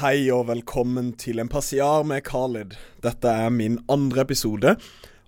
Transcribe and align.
Hei 0.00 0.30
og 0.32 0.46
velkommen 0.48 1.10
til 1.20 1.36
en 1.42 1.50
passiar 1.52 2.00
med 2.08 2.22
Khalid. 2.24 2.78
Dette 3.04 3.28
er 3.28 3.50
min 3.52 3.74
andre 3.92 4.22
episode, 4.24 4.70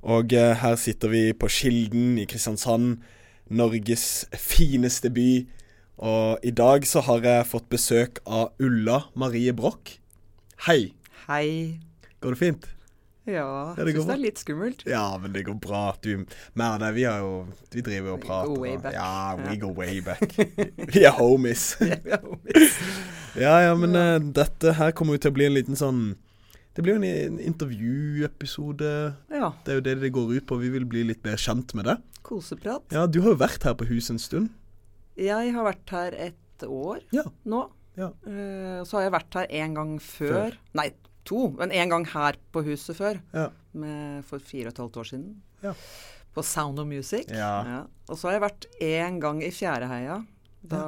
og 0.01 0.33
eh, 0.33 0.55
her 0.57 0.79
sitter 0.81 1.13
vi 1.13 1.21
på 1.37 1.51
Kilden 1.53 2.17
i 2.17 2.25
Kristiansand, 2.25 3.03
Norges 3.53 4.25
fineste 4.33 5.13
by. 5.13 5.45
Og 6.01 6.41
i 6.41 6.55
dag 6.57 6.89
så 6.89 7.05
har 7.05 7.21
jeg 7.29 7.51
fått 7.51 7.69
besøk 7.69 8.23
av 8.25 8.57
Ulla 8.57 9.03
Marie 9.13 9.53
Broch. 9.53 9.99
Hei. 10.65 10.95
Hei. 11.27 11.77
Går 12.25 12.33
det 12.33 12.41
fint? 12.41 12.74
Ja, 13.27 13.75
Ja, 13.77 13.85
jeg 13.87 13.95
syns 13.97 14.07
det 14.11 14.15
er 14.15 14.21
litt 14.21 14.39
skummelt. 14.43 14.83
Ja, 14.87 15.05
men 15.19 15.33
det 15.33 15.47
går 15.47 15.55
bra. 15.61 15.95
Du, 16.05 16.27
mer 16.55 16.79
det, 16.83 16.91
vi 16.95 17.05
har 17.09 17.21
jo 17.25 17.47
Vi 17.73 17.81
driver 17.81 18.11
jo 18.11 18.15
og 18.15 18.21
We 18.21 18.27
prater. 18.27 18.49
go 18.55 18.61
way 18.61 18.77
back. 18.77 18.93
Ja, 18.93 19.37
we 19.37 19.55
Ja. 19.55 19.61
go 19.63 19.71
way 19.73 20.01
back. 20.01 20.37
Vi 20.95 21.05
er 21.05 21.13
homies. 21.17 21.77
Ja, 23.41 23.55
ja, 23.65 23.75
men 23.75 23.97
uh, 23.97 24.19
dette 24.37 24.75
her 24.79 24.93
kommer 24.93 25.17
jo 25.17 25.23
til 25.25 25.33
å 25.33 25.35
bli 25.39 25.47
en 25.49 25.55
liten 25.57 25.75
sånn 25.79 26.03
Det 26.77 26.83
blir 26.85 26.95
jo 26.99 27.03
en, 27.03 27.39
intervjuepisode. 27.41 28.91
ja, 29.31 29.53
Det 29.65 29.73
er 29.73 29.79
jo 29.81 29.85
det 29.89 29.95
det 30.03 30.13
går 30.15 30.35
ut 30.37 30.47
på. 30.47 30.59
Vi 30.61 30.71
vil 30.75 30.85
bli 30.91 31.05
litt 31.07 31.23
bedre 31.23 31.39
kjent 31.41 31.75
med 31.75 31.85
det. 31.87 31.97
koseprat. 32.25 32.83
Ja, 32.93 33.07
Du 33.07 33.21
har 33.23 33.31
jo 33.35 33.37
vært 33.41 33.63
her 33.65 33.75
på 33.75 33.87
huset 33.89 34.11
en 34.17 34.19
stund. 34.23 34.51
Jeg 35.17 35.53
har 35.55 35.65
vært 35.65 35.91
her 35.91 36.13
et 36.15 36.63
år 36.67 37.01
Ja. 37.13 37.25
nå. 37.47 37.71
Ja. 37.97 38.09
Uh, 38.27 38.83
så 38.85 38.99
har 38.99 39.03
jeg 39.09 39.13
vært 39.15 39.35
her 39.39 39.47
en 39.51 39.75
gang 39.75 39.99
før. 40.03 40.33
Før. 40.35 40.57
Nei, 40.75 40.89
to. 41.25 41.49
Men 41.59 41.73
en 41.73 41.93
gang 41.95 42.07
her 42.13 42.39
på 42.53 42.63
huset 42.67 42.97
før. 42.99 43.21
Ja. 43.35 43.49
Med, 43.73 44.25
for 44.29 44.39
fire 44.43 44.69
og 44.71 44.75
et 44.75 44.83
halvt 44.85 45.01
år 45.03 45.09
siden. 45.13 45.31
Ja. 45.65 45.73
På 46.35 46.43
Sound 46.43 46.79
of 46.83 46.87
Music. 46.91 47.29
Ja. 47.31 47.85
Og 48.09 48.19
så 48.19 48.29
har 48.29 48.39
jeg 48.39 48.45
vært 48.49 48.69
en 48.83 49.21
gang 49.23 49.43
i 49.45 49.51
Fjæreheia. 49.55 50.21
Da 50.65 50.85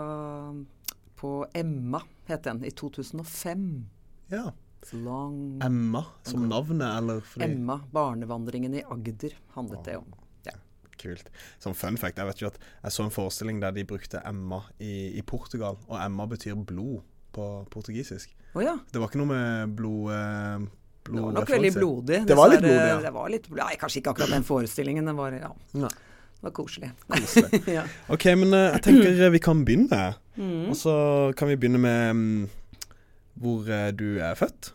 På 1.16 1.46
Emma 1.54 2.00
het 2.28 2.44
den. 2.44 2.64
I 2.64 2.70
2005. 2.70 3.86
ja. 4.30 4.50
Long 4.92 5.58
Emma 5.64 6.04
som 6.22 6.44
navnet, 6.46 6.86
eller 6.98 7.20
fordi 7.20 7.44
Emma. 7.48 7.80
Barnevandringen 7.90 8.74
i 8.74 8.84
Agder 8.86 9.32
handlet 9.56 9.82
det 9.84 9.96
om. 9.98 10.12
Ja. 10.46 10.52
Kult. 11.00 11.30
Som 11.58 11.74
fun 11.74 11.96
fact, 11.98 12.20
jeg 12.20 12.28
vet 12.28 12.42
jo 12.44 12.46
at 12.52 12.58
jeg 12.84 12.94
så 12.94 13.02
en 13.02 13.10
forestilling 13.10 13.58
der 13.64 13.74
de 13.74 13.82
brukte 13.88 14.20
Emma 14.28 14.60
i, 14.78 15.18
i 15.18 15.22
Portugal, 15.26 15.80
og 15.88 15.98
Emma 16.04 16.28
betyr 16.30 16.54
blod 16.54 17.02
på 17.34 17.48
portugisisk. 17.72 18.36
Å 18.56 18.62
ja. 18.64 18.74
Det 18.92 19.00
var 19.02 19.10
ikke 19.10 19.20
noe 19.20 19.30
med 19.34 19.76
blod... 19.76 20.10
Eh, 20.16 20.66
Det 21.06 21.20
var 21.22 21.34
nok 21.36 21.50
veldig 21.52 21.72
blodig. 21.76 22.20
Det 22.26 22.34
var 22.38 22.48
litt 22.50 22.62
blodig, 22.64 22.86
ja. 22.90 22.98
Det 23.04 23.10
var 23.14 23.28
litt, 23.30 23.44
nei, 23.54 23.72
kanskje 23.78 24.00
ikke 24.00 24.14
akkurat 24.14 24.32
den 24.34 24.46
forestillingen. 24.48 25.06
Det 25.06 25.14
var, 25.18 25.36
ja, 25.38 25.50
Nei. 25.78 25.90
det 25.92 26.46
var 26.48 26.54
koselig. 26.56 26.88
Koselig. 27.12 27.60
ja. 27.76 27.84
OK, 28.10 28.24
men 28.40 28.56
eh, 28.56 28.70
jeg 28.78 28.82
tenker 28.88 29.20
eh, 29.28 29.30
vi 29.36 29.42
kan 29.44 29.60
begynne. 29.68 30.00
Mm. 30.40 30.64
Og 30.72 30.78
så 30.80 30.94
kan 31.38 31.52
vi 31.52 31.58
begynne 31.60 31.78
med 31.84 32.16
mm, 32.16 32.96
hvor 33.44 33.68
eh, 33.70 33.90
du 33.94 34.08
er 34.24 34.34
født. 34.40 34.72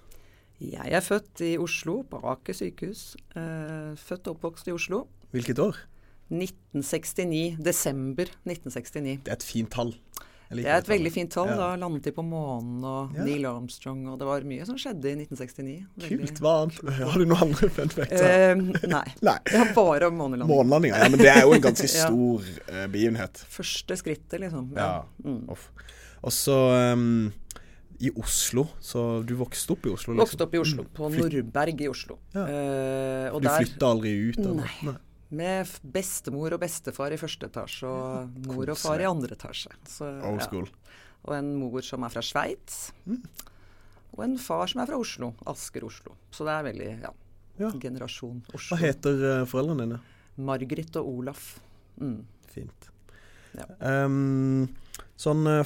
Jeg 0.61 0.93
er 0.93 1.01
født 1.03 1.41
i 1.41 1.55
Oslo, 1.57 2.03
på 2.07 2.21
Aker 2.31 2.53
sykehus. 2.53 3.15
Eh, 3.33 3.91
født 3.97 4.29
og 4.29 4.37
oppvokst 4.37 4.69
i 4.69 4.75
Oslo. 4.77 5.07
Hvilket 5.33 5.59
år? 5.63 5.79
1969. 6.31 7.57
Desember 7.65 8.29
1969. 8.45 9.25
Det 9.25 9.33
er 9.33 9.39
et 9.41 9.43
fint 9.51 9.71
tall. 9.73 9.95
Jeg 10.51 10.65
Det 10.65 10.71
er 10.71 10.77
et 10.81 10.85
det 10.85 10.91
veldig 10.91 11.11
fint 11.15 11.31
tall. 11.31 11.47
Ja. 11.47 11.55
Da 11.61 11.67
landet 11.79 12.03
de 12.03 12.11
på 12.11 12.23
månen, 12.27 12.83
og 12.83 13.15
Ja. 13.15 13.23
Neil 13.23 13.45
Armstrong, 13.47 14.01
og 14.11 14.17
det 14.19 14.27
var 14.27 14.41
mye 14.51 14.65
som 14.67 14.75
skjedde 14.75 15.05
i 15.11 15.15
1969. 15.15 15.85
Veldig- 15.97 16.19
Kult. 16.27 16.41
Hva 16.43 16.53
annet? 16.65 16.81
Har 17.11 17.17
du 17.19 17.25
noen 17.25 17.43
andre 17.47 17.69
fun 17.69 17.93
facts? 17.95 18.21
Uh, 18.21 18.87
nei. 18.91 19.05
Nei. 19.29 19.37
Det 19.47 19.59
var 19.61 19.73
bare 19.77 20.07
om 20.11 20.17
månelandinga. 20.19 20.51
Månelandinga. 20.51 20.97
Ja, 21.03 21.09
men 21.13 21.19
det 21.23 21.29
er 21.31 21.41
jo 21.47 21.53
en 21.55 21.61
ganske 21.63 21.87
stor 21.97 22.49
eh, 22.67 22.87
begivenhet. 22.91 23.45
Første 23.57 23.97
skrittet, 24.01 24.39
liksom. 24.43 24.73
Ja. 24.75 25.05
Mm. 25.23 25.45
Og 25.51 26.31
så 26.35 26.57
um, 26.93 27.31
i 28.01 28.09
Oslo. 28.17 28.67
Så 28.81 29.23
du 29.25 29.35
vokste 29.39 29.75
opp 29.75 29.85
i 29.85 29.93
Oslo? 29.93 30.13
liksom? 30.13 30.25
Vokste 30.25 30.45
opp 30.47 30.55
i 30.57 30.61
Oslo, 30.61 30.83
på 30.97 31.09
Flyt... 31.13 31.27
Nordberg 31.31 31.81
i 31.85 31.87
Oslo. 31.91 32.17
Ja. 32.35 32.43
Uh, 32.43 33.39
Du 33.39 33.47
der 33.47 33.63
flytta 33.63 33.89
aldri 33.93 34.13
ut? 34.29 34.41
Eller? 34.41 34.75
Nei. 34.89 34.95
Med 35.31 35.69
bestemor 35.95 36.55
og 36.55 36.61
bestefar 36.61 37.13
i 37.15 37.19
første 37.19 37.47
etasje, 37.47 37.87
og 37.87 38.47
mor 38.49 38.73
og 38.73 38.79
far 38.79 39.01
i 39.01 39.07
andre 39.07 39.37
etasje. 39.37 39.71
Så, 39.87 40.09
Old 40.27 40.41
ja. 40.41 40.47
school. 40.47 40.67
Og 41.27 41.35
en 41.37 41.53
mor 41.59 41.85
som 41.85 42.03
er 42.03 42.13
fra 42.13 42.23
Sveits. 42.25 42.79
Mm. 43.05 43.21
Og 44.17 44.23
en 44.25 44.37
far 44.41 44.67
som 44.67 44.81
er 44.83 44.89
fra 44.89 44.99
Oslo. 44.99 45.31
Asker, 45.47 45.85
Oslo. 45.87 46.15
Så 46.33 46.47
det 46.47 46.55
er 46.55 46.67
veldig 46.67 46.89
ja, 47.05 47.13
Ja. 47.61 47.71
generasjon 47.79 48.41
Oslo. 48.51 48.75
Hva 48.75 48.81
heter 48.81 49.21
uh, 49.23 49.45
foreldrene 49.47 49.85
dine? 49.85 49.99
Margrit 50.41 50.95
og 50.99 51.07
Olaf. 51.13 51.53
Mm. 52.01 52.23
Fint. 52.51 52.89
Ja. 53.55 53.67
Ehm, 53.83 54.67
sånne 55.21 55.59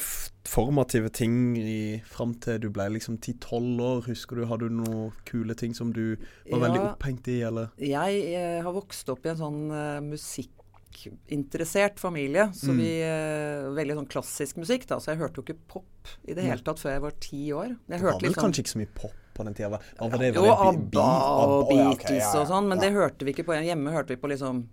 formative 0.46 1.10
ting 1.16 1.56
i, 1.58 2.02
fram 2.12 2.34
til 2.44 2.60
du 2.66 2.68
ble 2.76 2.90
liksom 2.98 3.16
10-12 3.24 3.82
år. 3.86 4.02
Husker 4.10 4.36
du, 4.42 4.46
Har 4.50 4.60
du 4.62 4.68
noen 4.70 5.14
kule 5.28 5.56
ting 5.58 5.74
som 5.78 5.94
du 5.96 6.18
var 6.52 6.60
veldig 6.68 6.82
opphengt 6.92 7.28
i, 7.32 7.40
eller? 7.48 7.72
Jeg 7.80 8.20
jeg, 8.36 8.62
har 8.66 8.76
vokst 8.76 9.10
opp 9.14 9.26
i 9.26 9.32
en 9.32 9.40
sånn 9.40 9.62
uh, 9.72 10.00
musikkinteressert 10.04 12.00
familie. 12.00 12.50
Så 12.54 12.72
Mm. 12.74 12.78
vi 12.78 12.92
uh, 13.04 13.74
Veldig 13.76 13.96
sånn 14.00 14.08
klassisk 14.12 14.58
musikk, 14.62 14.88
da. 14.88 15.00
Så 15.00 15.12
jeg 15.14 15.20
hørte 15.24 15.42
jo 15.42 15.44
ikke 15.48 15.60
pop 15.68 16.08
i 16.28 16.34
det 16.38 16.44
hele 16.46 16.62
tatt 16.64 16.80
før 16.80 16.92
jeg 16.96 17.02
var 17.02 17.12
ti 17.20 17.42
år. 17.52 17.68
Jeg 17.90 18.00
Det 18.00 18.02
var 18.04 18.20
vel 18.22 18.34
sånn 18.34 18.44
kanskje 18.44 18.62
ikke 18.64 18.74
så 18.76 18.82
mye 18.84 18.94
pop 18.96 19.16
på 19.36 19.44
den 19.44 19.54
tida? 19.58 19.70
Var, 19.74 19.82
var 20.00 20.18
det? 20.22 20.34
Jo, 20.36 20.46
var 20.46 20.56
det 20.56 20.80
ABBA 20.80 21.10
og 21.36 21.72
ja, 21.74 21.90
Beatles 21.90 22.12
ja, 22.22 22.32
ja. 22.34 22.40
og 22.42 22.48
sånn, 22.48 22.68
men 22.70 22.78
Ja. 22.78 22.84
det 22.86 22.94
hørte 22.96 23.26
vi 23.26 23.34
ikke 23.34 23.44
på. 23.50 23.54
Hjemme 23.60 23.92
hørte 23.92 24.16
vi 24.16 24.22
på 24.22 24.30
liksom 24.32 24.68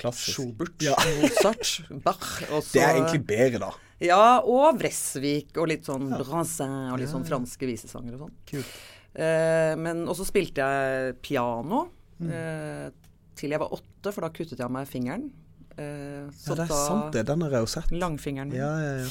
Klassisk. 0.00 0.38
Schubert, 0.38 0.80
Ja. 0.80 0.94
Mozart, 1.20 1.82
Bach 2.06 2.42
og 2.50 2.62
så 2.64 2.72
Det 2.72 2.80
er 2.82 2.94
egentlig 2.96 3.26
bedre, 3.26 3.58
da. 3.66 3.70
Ja, 4.00 4.40
og 4.40 4.78
Vresvik 4.80 5.56
og 5.60 5.68
litt 5.68 5.84
sånn 5.84 6.08
Ja. 6.10 6.18
Brassin 6.22 6.92
og 6.92 6.98
litt 7.02 7.10
sånn 7.12 7.26
franske 7.28 7.66
visesanger 7.68 8.14
og 8.16 8.20
sånn. 8.26 8.34
Kult. 8.48 8.66
Eh, 9.14 9.74
men 9.76 10.06
Og 10.08 10.14
så 10.16 10.24
spilte 10.24 10.62
jeg 10.64 11.20
piano 11.22 11.88
Mm. 12.20 12.30
eh, 12.30 12.90
til 13.34 13.50
jeg 13.50 13.58
var 13.58 13.70
åtte, 13.72 14.12
for 14.12 14.20
da 14.20 14.28
kuttet 14.28 14.58
jeg 14.58 14.70
meg 14.70 14.86
fingeren. 14.88 15.30
Eh, 15.78 16.28
så 16.36 16.50
Ja, 16.50 16.54
det 16.54 16.64
er 16.64 16.66
da, 16.68 16.86
sant, 16.86 17.12
det. 17.12 17.26
Den 17.26 17.40
har 17.42 17.50
jeg 17.50 17.60
jo 17.60 17.66
sett. 17.66 17.90
Langfingeren 17.90 18.48
min. 18.50 18.58
Ja, 18.60 18.72
ja, 18.78 18.96
ja. 19.04 19.08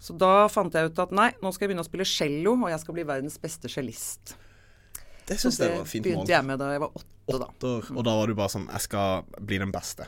Så 0.00 0.16
da 0.16 0.48
fant 0.48 0.72
jeg 0.72 0.90
ut 0.90 0.98
at 0.98 1.10
nei, 1.12 1.30
nå 1.42 1.52
skal 1.52 1.68
jeg 1.68 1.76
begynne 1.76 1.84
å 1.84 1.88
spille 1.88 2.04
cello, 2.08 2.52
og 2.64 2.68
jeg 2.70 2.80
skal 2.80 2.94
bli 2.94 3.02
verdens 3.04 3.38
beste 3.38 3.68
cellist. 3.68 4.34
Det 5.26 5.36
syns 5.38 5.58
jeg 5.58 5.76
var 5.78 5.84
fint 5.84 6.04
mål. 6.04 6.12
Det 6.12 6.16
begynte 6.26 6.28
jeg 6.32 6.44
med 6.44 6.58
da 6.58 6.70
jeg 6.72 6.80
var 6.80 6.90
åtte, 6.96 7.38
da. 7.38 7.46
Åtte 7.46 7.68
år, 7.68 7.90
og 7.96 8.04
da 8.04 8.14
var 8.16 8.26
du 8.26 8.34
bare 8.34 8.48
sånn 8.48 8.66
Jeg 8.70 8.80
skal 8.80 9.22
bli 9.40 9.58
den 9.58 9.70
beste. 9.72 10.06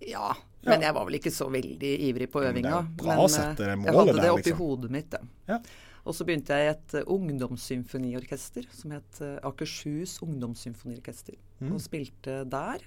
Ja, 0.00 0.32
men 0.66 0.86
jeg 0.86 0.96
var 0.96 1.08
vel 1.08 1.18
ikke 1.18 1.32
så 1.34 1.48
veldig 1.52 1.92
ivrig 2.08 2.28
på 2.32 2.42
Men 2.42 2.46
det 2.46 2.48
er 2.48 2.56
øvinga. 2.56 2.78
Men, 2.84 2.94
bra 3.00 3.16
det 3.26 3.66
eh, 3.66 3.74
jeg 3.86 3.98
hadde 3.98 4.16
det 4.20 4.30
oppi 4.30 4.50
liksom. 4.50 4.60
hodet 4.60 4.94
mitt. 4.96 5.18
Ja. 5.50 5.60
Og 6.06 6.14
så 6.14 6.26
begynte 6.26 6.54
jeg 6.54 6.68
i 6.68 6.70
et 6.70 6.94
uh, 7.00 7.12
ungdomssymfoniorkester 7.16 8.68
som 8.70 8.94
het 8.94 9.20
uh, 9.24 9.36
Akershus 9.48 10.20
Ungdomssymfoniorkester. 10.22 11.34
Mm. 11.58 11.72
Og 11.74 11.82
spilte 11.82 12.44
der. 12.46 12.84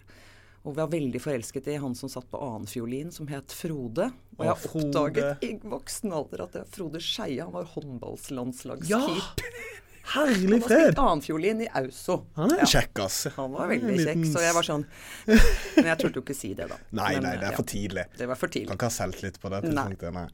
Og 0.64 0.74
vi 0.74 0.80
var 0.82 0.92
veldig 0.92 1.20
forelsket 1.24 1.68
i 1.72 1.78
han 1.80 1.96
som 1.96 2.12
satt 2.12 2.28
på 2.32 2.40
annenfiolin, 2.44 3.12
som 3.16 3.28
het 3.32 3.52
Frode. 3.56 4.10
Og 4.38 4.46
jeg 4.48 4.62
Frode. 4.64 4.88
oppdaget 4.88 5.46
i 5.48 5.52
voksen 5.64 6.16
alder 6.16 6.46
at 6.46 6.56
det 6.56 6.64
var 6.64 6.72
Frode 6.76 7.04
Skeie, 7.04 7.44
han 7.44 7.56
var 7.56 7.68
håndballslandslagskeeper. 7.76 9.60
Herlig 10.10 10.50
Han 10.50 10.62
har 10.62 10.70
spilt 10.70 11.00
annenfiolin 11.04 11.62
i 11.62 11.68
Auso. 11.82 12.16
Han 12.36 12.52
er 12.56 12.58
Ja. 12.64 12.66
kjekk, 12.66 13.00
ass. 13.06 13.28
Han 13.36 13.52
var 13.52 13.68
veldig 13.68 13.84
en 13.84 13.98
veldig 13.98 14.06
kjekk, 14.08 14.34
så 14.34 14.42
jeg 14.42 14.54
var 14.54 14.64
sånn 14.64 14.86
Men 15.76 15.86
jeg 15.92 15.98
turte 16.02 16.16
jo 16.16 16.22
ikke 16.24 16.36
si 16.36 16.54
det, 16.54 16.68
da. 16.70 16.78
Nei, 16.92 17.14
Men, 17.14 17.24
nei, 17.24 17.34
det 17.38 17.44
ja, 17.46 17.52
er 17.52 17.56
for 17.56 17.64
tidlig. 17.64 18.06
Det 18.18 18.28
var 18.28 18.36
for 18.40 18.48
Kan 18.50 18.62
ikke 18.78 18.90
ha 18.90 18.96
selvtillit 18.96 19.40
på 19.40 19.50
det 19.54 19.64
Nei. 19.64 19.70
tidspunktet. 19.70 20.14
Nei. 20.14 20.28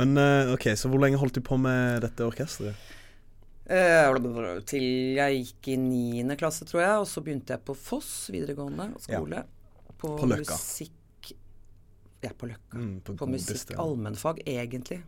Men 0.00 0.16
eh, 0.18 0.54
OK, 0.54 0.66
så 0.76 0.88
hvor 0.90 1.00
lenge 1.04 1.20
holdt 1.20 1.34
du 1.38 1.40
på 1.46 1.58
med 1.60 2.02
dette 2.02 2.26
orkesteret? 2.26 2.74
Uh, 3.70 4.58
til 4.66 5.14
jeg 5.14 5.44
gikk 5.44 5.68
i 5.70 5.76
niende 5.78 6.34
klasse, 6.36 6.66
tror 6.66 6.82
jeg. 6.82 6.96
Og 6.98 7.06
så 7.06 7.22
begynte 7.22 7.54
jeg 7.54 7.62
på 7.62 7.76
Foss 7.78 8.26
videregående 8.34 8.88
skole. 8.98 9.44
På, 10.00 10.16
På 10.18 10.26
Løkka. 10.26 10.56
musikk 10.56 10.96
Ja, 12.20 12.30
på 12.36 12.50
Løkka. 12.50 12.76
Mm, 12.76 13.00
på 13.00 13.14
på 13.16 13.28
musikk 13.30 13.72
allmennfag, 13.80 14.42
egentlig. 14.46 15.00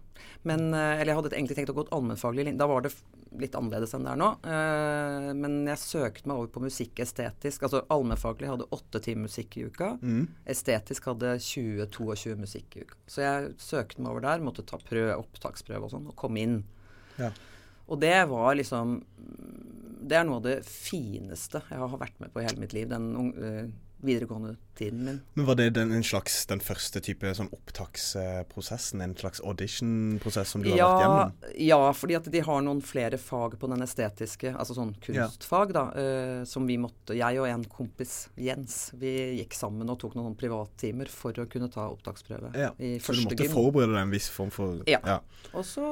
Men 0.48 0.72
eh, 0.74 1.00
Eller 1.00 1.12
jeg 1.12 1.18
hadde 1.18 1.34
egentlig 1.36 1.58
tenkt 1.58 1.72
å 1.72 1.76
gå 1.76 1.84
et 1.86 1.92
allmennfaglig 1.92 2.46
linje. 2.46 2.60
Da 2.60 2.68
var 2.70 2.84
det 2.86 2.92
litt 3.40 3.54
annerledes 3.56 3.94
enn 3.96 4.06
det 4.06 4.12
er 4.12 4.20
nå. 4.20 4.30
Eh, 4.54 5.28
men 5.36 5.58
jeg 5.68 5.80
søkte 5.82 6.28
meg 6.30 6.40
over 6.40 6.50
på 6.54 6.64
musikk 6.64 7.02
estetisk. 7.04 7.66
Altså 7.66 7.82
allmennfaglig 7.92 8.50
hadde 8.50 8.68
åtte 8.74 9.02
timer 9.04 9.28
musikk 9.28 9.58
i 9.58 9.66
uka. 9.68 9.92
Mm. 10.00 10.26
Estetisk 10.56 11.08
hadde 11.12 11.36
20-22 11.44 12.36
musikk 12.40 12.76
i 12.76 12.86
uka. 12.86 12.98
Så 13.06 13.24
jeg 13.24 13.54
søkte 13.62 14.04
meg 14.04 14.14
over 14.14 14.26
der, 14.26 14.44
måtte 14.44 14.66
ta 14.68 14.80
prøve, 14.80 15.18
opptaksprøve 15.20 15.88
og 15.88 15.94
sånn, 15.94 16.10
og 16.12 16.18
kom 16.18 16.40
inn. 16.40 16.62
Ja. 17.20 17.32
Og 17.92 18.00
det 18.00 18.14
var 18.30 18.54
liksom 18.56 19.02
Det 20.02 20.16
er 20.16 20.24
noe 20.24 20.38
av 20.40 20.46
det 20.46 20.62
fineste 20.64 21.60
jeg 21.68 21.78
har 21.78 21.98
vært 22.00 22.16
med 22.22 22.32
på 22.32 22.40
i 22.40 22.46
hele 22.46 22.62
mitt 22.62 22.72
liv. 22.76 22.88
Den 22.90 23.32
eh, 23.36 23.66
videregående 24.02 24.56
tiden 24.78 25.04
min. 25.04 25.20
Men 25.34 25.46
var 25.46 25.54
det 25.58 25.70
den, 25.76 25.92
en 25.92 26.04
slags, 26.06 26.46
den 26.50 26.60
første 26.60 27.00
type 27.04 27.32
sånn 27.34 27.50
opptaksprosessen? 27.52 29.00
En 29.04 29.14
slags 29.16 29.40
audition-prosess 29.40 30.48
som 30.54 30.62
du 30.62 30.70
har 30.72 30.78
vært 30.78 31.02
gjennom? 31.02 31.32
ja, 31.58 31.78
fordi 31.96 32.16
at 32.18 32.28
de 32.32 32.40
har 32.46 32.62
noen 32.64 32.82
flere 32.84 33.18
fag 33.20 33.58
på 33.60 33.70
den 33.72 33.82
estetiske, 33.84 34.54
altså 34.56 34.76
sånn 34.78 34.94
kunstfag, 35.02 35.72
da, 35.76 35.84
uh, 35.96 36.44
som 36.48 36.66
vi 36.68 36.78
måtte 36.80 37.16
Jeg 37.18 37.40
og 37.42 37.48
en 37.50 37.64
kompis, 37.68 38.28
Jens, 38.40 38.90
vi 38.98 39.12
gikk 39.40 39.54
sammen 39.56 39.88
og 39.92 39.98
tok 40.02 40.16
noen 40.18 40.34
privattimer 40.38 41.10
for 41.12 41.36
å 41.42 41.46
kunne 41.50 41.70
ta 41.72 41.88
opptaksprøve 41.92 42.52
Ja, 42.58 42.72
i 42.78 42.96
Så 43.02 43.12
du 43.16 43.22
måtte 43.26 43.44
gym. 43.44 43.52
forberede 43.52 43.92
deg 43.96 44.02
en 44.06 44.14
viss 44.14 44.28
form 44.32 44.50
for 44.54 44.82
Ja. 44.90 45.20
Og 45.52 45.64
så 45.68 45.84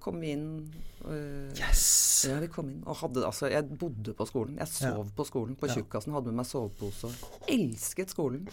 kom 0.00 0.20
vi 0.22 0.32
inn 0.34 0.48
uh, 1.04 1.50
Yes! 1.58 1.84
Ja, 2.28 2.38
vi 2.40 2.48
kom 2.48 2.70
inn 2.72 2.82
og 2.88 2.96
hadde 3.02 3.24
Altså, 3.26 3.50
jeg 3.52 3.66
bodde 3.78 4.14
på 4.16 4.24
skolen. 4.28 4.56
Jeg 4.60 4.68
sov 4.72 5.10
på 5.16 5.26
skolen. 5.28 5.56
På 5.60 5.68
Ja. 5.68 5.74
tjukkasen 5.76 6.12
hadde 6.14 6.32
med 6.32 6.40
meg 6.40 6.46
sovepose. 6.48 7.10
Elsket 7.50 8.10
skolen. 8.14 8.46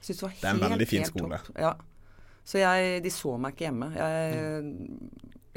Det 0.00 0.16
var 0.16 0.28
helt, 0.32 0.44
er 0.44 0.48
en 0.54 0.60
veldig 0.76 0.88
fin 0.88 1.04
skole. 1.08 1.38
Ja. 1.60 1.74
Så 2.44 2.58
jeg 2.60 3.02
De 3.04 3.10
så 3.12 3.36
meg 3.40 3.52
ikke 3.54 3.64
hjemme. 3.68 3.86
Jeg 3.96 4.12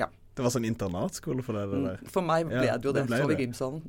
Ja. 0.02 0.08
Det 0.36 0.42
var 0.44 0.50
sånn 0.54 0.66
internatskole 0.66 1.44
for 1.46 1.54
deg, 1.60 1.70
det. 1.86 1.96
For 2.12 2.22
meg 2.26 2.48
ble 2.50 2.64
Ja, 2.66 2.78
det 2.78 2.86
jo 2.90 2.94
det 2.96 3.06
det. 3.08 3.18
så 3.22 3.28
vi 3.30 3.36
gymsalen. 3.46 3.82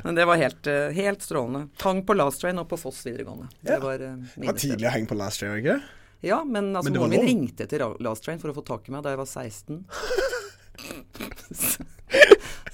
Men 0.06 0.14
det 0.16 0.24
var 0.26 0.36
helt, 0.40 0.66
eh, 0.66 0.90
helt 0.96 1.22
strålende. 1.22 1.68
Hang 1.82 2.02
på 2.06 2.12
Last 2.16 2.40
Train 2.40 2.58
og 2.58 2.68
på 2.70 2.76
Foss 2.80 3.04
videregående. 3.06 3.46
Det 3.60 3.78
var 3.82 3.94
uh, 4.00 4.16
Det 4.34 4.46
var 4.48 4.54
tidlig 4.58 4.88
å 4.88 4.90
henge 4.96 5.08
på 5.12 5.18
Last 5.20 5.40
Train, 5.42 5.58
ikke? 5.60 5.78
Ja, 6.24 6.40
men 6.48 6.72
altså, 6.74 6.90
Men 6.90 6.98
moren 6.98 7.10
min 7.12 7.26
ringte 7.28 7.66
til 7.68 7.78
Last 8.00 8.24
Train 8.24 8.38
for 8.40 8.48
å 8.50 8.54
få 8.56 8.62
tak 8.66 8.88
i 8.88 8.92
meg 8.94 9.02
da 9.04 9.10
jeg 9.12 9.20
var 9.20 9.28
16. 9.28 9.84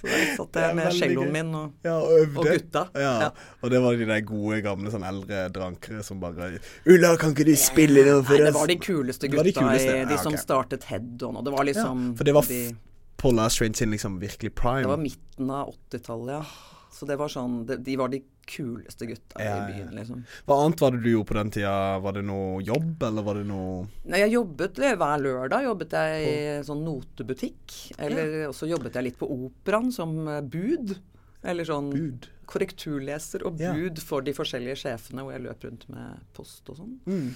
så 0.03 0.11
da 0.11 0.37
satt 0.37 0.53
Det 0.57 0.63
jeg 0.63 0.77
med 0.79 0.97
celloen 0.99 1.33
min 1.33 1.51
og, 1.55 1.73
Ja, 1.87 1.97
og 2.03 2.37
og 2.43 2.47
gutta. 2.49 2.85
Ja. 2.99 3.13
Ja. 3.23 3.29
Og 3.63 3.71
det 3.71 3.81
var 3.85 3.99
de 4.01 4.09
der 4.09 4.25
gode, 4.27 4.61
gamle 4.65 4.91
sånn 4.91 5.07
eldre 5.07 5.45
drankere 5.55 6.03
som 6.03 6.21
bare 6.23 6.59
'Ulla, 6.87 7.17
kan 7.21 7.35
ikke 7.37 7.47
du 7.47 7.55
spille 7.57 8.03
noe 8.09 8.23
for 8.27 8.35
Nei, 8.35 8.49
det 8.49 8.55
var 8.55 8.67
de 8.67 8.79
kuleste 8.83 9.29
gutta. 9.31 9.45
de 9.47 9.53
kuleste, 9.53 9.95
i, 10.03 10.05
de 10.11 10.19
som 10.19 10.37
startet 10.37 10.85
Head. 10.91 11.23
Og 11.23 11.45
det 11.45 11.53
var 11.55 11.65
liksom 11.65 12.17
for 12.19 12.25
det 12.25 12.35
var 12.35 12.43
de, 12.51 12.75
På 13.17 13.31
Last 13.31 13.59
Train 13.59 13.75
sin 13.75 13.91
liksom 13.95 14.19
virkelig 14.21 14.53
prime. 14.59 14.83
Det 14.83 14.89
var 14.91 14.99
midten 14.99 15.51
av 15.51 15.71
80-tallet, 15.93 16.33
ja. 16.41 16.45
Så 16.93 17.07
det 17.09 17.17
var 17.17 17.31
sånn 17.33 17.63
de, 17.69 17.79
de 17.81 17.97
var 17.97 18.11
de 18.13 18.21
kuleste 18.47 19.07
gutta 19.09 19.41
Ja, 19.41 19.53
ja, 19.53 19.61
i 19.63 19.77
byen, 19.77 19.95
liksom. 19.97 20.25
Hva 20.49 20.59
annet 20.65 20.83
var 20.83 20.93
det 20.93 21.01
du 21.05 21.09
gjorde 21.13 21.31
på 21.31 21.39
den 21.39 21.53
tida? 21.55 21.75
Var 22.05 22.19
det 22.19 22.25
noe 22.29 22.61
jobb, 22.67 23.07
eller 23.09 23.27
var 23.27 23.41
det 23.41 23.47
noe 23.49 23.87
Nei, 24.05 24.21
jeg 24.25 24.35
jobbet 24.35 24.83
hver 24.83 25.25
lørdag 25.25 25.65
jobbet 25.69 25.97
jeg 25.97 26.27
i 26.27 26.37
sånn 26.67 26.85
notebutikk. 26.85 27.79
Eller 28.03 28.37
ja. 28.45 28.53
så 28.57 28.69
jobbet 28.69 28.99
jeg 28.99 29.09
litt 29.09 29.19
på 29.21 29.31
operaen 29.31 29.91
som 29.95 30.15
eh, 30.29 30.45
bud. 30.45 30.97
Eller 31.43 31.67
sånn 31.67 31.91
bud? 31.95 32.29
korrekturleser 32.53 33.47
og 33.47 33.61
Ja. 33.61 33.73
bud 33.73 33.99
for 34.03 34.21
de 34.21 34.33
forskjellige 34.37 34.77
sjefene, 34.85 35.23
hvor 35.23 35.33
jeg 35.33 35.45
løp 35.47 35.65
rundt 35.65 35.89
med 35.89 36.21
post 36.35 36.69
og 36.69 36.77
sånn. 36.77 36.99
Mm. 37.07 37.35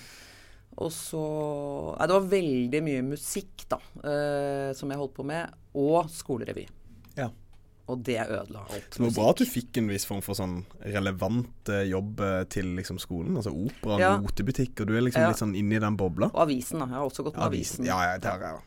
Og 0.76 0.90
så 0.92 1.96
Nei, 1.96 2.06
det 2.06 2.16
var 2.16 2.32
veldig 2.32 2.82
mye 2.84 3.02
musikk, 3.02 3.64
da, 3.68 3.78
eh, 4.04 4.72
som 4.74 4.90
jeg 4.90 4.98
holdt 4.98 5.14
på 5.14 5.24
med. 5.24 5.54
Og 5.74 6.10
skolerevy. 6.10 6.66
Ja. 7.86 7.92
Og 7.92 8.02
det 8.02 8.18
ødela 8.26 8.64
alt. 8.66 8.88
Så 8.90 8.98
det 8.98 9.06
var 9.06 9.22
bra 9.22 9.30
at 9.30 9.36
du 9.38 9.44
fikk 9.46 9.76
en 9.78 9.88
viss 9.88 10.04
form 10.04 10.20
for 10.22 10.34
sånn 10.34 10.64
relevant 10.82 11.68
eh, 11.70 11.84
jobb 11.86 12.20
eh, 12.20 12.44
til 12.50 12.72
liksom 12.76 12.98
skolen. 12.98 13.36
Altså 13.38 13.52
opera, 13.54 13.98
Ja. 14.00 14.16
notebutikk, 14.18 14.80
og 14.80 14.86
du 14.88 14.96
er 14.96 15.02
liksom 15.02 15.22
Ja. 15.22 15.28
litt 15.28 15.38
sånn 15.38 15.54
inni 15.56 15.78
den 15.78 15.96
bobla. 15.96 16.26
Og 16.34 16.48
avisen, 16.48 16.78
da. 16.80 16.86
Jeg 16.86 16.94
har 16.98 17.06
også 17.08 17.24
gått 17.24 17.36
med 17.36 17.46
avisen. 17.46 17.84
Ja, 17.86 18.00
ja, 18.02 18.18
det 18.18 18.30
har 18.30 18.40
jeg. 18.40 18.60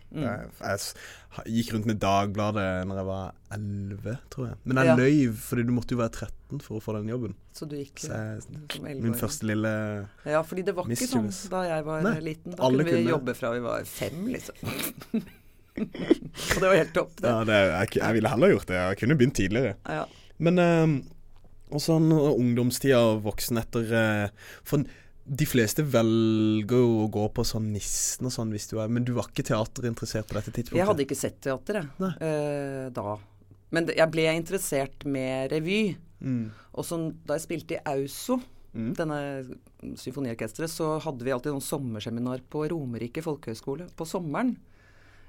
Jeg 1.46 1.54
gikk 1.54 1.74
rundt 1.74 1.86
med 1.86 2.00
Dagbladet 2.00 2.88
når 2.88 2.96
jeg 2.96 3.06
var 3.06 3.34
11, 3.52 4.18
tror 4.32 4.48
jeg. 4.48 4.56
Men 4.66 4.78
jeg 4.78 4.86
Ja. 4.88 4.96
løy, 4.96 5.34
fordi 5.36 5.64
du 5.68 5.72
måtte 5.72 5.92
jo 5.92 5.98
være 5.98 6.12
13 6.12 6.60
for 6.62 6.80
å 6.80 6.82
få 6.82 6.94
den 6.98 7.08
jobben. 7.10 7.36
Så 7.54 7.68
du 7.70 7.76
gikk 7.76 8.00
Så 8.00 8.10
jeg, 8.10 9.02
min 9.02 9.14
første 9.14 9.44
lille 9.44 10.08
Ja, 10.26 10.42
fordi 10.42 10.64
det 10.66 10.74
var 10.76 10.86
ikke 10.86 11.08
sånn 11.08 11.50
da 11.50 11.64
jeg 11.64 11.86
var 11.86 12.02
Nei, 12.02 12.20
liten. 12.20 12.56
Da 12.56 12.64
kunne 12.70 12.84
vi 12.86 12.92
kunne. 12.92 13.10
jobbe 13.12 13.36
fra 13.36 13.52
vi 13.52 13.60
var 13.60 13.84
fem, 13.84 14.26
liksom. 14.28 14.56
Og 16.56 16.62
det 16.62 16.68
var 16.68 16.76
helt 16.78 16.94
topp, 16.96 17.14
det. 17.22 17.30
Ja, 17.30 17.44
det, 17.48 17.60
jeg, 17.72 17.94
jeg 18.02 18.18
ville 18.18 18.32
heller 18.34 18.54
gjort 18.54 18.68
det. 18.72 18.80
Jeg 18.80 19.00
kunne 19.02 19.18
begynt 19.20 19.38
tidligere. 19.40 19.76
Ja. 19.88 20.06
Men 20.40 20.62
eh, 20.64 20.96
og 21.76 21.84
sånn 21.84 22.10
eh, 22.16 22.30
ungdomstida 22.32 23.00
og 23.14 23.24
voksen 23.28 23.60
etter 23.62 23.92
eh, 24.00 24.52
For 24.68 24.86
de 25.30 25.46
fleste 25.46 25.84
velger 25.86 26.80
jo 26.82 27.04
å 27.04 27.10
gå 27.14 27.26
på 27.36 27.44
sånn 27.46 27.68
Nissen 27.76 28.26
og 28.26 28.34
sånn, 28.34 28.50
hvis 28.56 28.66
du 28.72 28.80
er 28.82 28.90
Men 28.90 29.04
du 29.06 29.12
var 29.14 29.28
ikke 29.30 29.46
teaterinteressert 29.52 30.26
på 30.30 30.40
dette 30.40 30.50
tidspunktet? 30.56 30.80
Jeg 30.80 30.90
hadde 30.90 31.06
ikke 31.06 31.20
sett 31.20 31.38
teater, 31.46 31.84
jeg, 31.84 32.14
eh, 32.26 32.88
da. 32.96 33.18
Men 33.76 33.92
jeg 33.94 34.10
ble 34.10 34.26
interessert 34.34 35.06
med 35.06 35.52
revy. 35.54 35.84
Mm. 36.26 36.48
Og 36.74 36.88
så 36.88 36.98
da 37.28 37.38
jeg 37.38 37.46
spilte 37.46 37.78
i 37.78 37.84
Auso, 37.96 38.40
Mm. 38.70 38.92
denne 38.94 39.16
symfoniorkesteret, 39.98 40.70
så 40.70 41.00
hadde 41.02 41.26
vi 41.26 41.32
alltid 41.34 41.56
noen 41.56 41.64
sommerseminar 41.66 42.44
på 42.54 42.68
Romerike 42.70 43.24
folkehøgskole 43.26 43.88
på 43.98 44.06
sommeren. 44.06 44.52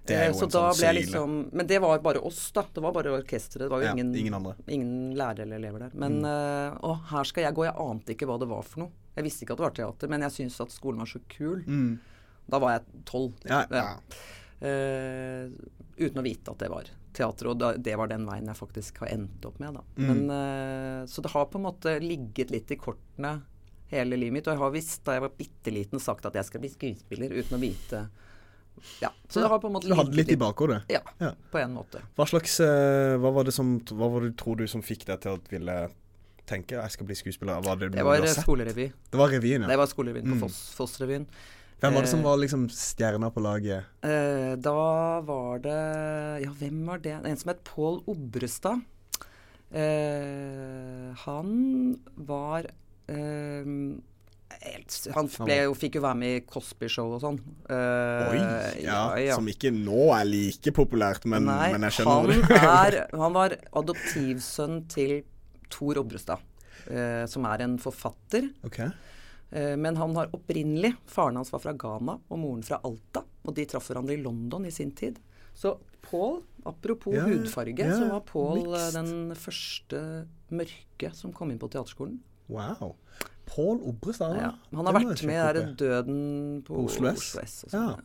Det 0.07 0.17
er 0.17 0.25
Eh, 0.25 0.31
jo 0.31 0.39
så 0.39 0.47
en 0.47 0.53
sånn 0.55 0.79
ble 0.79 0.93
liksom 0.97 1.35
Men 1.53 1.67
det 1.69 1.79
var 1.83 1.99
bare 2.03 2.23
oss, 2.25 2.41
da. 2.57 2.65
Det 2.75 2.83
var 2.83 2.93
bare 2.97 3.13
orkesteret. 3.19 3.67
Det 3.67 3.71
var 3.71 3.83
jo 3.83 3.87
Ja, 3.91 3.93
ingen, 3.93 4.15
ingen 4.17 4.35
andre. 4.35 4.55
Mm. 4.59 4.73
ingen 4.77 5.15
lærere 5.19 5.43
eller 5.43 5.57
elever 5.61 5.85
der. 5.87 5.91
Men 5.95 6.25
eh, 6.25 6.79
å, 6.83 6.95
her 7.13 7.25
skal 7.29 7.45
jeg 7.45 7.55
gå. 7.55 7.67
Jeg 7.69 7.77
ante 7.77 8.15
ikke 8.15 8.27
hva 8.31 8.39
det 8.41 8.49
var 8.51 8.63
for 8.63 8.85
noe. 8.87 8.91
Jeg 9.17 9.27
visste 9.27 9.45
ikke 9.45 9.53
at 9.57 9.61
det 9.61 9.67
var 9.69 9.77
teater, 9.77 10.09
men 10.09 10.23
jeg 10.27 10.37
syntes 10.39 10.61
at 10.65 10.73
skolen 10.73 11.03
var 11.03 11.11
så 11.11 11.21
kul. 11.29 11.61
Mm. 11.67 11.99
Da 12.51 12.59
var 12.63 12.79
jeg 12.79 13.05
tolv. 13.05 13.35
Ja, 13.45 13.65
ja. 13.71 13.85
Eh, 14.61 15.51
uten 16.01 16.21
å 16.21 16.25
vite 16.25 16.53
at 16.53 16.59
det 16.65 16.71
var 16.73 16.89
teater. 17.17 17.51
Og 17.53 17.59
da, 17.61 17.73
det 17.77 17.97
var 17.99 18.11
den 18.11 18.27
veien 18.29 18.49
jeg 18.51 18.59
faktisk 18.59 19.03
har 19.05 19.13
endt 19.15 19.45
opp 19.49 19.61
med. 19.63 19.79
Mm. 19.97 20.09
Men, 20.09 20.23
uh, 20.31 21.07
så 21.11 21.23
det 21.25 21.33
har 21.35 21.49
på 21.51 21.61
en 21.61 21.67
måte 21.67 21.97
ligget 22.03 22.53
litt 22.55 22.71
i 22.71 22.79
kortene 22.81 23.41
hele 23.91 24.19
livet 24.19 24.39
mitt. 24.39 24.49
Og 24.49 24.55
jeg 24.55 24.63
har 24.63 24.75
visst 24.75 25.05
da 25.07 25.17
jeg 25.17 25.25
var 25.27 25.37
bitte 25.39 25.75
liten 25.75 26.03
sagt 26.03 26.27
at 26.29 26.39
jeg 26.39 26.49
skal 26.49 26.63
bli 26.63 26.71
skuespiller, 26.73 27.35
uten 27.35 27.59
å 27.59 27.63
vite 27.63 28.05
Ja. 29.03 29.11
Så 29.29 29.41
det 29.43 29.49
har 29.53 29.59
på 29.63 29.69
en 29.71 29.75
måte 29.77 29.89
Du 29.89 29.95
hadde 29.95 30.17
litt 30.17 30.31
i 30.33 30.37
bakhodet? 30.41 30.83
Ja, 30.91 31.01
Ja. 31.21 31.33
på 31.53 31.59
en 31.63 31.75
måte. 31.77 32.01
Hva 32.19 32.27
slags 32.27 32.59
eh, 32.61 33.17
Hva 33.21 33.31
var 33.33 33.45
det 33.45 33.53
som 33.55 33.79
Hva 33.81 34.09
var 34.11 34.21
det 34.27 34.37
tror 34.41 34.57
du 34.57 34.67
som 34.71 34.83
fikk 34.83 35.05
deg 35.07 35.21
til 35.23 35.37
å 35.37 35.41
ville 35.51 35.79
tenke 36.51 36.75
jeg 36.81 36.91
skal 36.97 37.07
bli 37.07 37.15
skuespiller? 37.15 37.61
Var 37.63 37.77
det, 37.79 37.93
Det 37.95 38.03
var 38.05 38.19
eh, 38.19 38.35
skolerevy. 38.35 38.89
Det 39.11 39.19
var 39.19 39.29
revyen, 39.31 39.63
ja. 39.63 39.69
Det 39.71 39.79
var 39.79 39.87
skolerevyen 39.87 40.27
på 40.27 40.35
Mm. 40.37 40.41
Foss, 40.49 40.61
Foss-revyen. 40.75 41.27
Hvem 41.81 41.95
var 41.95 42.03
det 42.05 42.11
som 42.11 42.21
eh, 42.21 42.25
var 42.27 42.37
liksom 42.43 42.65
stjerna 42.69 43.31
på 43.33 43.41
laget? 43.41 43.85
Eh, 44.05 44.57
da 44.61 45.21
var 45.25 45.59
det 45.65 45.79
Ja, 46.45 46.51
hvem 46.59 46.85
var 46.87 46.99
det? 46.99 47.15
En 47.25 47.37
som 47.37 47.49
het 47.55 47.63
Pål 47.65 48.03
Obrestad. 48.07 48.83
Eh, 49.73 51.15
han 51.25 51.51
var 52.17 52.67
eh, 53.09 53.65
Han 55.15 55.29
ble, 55.31 55.57
fikk 55.79 55.97
jo 55.99 56.03
være 56.05 56.19
med 56.21 56.37
i 56.37 56.41
Cosby-show 56.49 57.15
og 57.17 57.23
sånn. 57.23 57.39
Uh, 57.71 58.33
Oi! 58.33 58.41
Ja, 58.85 59.03
Som 59.35 59.49
ikke 59.51 59.71
nå 59.75 60.11
er 60.17 60.27
like 60.29 60.73
populært, 60.77 61.25
men, 61.31 61.47
Nei, 61.49 61.71
men 61.75 61.87
jeg 61.89 62.01
skjønner 62.01 62.35
han, 62.35 62.49
det. 62.51 62.63
er, 62.85 62.99
han 63.23 63.37
var 63.37 63.55
adoptivsønn 63.81 64.83
til 64.91 65.15
Tor 65.73 66.03
Obrestad, 66.03 66.43
uh, 66.91 67.25
som 67.31 67.47
er 67.49 67.65
en 67.67 67.79
forfatter. 67.81 68.51
Okay. 68.67 68.91
Uh, 69.51 69.75
Men 69.81 69.97
han 69.99 70.13
har 70.15 70.29
opprinnelig 70.37 70.93
Faren 71.11 71.35
hans 71.41 71.49
var 71.51 71.63
fra 71.65 71.73
Ghana 71.75 72.21
og 72.29 72.39
moren 72.39 72.63
fra 72.67 72.79
Alta. 72.87 73.25
Og 73.47 73.57
de 73.57 73.65
traff 73.67 73.89
hverandre 73.91 74.15
i 74.15 74.23
London 74.23 74.67
i 74.69 74.75
sin 74.75 74.93
tid. 74.95 75.19
Så 75.57 75.75
Paul, 76.05 76.43
apropos 76.65 77.15
Ja, 77.17 77.25
hudfarge, 77.27 77.85
ja, 77.85 77.97
så 77.97 78.11
var 78.13 78.21
Paul 78.29 78.61
mixed. 78.61 78.95
den 78.95 79.35
første 79.37 80.03
mørke 80.55 81.11
som 81.17 81.33
kom 81.35 81.51
inn 81.51 81.59
på 81.61 81.69
teaterskolen. 81.73 82.21
Wow. 82.51 82.97
Pål 83.51 83.81
Obrestad, 83.91 84.37
Ja. 84.39 84.53
Han 84.77 84.87
har 84.87 84.95
vært 84.95 85.25
med 85.27 85.35
i 85.35 85.61
der 85.61 85.73
Døden 85.75 86.63
på 86.67 86.75
På 86.77 86.85
Oslo 86.87 87.09
S. 87.11 87.65
og 87.67 87.71
sånn. 87.75 87.89
Ja. 87.91 87.97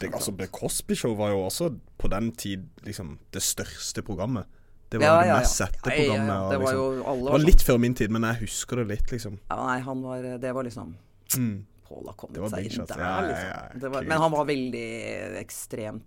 Det, 0.00 0.08
altså, 0.14 0.32
The 0.38 0.46
Cosby 0.48 0.94
Show 0.96 1.14
var 1.18 1.30
jo 1.34 1.42
også 1.44 1.66
på 2.00 2.08
den 2.08 2.30
tid 2.32 2.62
liksom 2.86 3.18
det 3.34 3.42
største 3.44 4.00
programmet. 4.06 4.46
Det 4.88 5.00
var 5.00 5.06
Ja, 5.06 5.20
det 5.20 5.28
ja, 5.28 5.36
mest 5.42 5.60
ja. 5.60 5.66
sette 5.66 5.90
Ja, 5.90 5.96
ja, 5.96 6.00
ja. 6.00 6.08
programmet. 6.08 6.36
og 6.40 6.50
Det 6.50 6.58
var 6.58 6.72
liksom, 6.72 6.78
jo 6.78 7.04
alle 7.04 7.18
det 7.18 7.24
var 7.24 7.30
var 7.32 7.38
sånn. 7.38 7.46
litt 7.50 7.62
før 7.66 7.78
min 7.80 7.94
tid, 7.94 8.10
men 8.10 8.22
jeg 8.22 8.40
husker 8.46 8.76
det 8.76 8.86
litt, 8.88 9.10
liksom. 9.12 9.38
Ja, 9.50 9.56
nei, 9.66 9.78
han 9.80 10.02
var 10.02 10.22
Det 10.38 10.54
var 10.54 10.62
liksom 10.64 10.94
Mm. 11.36 11.64
Paul 11.88 12.04
har 12.06 12.14
kommet 12.14 12.50
seg 12.50 12.64
inn 12.64 12.86
der, 12.86 12.96
Ja, 12.98 13.20
ja, 13.20 13.28
liksom. 13.28 13.48
ja, 13.48 13.78
Det 13.80 13.90
var, 13.92 14.02
men 14.04 14.18
han 14.18 14.30
var 14.32 14.44
veldig 14.46 15.38
ekstremt 15.40 16.02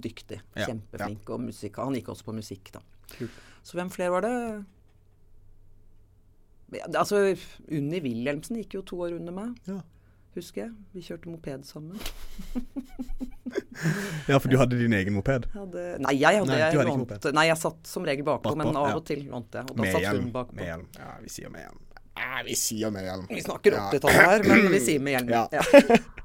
dyktig. 0.00 0.40
Ja, 0.56 0.66
Kjempeflink. 0.66 1.28
Og 1.30 1.40
musikk. 1.40 1.76
Han 1.76 1.94
gikk 1.94 2.08
også 2.08 2.24
på 2.24 2.34
musikk, 2.34 2.72
da. 2.72 2.80
Kult. 3.18 3.30
Så 3.62 3.74
hvem 3.76 3.90
flere 3.90 4.10
var 4.10 4.20
det? 4.22 4.64
Altså, 6.94 7.22
Unni 7.72 8.00
Wilhelmsen 8.04 8.56
gikk 8.60 8.74
jo 8.78 8.82
to 8.84 8.98
år 9.06 9.14
under 9.16 9.32
meg, 9.32 9.54
Ja. 9.68 9.78
husker 10.36 10.62
jeg. 10.66 10.72
Vi 10.94 11.00
kjørte 11.06 11.30
moped 11.32 11.64
sammen. 11.64 11.96
ja, 14.28 14.36
for 14.38 14.48
du 14.52 14.56
hadde 14.60 14.76
din 14.78 14.92
egen 14.92 15.14
moped? 15.16 15.46
Hadde, 15.54 15.84
nei, 16.04 16.12
jeg 16.20 16.38
hadde, 16.42 16.50
Nei, 16.52 16.58
jeg 16.60 16.76
hadde 16.78 16.96
moped. 17.00 17.28
Nei, 17.34 17.46
jeg 17.48 17.58
satt 17.62 17.88
som 17.88 18.04
regel 18.06 18.24
bakpå, 18.26 18.50
Bakpå, 18.52 18.58
men 18.60 18.76
av 18.76 18.90
ja. 18.92 18.96
og 19.00 19.04
til 19.08 19.24
lånte 19.30 19.62
jeg. 19.62 19.70
Og 19.70 19.76
da 19.78 19.82
Med 19.86 19.94
satt 19.96 20.08
hun 20.18 20.28
bakpå. 20.34 20.58
Med 20.58 20.68
hjelm. 20.72 20.86
Ja, 20.98 21.10
vi 21.24 21.30
sier 21.32 21.48
med 21.54 21.64
hjelm. 21.64 21.80
Ja, 22.18 22.42
vi 22.44 22.54
sier 22.58 22.90
med 22.94 23.04
hjelm. 23.06 23.26
Vi 23.30 23.42
snakker 23.46 23.70
Ja. 23.78 23.86
80-tallet 23.94 24.28
her, 24.28 24.44
men 24.50 24.68
vi 24.74 24.80
sier 24.82 25.00
med 25.02 25.12
hjelm. 25.16 25.28
Ja. 25.32 25.44
Ja. 25.54 25.62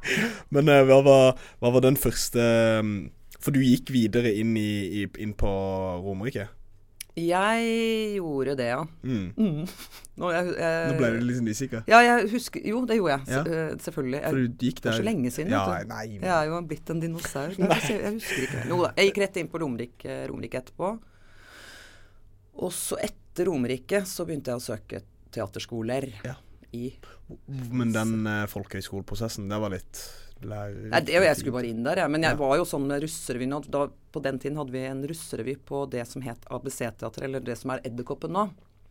Men 0.54 0.68
uh, 0.68 0.82
hva, 0.84 0.98
var, 1.06 1.38
hva 1.64 1.70
var 1.78 1.82
den 1.86 1.96
første 1.96 2.42
um, 2.84 2.90
For 3.40 3.56
du 3.56 3.62
gikk 3.64 3.88
videre 3.94 4.34
inn, 4.36 4.52
i, 4.60 4.72
i, 5.00 5.06
inn 5.24 5.32
på 5.40 5.48
Romerike? 6.04 6.50
Jeg 7.14 7.66
gjorde 8.18 8.56
det, 8.58 8.66
ja. 8.72 8.80
Mm. 9.06 9.68
Nå, 10.18 10.30
jeg, 10.34 10.48
jeg, 10.58 10.88
Nå 10.90 10.96
ble 10.98 11.10
du 11.14 11.20
litt 11.28 11.50
usikker. 11.54 11.84
Ja, 11.90 12.00
jeg 12.02 12.30
husker 12.32 12.64
Jo, 12.66 12.80
det 12.90 12.98
gjorde 12.98 13.20
jeg. 13.20 13.28
Ja. 13.36 13.42
Eh, 13.46 13.76
selvfølgelig. 13.84 14.22
For 14.26 14.40
du 14.40 14.64
gikk 14.66 14.80
der 14.82 14.88
det 14.88 14.90
var 14.90 14.96
er 14.96 14.98
så 15.04 15.06
lenge 15.06 15.32
siden. 15.36 15.54
Ja, 15.54 15.64
nei, 15.92 16.06
men... 16.16 16.26
Jeg 16.26 16.34
er 16.34 16.50
jo 16.50 16.62
blitt 16.72 16.90
en 16.90 17.04
dinosaur. 17.04 17.54
Jeg, 17.60 17.70
husker- 17.70 18.02
jeg 18.02 18.48
ikke. 18.48 18.64
Jo 18.72 18.80
da. 18.82 18.90
Jeg 18.98 19.12
gikk 19.12 19.22
rett 19.28 19.38
inn 19.44 19.52
på 19.54 19.62
Romerike, 19.62 20.18
Romerike 20.32 20.64
etterpå. 20.64 20.90
Og 22.66 22.74
så 22.74 22.98
etter 23.06 23.50
Romerike 23.50 24.04
så 24.10 24.26
begynte 24.30 24.54
jeg 24.54 24.62
å 24.62 24.66
søke 24.72 25.04
teaterskoler 25.34 26.10
Ja. 26.26 26.36
i 26.74 26.92
Men 27.74 27.94
den 27.94 28.28
uh, 28.30 28.44
folkehøyskoleprosessen, 28.50 29.48
det 29.50 29.58
var 29.62 29.74
litt 29.74 30.02
lærer... 30.50 30.88
Nei, 30.94 31.02
det, 31.08 31.18
jeg 31.18 31.40
skulle 31.40 31.58
bare 31.58 31.70
inn 31.72 31.84
der, 31.86 32.02
jeg. 32.04 32.14
Men 32.14 32.26
jeg 32.28 32.40
var 32.40 32.56
jo 32.60 32.66
sånn 32.68 32.88
med 32.90 33.04
russerevyen. 33.04 33.56
på 34.14 34.24
den 34.24 34.40
tiden 34.40 34.58
hadde 34.58 34.76
vi 34.76 34.86
en 34.88 35.04
russerevy 35.10 35.56
på 35.66 35.86
det 35.92 36.06
som 36.10 36.22
het 36.26 36.46
ABC-teatret, 36.50 37.24
eller 37.28 37.40
det 37.40 37.58
som 37.60 37.72
er 37.76 37.84
Edderkoppen 37.88 38.34
nå. 38.36 38.48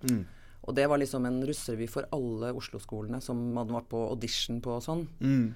Mm. 0.09 0.23
Og 0.63 0.75
det 0.79 0.87
var 0.87 0.99
liksom 1.03 1.27
en 1.27 1.43
russerevy 1.47 1.89
for 1.91 2.07
alle 2.15 2.53
Oslo-skolene 2.55 3.21
som 3.23 3.39
hadde 3.59 3.75
vært 3.75 3.91
på 3.91 4.03
audition 4.13 4.61
på 4.63 4.77
og 4.77 4.83
sånn. 4.85 5.07
Mm. 5.21 5.47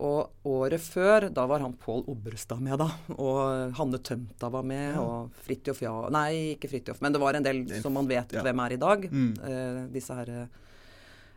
Og 0.00 0.48
året 0.48 0.80
før, 0.80 1.26
da 1.32 1.44
var 1.48 1.60
han 1.60 1.74
Pål 1.76 2.06
Obrestad 2.08 2.60
med, 2.64 2.78
da. 2.80 2.86
Og 3.20 3.74
Hanne 3.76 4.00
Tømta 4.00 4.48
var 4.52 4.64
med, 4.64 4.96
og 5.00 5.34
Fridtjof 5.44 5.82
Ja 5.84 5.92
Nei, 6.12 6.54
ikke 6.54 6.70
Fridtjof, 6.72 7.02
men 7.04 7.12
det 7.12 7.20
var 7.20 7.36
en 7.36 7.44
del 7.44 7.66
som 7.82 7.92
man 7.96 8.08
vet 8.08 8.32
Ja. 8.32 8.44
hvem 8.46 8.62
er 8.64 8.72
i 8.72 8.80
dag. 8.80 9.04
Mm. 9.12 9.32
Eh, 9.44 9.80
disse 9.92 10.16
her 10.16 10.32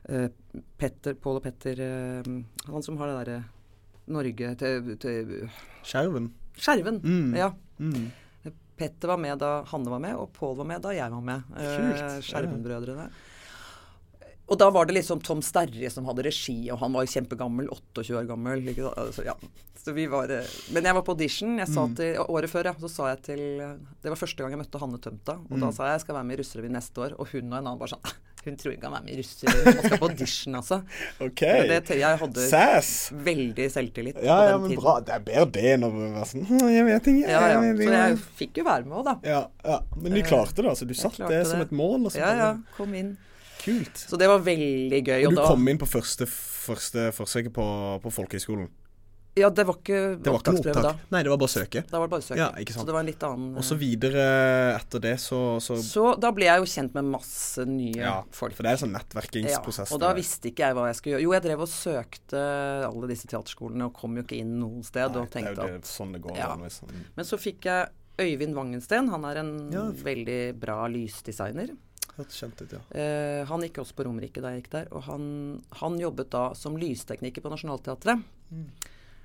eh, 0.07 0.29
Petter, 0.79 1.15
Pål 1.19 1.41
og 1.41 1.43
Petter 1.43 1.79
eh, 1.83 2.31
Han 2.69 2.83
som 2.83 2.97
har 2.99 3.11
det 3.11 3.19
derre 3.19 3.43
Norge 4.07 4.55
til, 4.59 4.97
til 4.99 5.49
Skjerven. 5.83 6.31
Skjerven. 6.59 6.99
Mm. 7.03 7.35
Ja. 7.37 7.51
Mm. 7.79 8.11
Petter 8.75 9.07
var 9.07 9.17
med 9.21 9.37
da 9.39 9.63
Hanne 9.69 9.91
var 9.93 9.99
med, 10.01 10.15
og 10.17 10.31
Pål 10.33 10.55
var 10.57 10.65
med 10.65 10.81
da 10.81 10.89
jeg 10.95 11.11
var 11.13 11.21
med. 11.21 11.43
Eh. 11.55 12.17
Skjerven-brødrene. 12.25 13.05
Og 14.51 14.57
da 14.59 14.67
var 14.75 14.85
det 14.89 14.97
liksom 14.97 15.21
Tom 15.23 15.39
Sterre 15.45 15.87
som 15.93 16.03
hadde 16.09 16.25
regi, 16.25 16.57
og 16.73 16.81
han 16.81 16.91
var 16.93 17.05
jo 17.05 17.13
kjempegammel. 17.13 17.69
28 17.71 18.17
år 18.19 18.25
gammel. 18.27 18.65
Ikke, 18.73 18.89
altså, 18.99 19.23
ja. 19.29 19.37
Så 19.79 19.93
vi 19.95 20.03
var, 20.11 20.29
eh, 20.31 20.49
men 20.75 20.83
jeg 20.83 20.95
var 20.97 21.05
på 21.07 21.13
audition. 21.15 21.55
Jeg 21.61 21.67
sa 21.71 21.85
Mm. 21.87 21.95
til, 21.95 22.17
året 22.27 22.49
før 22.51 22.65
ja, 22.65 22.73
så 22.73 22.89
sa 22.91 23.07
jeg 23.13 23.21
til 23.23 23.39
Det 24.03 24.09
var 24.11 24.15
første 24.19 24.37
gang 24.43 24.51
jeg 24.51 24.59
møtte 24.65 24.79
Hanne 24.79 24.99
Tømta. 24.99 25.37
Og 25.39 25.51
Mm. 25.57 25.61
da 25.61 25.71
sa 25.71 25.85
jeg 25.87 25.93
jeg 25.93 26.01
skal 26.01 26.15
være 26.15 26.23
med 26.25 26.39
i 26.39 26.41
Russerevyen 26.43 26.71
neste 26.75 26.97
år. 26.97 27.15
Og 27.19 27.27
hun 27.31 27.53
og 27.53 27.57
en 27.59 27.67
annen 27.67 27.79
bare 27.79 27.89
sånn 27.95 28.03
Hun 28.43 28.57
tror 28.59 28.73
ikke 28.75 28.89
han 28.89 28.95
er 28.97 29.03
med 29.05 29.13
i 29.13 29.17
Russerevyen. 29.21 29.77
Og 29.79 29.85
skal 29.87 29.99
på 30.01 30.07
audition, 30.09 30.55
altså. 30.59 30.77
Okay. 31.27 31.67
Det, 31.69 31.97
jeg 31.99 32.19
hadde 32.23 32.45
Sass. 32.49 32.89
veldig 33.25 33.67
selvtillit 33.71 34.19
Ja, 34.23 34.37
ja, 34.49 34.57
men 34.59 34.73
tiden. 34.73 34.81
bra. 34.83 34.95
Det 35.05 35.15
er 35.15 35.23
bedre 35.29 35.45
det 35.55 35.65
enn 35.77 35.87
å 35.87 35.91
være 35.95 36.25
sånn 36.31 36.47
«Hm, 36.49 36.65
Jeg 36.73 36.87
vet 36.89 37.11
ikke. 37.13 37.27
Ja, 37.31 37.43
ja. 37.53 37.61
jeg 37.63 37.77
Så 37.79 37.93
jeg 37.95 38.17
fikk 38.41 38.59
jo 38.61 38.67
være 38.67 38.87
med 38.89 38.97
òg, 38.99 39.05
da. 39.07 39.15
ja, 39.29 39.41
ja. 39.63 39.79
Men 39.95 40.17
du 40.17 40.21
klarte 40.27 40.59
det, 40.61 40.69
altså. 40.73 40.87
Du 40.89 40.95
satte 40.97 41.29
det 41.31 41.43
som 41.47 41.63
et 41.63 41.71
mål. 41.71 42.01
Altså. 42.09 42.17
så 42.19 42.23
Ja, 42.25 42.33
ja. 42.41 42.51
Kom 42.77 42.93
inn. 42.99 43.15
Kult. 43.63 43.95
Så 43.95 44.19
det 44.19 44.27
var 44.27 44.41
veldig 44.43 44.99
gøy. 45.07 45.21
Og 45.29 45.37
du 45.37 45.39
da, 45.39 45.47
kom 45.47 45.67
inn 45.71 45.79
på 45.79 45.87
første, 45.87 46.27
første 46.27 47.11
forsøket 47.15 47.53
på, 47.55 47.67
på 48.03 48.11
folkehøyskolen? 48.11 48.67
Ja, 49.35 49.49
det 49.49 49.63
var 49.65 49.77
ikke 49.79 49.99
Det 50.21 50.29
var 50.29 50.39
ikke 50.43 50.53
opptak? 50.59 50.83
da. 50.85 50.91
Nei, 51.09 51.23
det 51.25 51.31
var 51.31 51.39
bare 51.41 51.49
søke. 51.49 51.81
Da 51.89 51.97
var 51.97 52.05
det 52.07 52.11
bare 52.13 52.21
søke. 52.25 52.37
Ja, 52.37 52.49
ikke 52.61 52.73
sant. 52.75 52.83
Så 52.83 52.85
det 52.85 52.93
var 52.93 53.01
en 53.01 53.09
litt 53.09 53.23
annen 53.25 53.55
Og 53.57 53.63
så 53.65 53.73
eh, 53.73 53.79
videre 53.81 54.25
etter 54.75 55.01
det, 55.01 55.13
så, 55.23 55.39
så 55.63 55.77
Så 55.81 56.03
da 56.21 56.29
ble 56.35 56.45
jeg 56.45 56.61
jo 56.61 56.67
kjent 56.69 56.93
med 56.93 57.09
masse 57.15 57.65
nye 57.65 57.97
Ja, 57.97 58.13
folk. 58.29 58.53
for 58.53 58.67
det 58.67 58.75
er 58.75 58.81
sånn 58.83 58.93
Ja, 58.93 59.63
og 59.89 59.99
da 60.03 60.13
visste 60.13 60.51
ikke 60.51 60.67
jeg 60.67 60.77
hva 60.77 60.85
jeg 60.91 60.99
skulle 60.99 61.15
gjøre. 61.15 61.25
Jo, 61.25 61.33
jeg 61.33 61.45
drev 61.47 61.65
og 61.65 61.71
søkte 61.71 62.43
alle 62.85 63.09
disse 63.09 63.27
teaterskolene 63.31 63.89
og 63.89 63.97
kom 63.97 64.15
jo 64.17 64.23
ikke 64.27 64.37
inn 64.37 64.53
noe 64.61 64.83
sted. 64.85 65.09
Nei, 65.17 65.25
og 65.25 65.33
tenkte 65.33 65.55
det 65.57 65.65
er 65.65 65.73
jo 65.77 65.81
det, 65.81 65.89
sånn 65.89 66.13
det 66.13 66.21
går 66.21 66.37
Ja. 66.37 66.53
Liksom. 66.61 66.93
Men 67.17 67.25
så 67.25 67.39
fikk 67.41 67.65
jeg 67.65 67.89
Øyvind 68.21 68.53
Wangensten. 68.53 69.09
Han 69.09 69.25
er 69.25 69.37
en 69.41 69.71
Ja. 69.73 69.87
veldig 69.89 70.59
bra 70.59 70.85
lysdesigner. 70.87 71.73
Kjent 72.29 72.61
ut, 72.61 72.71
ja. 72.71 72.79
Eh, 72.93 73.43
han 73.49 73.61
gikk 73.65 73.79
også 73.81 73.95
på 73.97 74.05
Romerike 74.05 74.39
da 74.39 74.51
jeg 74.53 74.61
gikk 74.61 74.69
der. 74.69 74.87
Og 74.93 75.01
han, 75.09 75.63
han 75.81 75.97
jobbet 75.97 76.29
da 76.29 76.53
som 76.53 76.77
lystekniker 76.77 77.41
på 77.41 77.49
Nationaltheatret. 77.49 78.21
Mm. 78.53 78.67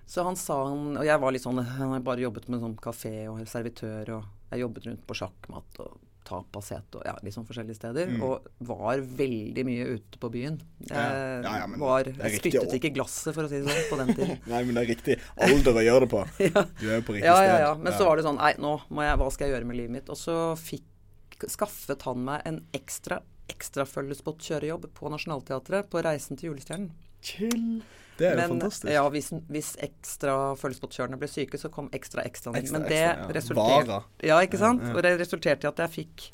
Så 0.09 0.25
han 0.25 0.39
sa 0.41 0.55
han 0.71 0.97
Og 0.97 1.05
jeg 1.05 1.21
var 1.21 1.35
litt 1.35 1.45
sånn 1.45 1.59
Han 1.61 1.91
har 1.93 2.05
bare 2.07 2.23
jobbet 2.25 2.47
med 2.49 2.63
sånn 2.63 2.77
kafé 2.81 3.13
og 3.29 3.43
servitør, 3.49 4.15
og 4.17 4.29
jeg 4.49 4.63
jobbet 4.63 4.87
rundt 4.89 5.03
på 5.05 5.17
sjakkmatt 5.19 5.81
og 5.85 5.99
tapaset 6.29 6.97
og 6.97 7.05
ja, 7.09 7.15
litt 7.25 7.33
sånn 7.33 7.47
forskjellige 7.49 7.77
steder. 7.79 8.11
Mm. 8.13 8.23
Og 8.25 8.47
var 8.69 9.01
veldig 9.01 9.65
mye 9.65 9.87
ute 9.97 10.21
på 10.21 10.31
byen. 10.33 10.59
Jeg, 10.83 10.93
Ja, 10.93 11.05
ja, 11.45 11.53
ja, 11.63 11.67
men 11.69 11.81
var, 11.81 12.05
det 12.05 12.17
er 12.17 12.35
riktig 12.35 12.53
spyttet 12.53 12.77
ikke 12.79 12.91
glasset, 12.99 13.33
for 13.37 13.45
å 13.45 13.51
si 13.53 13.61
det 13.61 13.69
sånn, 13.69 13.87
på 13.89 13.99
den 14.01 14.13
tiden. 14.13 14.41
Nei, 14.53 14.61
men 14.69 14.77
det 14.77 14.83
er 14.83 14.91
riktig 14.93 15.17
alder 15.47 15.81
å 15.81 15.85
gjøre 15.87 16.05
det 16.05 16.11
på. 16.13 16.25
ja. 16.49 16.65
Du 16.81 16.85
er 16.85 16.99
jo 16.99 17.07
på 17.09 17.17
riktig 17.17 17.29
Ja, 17.29 17.37
sted. 17.39 17.49
ja, 17.49 17.55
ja. 17.55 17.63
ja. 17.67 17.73
Men 17.81 17.97
så 17.97 18.09
var 18.09 18.21
det 18.21 18.27
sånn 18.29 18.41
Nei, 18.41 18.53
nå 18.61 18.75
må 18.93 19.07
jeg 19.07 19.21
Hva 19.23 19.31
skal 19.33 19.49
jeg 19.49 19.57
gjøre 19.57 19.71
med 19.71 19.81
livet 19.81 19.95
mitt? 19.99 20.13
Og 20.13 20.21
så 20.21 20.37
fikk 20.61 21.49
skaffet 21.49 22.05
han 22.09 22.25
meg 22.29 22.45
en 22.49 22.61
ekstra 22.77 23.23
ekstrafølgespotkjørejobb 23.49 24.91
på 24.97 25.09
Nationaltheatret 25.13 25.89
på 25.89 26.03
Reisen 26.05 26.37
til 26.37 26.51
julestjernen. 26.51 26.91
Chill. 27.25 27.81
Det 28.19 28.27
er 28.27 28.35
jo 28.35 28.41
Men 28.41 28.55
fantastisk. 28.57 28.91
ja, 28.93 29.05
hvis, 29.15 29.31
hvis 29.49 29.71
ekstra 29.87 30.37
følgespotkjørerne 30.59 31.19
ble 31.21 31.29
syke, 31.31 31.59
så 31.61 31.71
kom 31.71 31.89
ekstra 31.95 32.25
ekstra. 32.27 32.53
Ekstra, 32.59 32.79
Men 32.81 32.89
det 32.91 32.99
ekstra, 32.99 33.27
ja. 33.29 33.35
resulterte. 33.39 33.99
Ja, 34.27 34.39
ikke 34.43 34.59
sant? 34.61 34.83
Ja, 34.83 34.91
ja. 34.91 34.97
Og 34.99 35.05
det 35.07 35.13
resulterte 35.21 35.69
i 35.69 35.71
at 35.71 35.83
jeg 35.87 35.95
fikk 35.95 36.31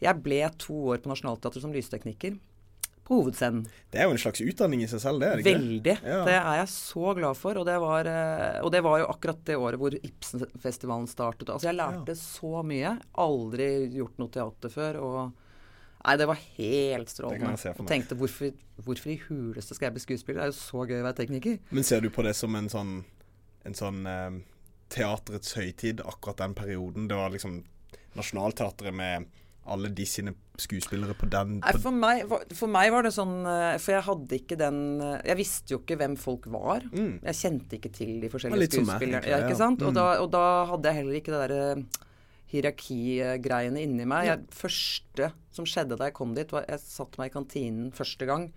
Jeg 0.00 0.22
ble 0.22 0.44
to 0.62 0.76
år 0.94 1.02
på 1.02 1.10
Nationaltheatret 1.10 1.64
som 1.64 1.74
lystekniker. 1.74 2.38
På 3.08 3.22
hovedscenen. 3.22 3.62
Det 3.90 4.02
er 4.02 4.04
jo 4.04 4.12
en 4.12 4.20
slags 4.20 4.40
utdanning 4.44 4.82
i 4.84 4.86
seg 4.90 5.00
selv, 5.00 5.22
det 5.22 5.28
er 5.28 5.36
det 5.40 5.44
ikke? 5.46 5.58
Veldig. 5.58 5.94
Ja. 6.04 6.18
Det 6.28 6.34
er 6.36 6.58
jeg 6.60 6.68
så 6.74 7.14
glad 7.16 7.38
for. 7.40 7.56
Og 7.56 7.64
det, 7.64 7.76
var, 7.80 8.04
eh, 8.12 8.58
og 8.60 8.72
det 8.74 8.82
var 8.84 8.98
jo 9.00 9.06
akkurat 9.08 9.40
det 9.48 9.56
året 9.56 9.80
hvor 9.80 9.96
Ibsenfestivalen 9.96 11.08
startet. 11.08 11.48
Altså 11.48 11.70
jeg 11.70 11.78
lærte 11.80 12.14
så 12.20 12.60
mye. 12.68 12.94
Aldri 13.24 13.68
gjort 13.96 14.20
noe 14.20 14.32
teater 14.34 14.74
før. 14.74 15.00
Og 15.00 15.47
Nei, 16.04 16.16
det 16.16 16.26
var 16.30 16.38
helt 16.56 17.10
strålende. 17.10 17.72
Og 17.78 17.88
tenkte 17.90 18.14
hvorfor, 18.18 18.52
hvorfor 18.86 19.10
i 19.10 19.16
huleste 19.28 19.74
skal 19.74 19.88
jeg 19.88 19.96
bli 19.98 20.04
skuespiller? 20.04 20.40
Det 20.40 20.46
er 20.46 20.52
jo 20.52 20.58
så 20.60 20.84
gøy 20.86 21.00
å 21.00 21.06
være 21.08 21.18
tekniker. 21.24 21.58
Men 21.74 21.84
ser 21.84 22.00
du 22.04 22.08
på 22.14 22.22
det 22.24 22.36
som 22.38 22.54
en 22.54 22.68
sånn, 22.72 22.92
en 23.66 23.74
sånn 23.74 24.06
eh, 24.06 24.38
teaterets 24.94 25.56
høytid, 25.58 26.00
akkurat 26.06 26.38
den 26.44 26.54
perioden? 26.58 27.08
Det 27.10 27.18
var 27.18 27.34
liksom 27.34 27.60
Nationaltheatret 28.18 28.94
med 28.94 29.26
alle 29.68 29.90
de 29.92 30.04
sine 30.08 30.32
skuespillere 30.58 31.12
på 31.18 31.26
den 31.28 31.58
Nei, 31.60 31.72
for, 31.76 31.92
meg, 31.92 32.22
for 32.56 32.70
meg 32.72 32.88
var 32.94 33.04
det 33.04 33.10
sånn 33.12 33.34
eh, 33.44 33.74
For 33.82 33.92
jeg 33.98 34.04
hadde 34.06 34.38
ikke 34.38 34.56
den 34.58 34.78
eh, 35.04 35.18
Jeg 35.28 35.36
visste 35.42 35.74
jo 35.74 35.78
ikke 35.82 35.98
hvem 36.00 36.14
folk 36.18 36.48
var. 36.50 36.86
mm, 36.88 37.18
Jeg 37.28 37.36
kjente 37.42 37.76
ikke 37.76 37.90
til 37.92 38.14
de 38.22 38.30
forskjellige 38.32 38.70
skuespillerne. 38.78 39.28
Ja, 39.28 39.42
ikke 39.44 39.58
sant? 39.60 39.82
Og, 39.84 39.92
Mm. 39.92 39.98
da, 40.00 40.06
og 40.24 40.30
da 40.32 40.44
hadde 40.72 40.88
jeg 40.88 40.98
heller 41.02 41.18
ikke 41.20 41.34
det 41.34 41.42
derre 41.44 41.84
hierarkigreiene 42.52 43.82
inni 43.84 44.06
meg. 44.08 44.30
Det 44.46 44.56
første 44.56 45.32
som 45.54 45.66
skjedde 45.68 45.98
da 45.98 46.08
jeg 46.10 46.16
kom 46.18 46.34
dit, 46.38 46.50
var 46.54 46.64
jeg 46.68 46.80
satte 46.84 47.18
meg 47.20 47.30
i 47.32 47.36
kantinen 47.38 47.92
første 47.96 48.26
gang. 48.28 48.48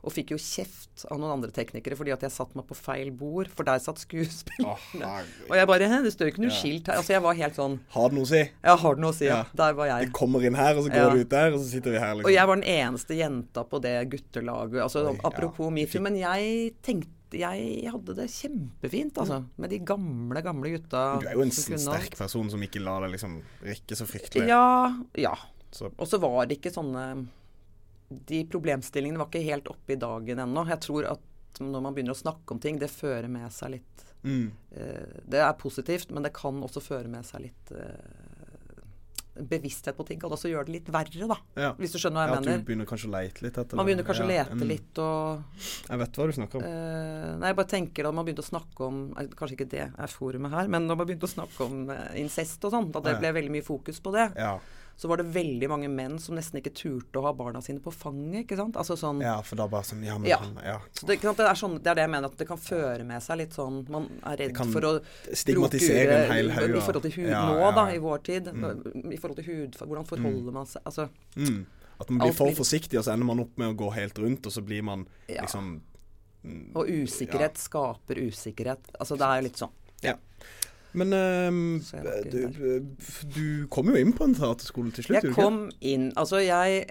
Og 0.00 0.14
fikk 0.16 0.30
jo 0.32 0.38
kjeft 0.40 1.02
av 1.12 1.18
noen 1.20 1.34
andre 1.34 1.50
teknikere 1.52 1.92
fordi 1.98 2.14
at 2.14 2.22
jeg 2.24 2.32
satte 2.32 2.56
meg 2.56 2.64
på 2.70 2.72
feil 2.78 3.10
bord, 3.12 3.50
for 3.52 3.68
der 3.68 3.82
satt 3.84 4.00
skuespillerne. 4.00 5.04
Oh. 5.04 5.50
Og 5.50 5.58
jeg 5.58 5.68
bare 5.68 5.88
Hæ, 5.92 5.98
det 6.06 6.14
står 6.14 6.30
jo 6.30 6.32
ikke 6.32 6.44
noe 6.46 6.54
Ja. 6.54 6.56
skilt 6.56 6.86
her. 6.88 6.96
Altså, 7.02 7.12
jeg 7.12 7.22
var 7.26 7.34
helt 7.36 7.58
sånn 7.60 7.74
Har 7.92 8.08
det 8.08 8.16
noe 8.16 8.24
å 8.24 8.30
si? 8.30 8.40
Ja, 8.64 8.76
har 8.80 8.94
det 8.96 9.04
noe 9.04 9.12
å 9.12 9.18
si? 9.18 9.26
Ja. 9.28 9.36
Ja. 9.42 9.44
Der 9.60 9.76
var 9.76 9.90
jeg. 9.92 10.06
Vi 10.08 10.12
kommer 10.16 10.46
inn 10.48 10.56
her, 10.56 10.72
og 10.80 10.84
så 10.86 10.88
går 10.94 11.04
Ja. 11.04 11.10
de 11.12 11.20
ut 11.20 11.28
der, 11.28 11.52
og 11.52 11.60
så 11.60 11.68
sitter 11.68 11.90
vi 11.92 11.98
her, 12.00 12.14
liksom. 12.14 12.24
Og 12.30 12.32
jeg 12.32 12.46
var 12.48 12.56
den 12.56 12.64
eneste 12.64 13.14
jenta 13.20 13.64
på 13.68 13.80
det 13.84 13.94
guttelaget. 14.16 14.80
Altså, 14.88 15.04
Oi, 15.10 15.14
ja. 15.20 15.20
apropos 15.28 15.70
metoo. 15.70 16.00
Men 16.00 16.16
jeg 16.16 16.72
tenkte 16.82 17.12
jeg 17.36 17.90
hadde 17.92 18.14
det 18.18 18.26
kjempefint, 18.32 19.18
altså. 19.22 19.40
Med 19.60 19.72
de 19.72 19.78
gamle, 19.86 20.42
gamle 20.44 20.72
gutta. 20.74 21.04
Du 21.22 21.28
er 21.30 21.38
jo 21.38 21.44
en 21.46 21.54
sterk 21.54 22.16
person 22.18 22.50
som 22.52 22.62
ikke 22.66 22.82
lar 22.82 23.04
deg 23.06 23.14
liksom 23.14 23.38
rikke 23.66 23.98
så 23.98 24.06
fryktelig. 24.08 24.48
Ja. 24.50 24.90
ja. 25.18 25.34
Og 25.90 26.06
så 26.10 26.18
var 26.18 26.48
det 26.50 26.56
ikke 26.58 26.72
sånne 26.74 27.04
De 28.26 28.40
problemstillingene 28.50 29.20
var 29.20 29.28
ikke 29.30 29.44
helt 29.46 29.68
oppe 29.70 29.94
i 29.94 30.00
dagen 30.00 30.42
ennå. 30.42 30.64
Jeg 30.72 30.82
tror 30.82 31.06
at 31.12 31.60
når 31.60 31.84
man 31.84 31.94
begynner 31.94 32.16
å 32.16 32.18
snakke 32.18 32.54
om 32.54 32.62
ting, 32.62 32.78
det 32.80 32.90
fører 32.90 33.28
med 33.30 33.50
seg 33.52 33.76
litt 33.76 34.04
mm, 34.22 34.46
uh, 34.76 35.14
Det 35.30 35.40
er 35.42 35.56
positivt, 35.58 36.12
men 36.14 36.26
det 36.26 36.34
kan 36.36 36.58
også 36.62 36.82
føre 36.82 37.10
med 37.10 37.26
seg 37.26 37.48
litt 37.48 37.72
eh, 37.74 38.29
bevissthet 39.34 39.96
på 39.96 40.06
ting. 40.08 40.18
Kan 40.20 40.32
også 40.34 40.50
gjøre 40.50 40.66
det 40.68 40.74
litt 40.78 40.88
verre, 40.92 41.28
da. 41.30 41.36
ja. 41.56 41.70
Hvis 41.78 41.94
du 41.94 41.98
skjønner 42.02 42.26
hva 42.26 42.26
Ja, 42.26 42.32
jeg 42.34 42.38
At 42.40 42.44
du 42.44 42.50
mener. 42.50 42.64
begynner 42.66 42.88
kanskje 42.90 43.08
å 43.08 43.12
leite 43.14 43.44
litt 43.46 43.60
etter 43.62 43.76
Man 43.78 43.86
begynner 43.88 44.06
kanskje 44.08 44.24
å 44.26 44.30
Ja, 44.30 44.44
lete 44.44 44.58
mm. 44.58 44.66
litt 44.68 44.98
og 45.04 45.62
Jeg 45.88 46.02
vet 46.02 46.18
hva 46.20 46.26
du 46.26 46.34
snakker 46.36 46.58
om. 46.60 46.64
Uh, 46.66 47.38
nei, 47.40 47.52
jeg 47.52 47.58
bare 47.60 47.70
tenker 47.76 48.08
da 48.08 48.12
man 48.12 48.26
begynte 48.28 48.44
å 48.44 48.50
snakke 48.50 48.88
om 48.88 49.00
Kanskje 49.38 49.56
ikke 49.58 49.70
det 49.70 49.86
er 49.90 50.12
forumet 50.12 50.52
her, 50.56 50.68
men 50.72 50.88
da 50.90 50.96
man 50.98 51.06
begynte 51.08 51.28
å 51.28 51.32
snakke 51.34 51.64
om 51.66 51.88
eh, 51.94 52.20
incest 52.20 52.64
og 52.66 52.74
sånn, 52.74 52.90
at 52.94 53.06
det 53.06 53.16
ble 53.22 53.32
veldig 53.38 53.54
mye 53.58 53.66
fokus 53.66 54.00
på 54.02 54.12
det, 54.16 54.30
Ja. 54.36 54.58
Så 55.00 55.08
var 55.08 55.16
det 55.22 55.24
veldig 55.32 55.68
mange 55.72 55.88
menn 55.88 56.18
som 56.20 56.36
nesten 56.36 56.58
ikke 56.60 56.74
turte 56.76 57.16
å 57.16 57.22
ha 57.24 57.30
barna 57.32 57.62
sine 57.64 57.80
på 57.80 57.88
fanget, 57.94 58.42
ikke 58.44 58.58
sant? 58.58 58.76
Altså 58.76 58.98
sånn 59.00 59.22
ja, 59.24 59.38
for 59.46 59.56
da 59.56 59.64
bare 59.72 59.86
sånn 59.88 60.02
Ja, 60.04 60.18
men 60.20 60.28
Ja. 60.28 60.36
han 60.42 60.58
Ja. 60.62 60.74
så 60.92 61.06
det? 61.08 61.16
Det, 61.24 61.40
er 61.46 61.56
sånn, 61.56 61.78
det 61.80 61.88
er 61.88 61.94
det 61.96 62.04
jeg 62.04 62.10
mener, 62.12 62.28
at 62.28 62.36
det 62.36 62.46
kan 62.50 62.60
føre 62.60 63.06
med 63.08 63.22
seg 63.24 63.38
litt 63.40 63.56
sånn 63.56 63.78
Man 63.88 64.10
er 64.28 64.36
redd 64.42 64.56
for 64.74 64.84
å 64.90 64.92
Stigmatisere 65.32 66.18
en 66.26 66.32
hel 66.34 66.50
ure 66.50 66.58
haug 66.58 66.76
I 66.76 66.84
forhold 66.84 67.02
til 67.08 67.12
hud 67.16 67.30
Ja, 67.32 67.42
nå, 67.48 67.74
da, 67.74 67.86
i 67.94 67.98
vår 67.98 68.22
tid. 68.28 68.46
I 68.52 69.16
forhold 69.16 69.36
til 69.40 69.48
hud, 69.48 69.76
Hvordan 69.80 70.06
forholder 70.12 70.52
man 70.52 70.66
seg 70.66 70.82
Altså 70.84 71.08
Mm. 71.36 71.64
At 72.00 72.08
man 72.10 72.18
blir 72.26 72.32
for 72.36 72.52
forsiktig, 72.56 72.98
og 72.98 73.04
så 73.04 73.12
ender 73.12 73.26
man 73.26 73.40
opp 73.40 73.56
med 73.60 73.72
å 73.72 73.76
gå 73.76 73.90
helt 73.92 74.18
rundt, 74.18 74.46
og 74.46 74.52
så 74.52 74.62
blir 74.64 74.82
man 74.82 75.06
Ja. 75.28 75.42
liksom 75.42 75.80
mm, 76.44 76.72
Og 76.76 76.86
usikkerhet 76.88 77.56
skaper 77.56 78.16
usikkerhet. 78.16 78.80
Altså 78.98 79.16
det 79.18 79.26
er 79.28 79.42
litt 79.42 79.56
sånn. 79.56 79.70
Ja. 80.02 80.14
Men 80.92 81.12
ikke 81.80 82.30
du, 82.30 82.86
du 83.34 83.66
kom 83.70 83.86
jo 83.92 83.98
inn 84.00 84.12
på 84.16 84.24
en 84.26 84.34
teaterskole 84.34 84.90
til 84.96 85.04
slutt, 85.06 85.22
Jeg 85.28 85.34
kom 85.36 85.68
inn 85.80 86.08
Altså, 86.18 86.40
jeg 86.42 86.88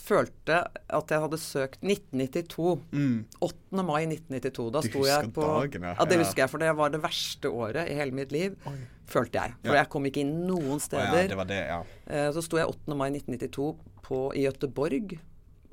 følte 0.00 0.62
at 0.88 1.10
jeg 1.12 1.20
hadde 1.20 1.36
søkt 1.42 1.82
1992. 1.84 2.78
Mm. 2.96 3.16
8. 3.44 3.82
mai 3.84 4.06
1992. 4.08 4.70
Da 4.72 4.80
sto 4.86 5.02
jeg 5.04 5.32
på 5.36 5.44
dagen, 5.50 5.84
ja. 5.84 5.94
Ja, 5.98 6.06
det 6.08 6.16
husker 6.22 6.44
jeg, 6.46 6.52
for 6.54 6.62
det 6.64 6.70
var 6.78 6.94
det 6.94 7.02
verste 7.02 7.50
året 7.52 7.90
i 7.92 7.96
hele 7.98 8.16
mitt 8.16 8.32
liv. 8.32 8.56
Oi. 8.70 8.76
Følte 9.06 9.42
jeg. 9.42 9.52
For 9.60 9.74
Ja. 9.74 9.82
jeg 9.82 9.90
kom 9.92 10.08
ikke 10.08 10.22
inn 10.24 10.32
noen 10.48 10.80
steder. 10.80 11.22
ja, 11.26 11.28
det 11.28 11.36
var 11.36 11.44
det, 11.50 11.60
ja. 11.68 11.82
Eh, 12.08 12.30
Så 12.32 12.42
sto 12.42 12.56
jeg 12.56 12.66
8. 12.72 12.96
mai 12.96 13.10
1992 13.10 13.76
på, 14.02 14.22
i 14.34 14.46
Gøteborg 14.46 15.18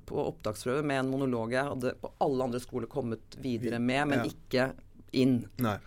på 0.05 0.19
opptaksprøve 0.27 0.83
med 0.83 0.99
en 0.99 1.09
monolog 1.13 1.51
jeg 1.55 1.63
hadde 1.63 1.95
på 2.01 2.11
alle 2.19 2.43
andre 2.43 2.59
skoler 2.59 2.87
kommet 2.91 3.37
videre 3.39 3.79
med, 3.79 4.07
men 4.09 4.25
ikke 4.27 4.73
inn. 5.13 5.45
Nei. 5.63 5.77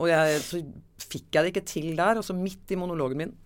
Og 0.00 0.08
jeg, 0.08 0.40
så 0.46 0.62
fikk 1.10 1.28
jeg 1.36 1.44
det 1.44 1.52
ikke 1.54 1.68
til 1.68 1.92
der, 1.98 2.20
og 2.20 2.26
så 2.26 2.36
midt 2.36 2.72
i 2.72 2.80
monologen 2.80 3.20
min 3.20 3.38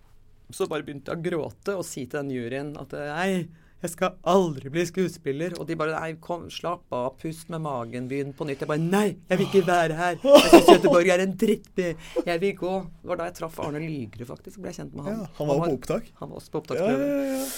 så 0.55 0.67
bare 0.69 0.85
begynte 0.87 1.11
jeg 1.11 1.19
å 1.19 1.25
gråte 1.25 1.75
og 1.79 1.87
si 1.89 2.05
til 2.05 2.21
den 2.21 2.33
juryen 2.35 2.75
at 2.79 2.93
nei, 2.95 3.47
jeg 3.85 3.93
skal 3.93 4.15
aldri 4.33 4.71
bli 4.73 4.85
skuespiller. 4.89 5.57
Og 5.61 5.67
de 5.69 5.77
bare 5.77 5.93
nei, 5.99 6.15
kom, 6.23 6.47
slapp 6.53 6.93
av, 6.95 7.19
pust 7.21 7.51
med 7.53 7.61
magen, 7.65 8.07
begynn 8.09 8.33
på 8.37 8.47
nytt. 8.49 8.63
Jeg 8.65 8.71
bare 8.71 8.81
nei, 8.81 9.07
jeg 9.29 9.41
vil 9.41 9.49
ikke 9.51 9.65
være 9.69 9.99
her. 9.99 10.19
Jeg 10.25 10.53
syns 10.55 10.71
Göteborg 10.71 11.11
er 11.13 11.25
en 11.27 11.35
drittby. 11.41 11.91
Jeg 12.25 12.43
vil 12.45 12.55
gå. 12.61 12.75
Det 13.03 13.13
var 13.13 13.21
da 13.21 13.29
jeg 13.29 13.39
traff 13.41 13.61
Arne 13.61 13.83
Lygerud, 13.85 14.29
faktisk. 14.31 14.63
Ble 14.63 14.73
jeg 14.73 14.81
kjent 14.81 14.97
med 14.97 15.09
han. 15.09 15.19
Ja, 15.21 15.31
han 15.37 15.51
var 15.51 15.65
på 15.67 15.73
opptak. 15.77 16.13
Han 16.23 16.33
var 16.33 16.41
også 16.41 16.55
på 16.55 16.79
Ja, 16.81 16.93
ja, 16.93 17.19
ja. 17.35 17.49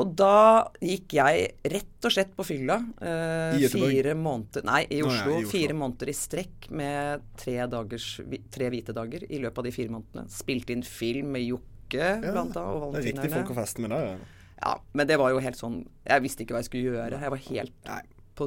Og 0.00 0.12
da 0.16 0.68
gikk 0.80 1.12
jeg 1.18 1.48
rett 1.68 2.06
og 2.08 2.12
slett 2.14 2.30
på 2.36 2.44
fylla. 2.48 2.78
Eh, 3.04 3.64
fire 3.68 4.14
måneder 4.16 4.64
Nei, 4.64 4.86
i 4.88 5.02
Nå, 5.02 5.10
ja, 5.10 5.18
Oslo. 5.20 5.34
i 5.34 5.42
Oslo. 5.42 5.50
Fire 5.52 5.76
måneder 5.76 6.08
i 6.08 6.14
strekk 6.16 6.70
med 6.70 7.26
tre, 7.36 7.58
dagers, 7.68 8.06
tre 8.54 8.70
hvite 8.72 8.94
dager 8.96 9.26
i 9.28 9.40
løpet 9.42 9.58
av 9.58 9.64
de 9.68 9.74
fire 9.76 9.92
månedene. 9.92 10.24
Spilte 10.32 10.72
inn 10.72 10.82
film 10.86 11.32
med 11.36 11.44
Jokke, 11.44 12.00
Ja, 12.00 12.32
blant 12.32 12.56
annet, 12.56 12.72
og 12.86 12.94
Det 12.94 13.02
er 13.02 13.08
riktig 13.12 13.32
folk 13.34 13.52
å 13.52 13.58
feste 13.60 13.84
med 13.84 13.90
der. 13.96 14.06
ja. 14.14 14.16
Ja, 14.62 14.76
men 14.94 15.08
det 15.08 15.16
var 15.18 15.32
jo 15.34 15.40
helt 15.42 15.58
sånn 15.58 15.80
Jeg 16.06 16.22
visste 16.22 16.44
ikke 16.44 16.54
hva 16.54 16.60
jeg 16.62 16.68
skulle 16.68 16.92
gjøre. 16.94 17.16
Jeg 17.20 17.30
var 17.34 17.40
helt 17.48 17.72
Nei. 17.88 18.02
På 18.34 18.46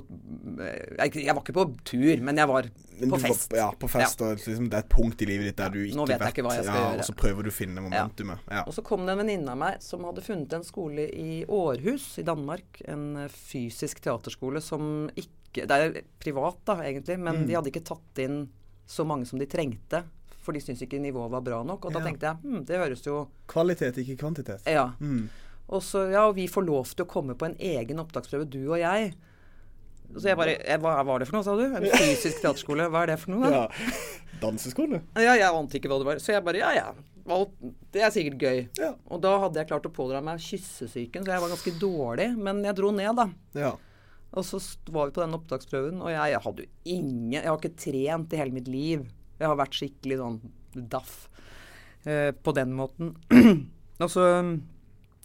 Jeg, 0.58 1.34
var 1.36 1.42
ikke 1.44 1.54
på 1.56 1.65
tur, 1.86 2.22
men 2.25 2.38
jeg 2.42 2.48
var 2.50 2.68
Men 3.00 3.12
på 3.12 3.20
fest. 3.22 3.51
Var, 3.51 3.60
ja, 3.60 3.68
på 3.80 3.89
fest, 3.92 4.22
og 4.25 4.36
liksom, 4.39 4.70
det 4.72 4.80
er 4.80 4.86
et 4.86 4.89
punkt 4.89 5.22
i 5.22 5.27
livet 5.30 5.50
ditt 5.51 5.58
der 5.60 5.70
du 5.74 5.80
ikke 5.84 5.98
Nå 6.00 6.06
vet 6.10 6.20
jeg 6.24 6.34
ikke 6.36 6.46
hva 6.48 6.56
jeg 6.56 6.65
skal 6.65 6.75
ja, 6.80 6.88
gjøre. 6.89 7.04
Og 7.04 7.10
så 7.10 7.15
prøver 7.20 7.44
du 7.44 7.50
å 7.51 7.56
finne 7.56 7.84
momentumet. 7.86 8.39
Ja. 8.50 8.63
Og 8.65 8.74
så 8.77 8.84
kom 8.88 9.06
det 9.06 9.13
en 9.15 9.22
venninne 9.24 9.51
av 9.54 9.60
meg 9.62 9.82
som 9.86 10.04
hadde 10.08 10.24
funnet 10.25 10.54
en 10.58 10.65
skole 10.68 11.06
i 11.12 11.44
Århus 11.46 12.08
i 12.22 12.25
Danmark. 12.27 12.82
En 12.88 13.06
fysisk 13.30 14.01
teaterskole 14.06 14.62
som 14.63 15.10
ikke 15.15 15.32
Det 15.56 15.72
er 15.72 16.01
privat, 16.20 16.58
da, 16.68 16.74
egentlig, 16.84 17.15
men 17.18 17.38
Mm. 17.44 17.48
de 17.48 17.54
hadde 17.56 17.70
ikke 17.72 17.86
tatt 17.88 18.20
inn 18.20 18.50
så 18.86 19.06
mange 19.08 19.25
som 19.25 19.39
de 19.39 19.46
trengte. 19.48 20.01
For 20.44 20.51
de 20.51 20.60
syntes 20.60 20.82
ikke 20.84 21.00
nivået 21.00 21.32
var 21.32 21.42
bra 21.42 21.63
nok. 21.63 21.86
Og 21.86 21.94
da 21.94 22.00
Ja. 22.00 22.06
tenkte 22.06 22.27
jeg 22.27 22.38
hm, 22.44 22.65
det 22.65 22.77
høres 22.77 23.06
jo 23.06 23.27
Kvalitet, 23.48 23.96
ikke 23.98 24.18
kvantitet. 24.20 24.62
Ja. 24.68 24.92
Mm. 25.00 25.30
Og 25.70 25.82
så 25.82 26.12
ja, 26.12 26.27
og 26.27 26.36
vi 26.36 26.48
får 26.48 26.65
lov 26.68 26.86
til 26.94 27.06
å 27.06 27.08
komme 27.10 27.34
på 27.39 27.46
en 27.48 27.56
egen 27.58 27.98
opptaksprøve, 28.04 28.50
du 28.50 28.68
og 28.74 28.77
jeg. 28.80 29.15
Så 30.15 30.29
jeg 30.29 30.39
bare 30.39 30.55
eh, 30.57 30.77
Hva 30.81 30.95
var 31.07 31.22
det 31.22 31.27
for 31.29 31.38
noe, 31.38 31.45
sa 31.45 31.55
du? 31.60 31.65
En 31.67 31.88
fysisk 31.91 32.39
teaterskole? 32.43 32.88
Hva 32.91 33.03
er 33.03 33.13
det 33.13 33.19
for 33.22 33.36
noe? 33.36 33.51
da? 33.51 33.65
Ja. 33.65 34.22
Danseskole? 34.41 35.01
Ja, 35.15 35.36
jeg 35.36 35.48
ante 35.48 35.79
ikke 35.79 35.91
hva 35.91 36.00
det 36.01 36.07
var. 36.10 36.22
Så 36.24 36.34
jeg 36.36 36.43
bare 36.45 36.62
ja, 36.62 36.72
ja. 36.75 36.88
Det 37.93 38.03
er 38.03 38.13
sikkert 38.13 38.43
gøy. 38.43 38.62
Ja. 38.79 38.91
Og 39.10 39.22
da 39.24 39.34
hadde 39.41 39.62
jeg 39.62 39.69
klart 39.72 39.88
å 39.88 39.93
pådra 39.95 40.22
meg 40.24 40.43
kyssesyken, 40.43 41.25
så 41.25 41.34
jeg 41.34 41.43
var 41.43 41.53
ganske 41.53 41.75
dårlig. 41.81 42.29
Men 42.38 42.62
jeg 42.67 42.77
dro 42.77 42.91
ned, 42.95 43.12
da. 43.17 43.29
Ja. 43.57 43.74
Og 44.36 44.43
så 44.45 44.60
var 44.91 45.10
vi 45.10 45.15
på 45.15 45.24
den 45.24 45.38
opptaksprøven, 45.38 46.01
og 46.03 46.12
jeg, 46.12 46.34
jeg 46.34 46.43
hadde 46.43 46.65
jo 46.65 46.98
ingen 46.98 47.38
Jeg 47.38 47.48
har 47.48 47.60
ikke 47.60 47.77
trent 47.79 48.36
i 48.36 48.41
hele 48.41 48.55
mitt 48.57 48.67
liv. 48.72 49.05
Jeg 49.39 49.48
har 49.48 49.60
vært 49.60 49.77
skikkelig 49.77 50.19
sånn 50.19 50.39
daff 50.91 51.15
eh, 52.03 52.31
på 52.36 52.53
den 52.55 52.75
måten. 52.75 53.13
og 54.03 54.12
så 54.12 54.27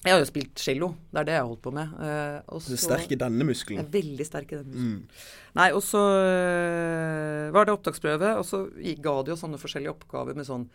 Jeg 0.00 0.14
har 0.14 0.22
jo 0.22 0.28
spilt 0.30 0.60
cello. 0.62 0.94
Det 1.12 1.20
er 1.20 1.26
det 1.28 1.34
jeg 1.34 1.42
har 1.42 1.48
holdt 1.50 1.62
på 1.66 1.72
med. 1.76 1.90
Eh, 2.00 2.36
og 2.48 2.62
Du 2.64 2.72
er 2.72 2.80
sterk 2.80 3.10
i 3.12 3.18
denne 3.20 3.42
jeg 3.44 3.48
muskelen. 3.50 3.82
er 3.82 3.90
veldig 3.92 4.26
sterk 4.26 4.52
i 4.54 4.56
den 4.56 4.70
muskelen. 4.70 4.94
Mm. 4.96 5.26
Nei, 5.60 5.66
og 5.76 5.82
så 5.84 6.00
øh, 6.00 7.50
var 7.52 7.66
det 7.68 7.74
opptaksprøve, 7.74 8.30
og 8.38 8.46
så 8.48 8.62
ga 9.04 9.14
de 9.26 9.34
jo 9.34 9.36
sånne 9.36 9.60
forskjellige 9.60 9.92
oppgaver 9.92 10.38
med 10.38 10.48
sånn 10.48 10.70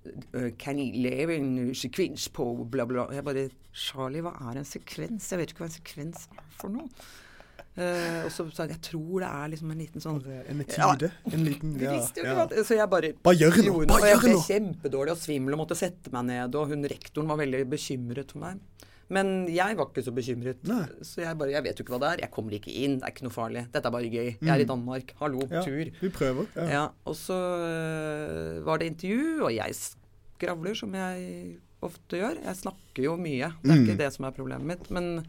«Can 0.00 0.54
Kan 0.56 0.78
jeg 0.80 0.94
leve 0.96 1.34
en 1.36 1.74
sekvens 1.76 2.30
på 2.32 2.46
bla, 2.72 2.86
bla. 2.88 3.08
Jeg 3.12 3.24
bare 3.26 3.50
Charlie, 3.76 4.22
hva 4.24 4.32
er 4.48 4.62
en 4.62 4.64
sekvens? 4.68 5.26
Jeg 5.28 5.42
vet 5.42 5.52
ikke 5.52 5.66
hva 5.66 5.68
en 5.68 5.74
sekvens 5.74 6.22
er 6.30 6.46
for 6.56 6.72
noe. 6.72 6.88
Eh, 7.78 8.24
og 8.26 8.32
så 8.34 8.44
sa 8.50 8.64
jeg 8.66 8.72
jeg 8.74 8.82
tror 8.88 9.20
det 9.22 9.28
er 9.30 9.50
liksom 9.52 9.70
en 9.70 9.78
liten 9.78 10.02
sånn 10.02 10.16
En 10.50 10.58
etude. 10.64 11.10
En 11.30 11.44
liten 11.46 11.76
ja, 11.84 11.92
visste 11.94 12.18
jo 12.18 12.26
ikke 12.26 12.56
ja. 12.58 12.64
Så 12.66 12.74
jeg 12.76 12.90
bare 12.90 13.12
Bare 13.22 13.38
gjør 13.38 13.60
gjorde 13.62 13.86
Bare 13.92 14.08
jeg 14.08 14.16
gjør 14.16 14.24
ble 14.24 14.32
det 14.32 14.36
nå! 14.36 14.42
kjempedårlig 14.48 15.12
og 15.14 15.20
svimmel 15.22 15.54
og 15.54 15.60
måtte 15.62 15.76
sette 15.78 16.10
meg 16.12 16.26
ned, 16.32 16.58
og 16.58 16.72
hun 16.74 16.82
rektoren 16.90 17.30
var 17.30 17.38
veldig 17.40 17.62
bekymret 17.70 18.34
for 18.34 18.42
meg. 18.42 18.58
Men 19.10 19.30
jeg 19.50 19.74
var 19.78 19.88
ikke 19.90 20.04
så 20.06 20.12
bekymret. 20.14 20.60
Nei. 20.70 20.82
Så 21.06 21.22
jeg 21.22 21.38
bare 21.38 21.50
Jeg 21.54 21.64
vet 21.66 21.78
jo 21.80 21.82
ikke 21.86 21.94
hva 21.96 22.02
det 22.02 22.10
er. 22.12 22.20
Jeg 22.26 22.30
kommer 22.34 22.54
ikke 22.58 22.70
inn. 22.74 22.98
Det 23.00 23.06
er 23.08 23.14
ikke 23.14 23.24
noe 23.26 23.34
farlig. 23.34 23.64
Dette 23.74 23.88
er 23.90 23.94
bare 23.96 24.10
gøy. 24.12 24.28
Jeg 24.38 24.52
er 24.54 24.62
i 24.62 24.68
Danmark. 24.70 25.14
Hallo. 25.18 25.40
Mm. 25.46 25.54
Ja, 25.56 25.62
Tur. 25.66 25.90
vi 26.02 26.10
prøver. 26.14 26.46
Ja. 26.54 26.66
Ja. 26.74 26.82
Og 27.10 27.16
så 27.18 27.38
øh, 27.38 28.60
var 28.66 28.78
det 28.82 28.86
intervju, 28.92 29.42
og 29.48 29.54
jeg 29.56 29.74
skravler 29.80 30.78
som 30.78 30.94
jeg 30.94 31.56
ofte 31.82 32.20
gjør. 32.20 32.38
Jeg 32.44 32.58
snakker 32.60 33.06
jo 33.08 33.16
mye. 33.18 33.50
Det 33.62 33.70
er 33.70 33.76
Mm. 33.80 33.84
ikke 33.88 33.98
det 34.04 34.12
som 34.14 34.26
er 34.28 34.36
problemet 34.36 34.66
mitt. 34.74 34.90
Men 34.94 35.24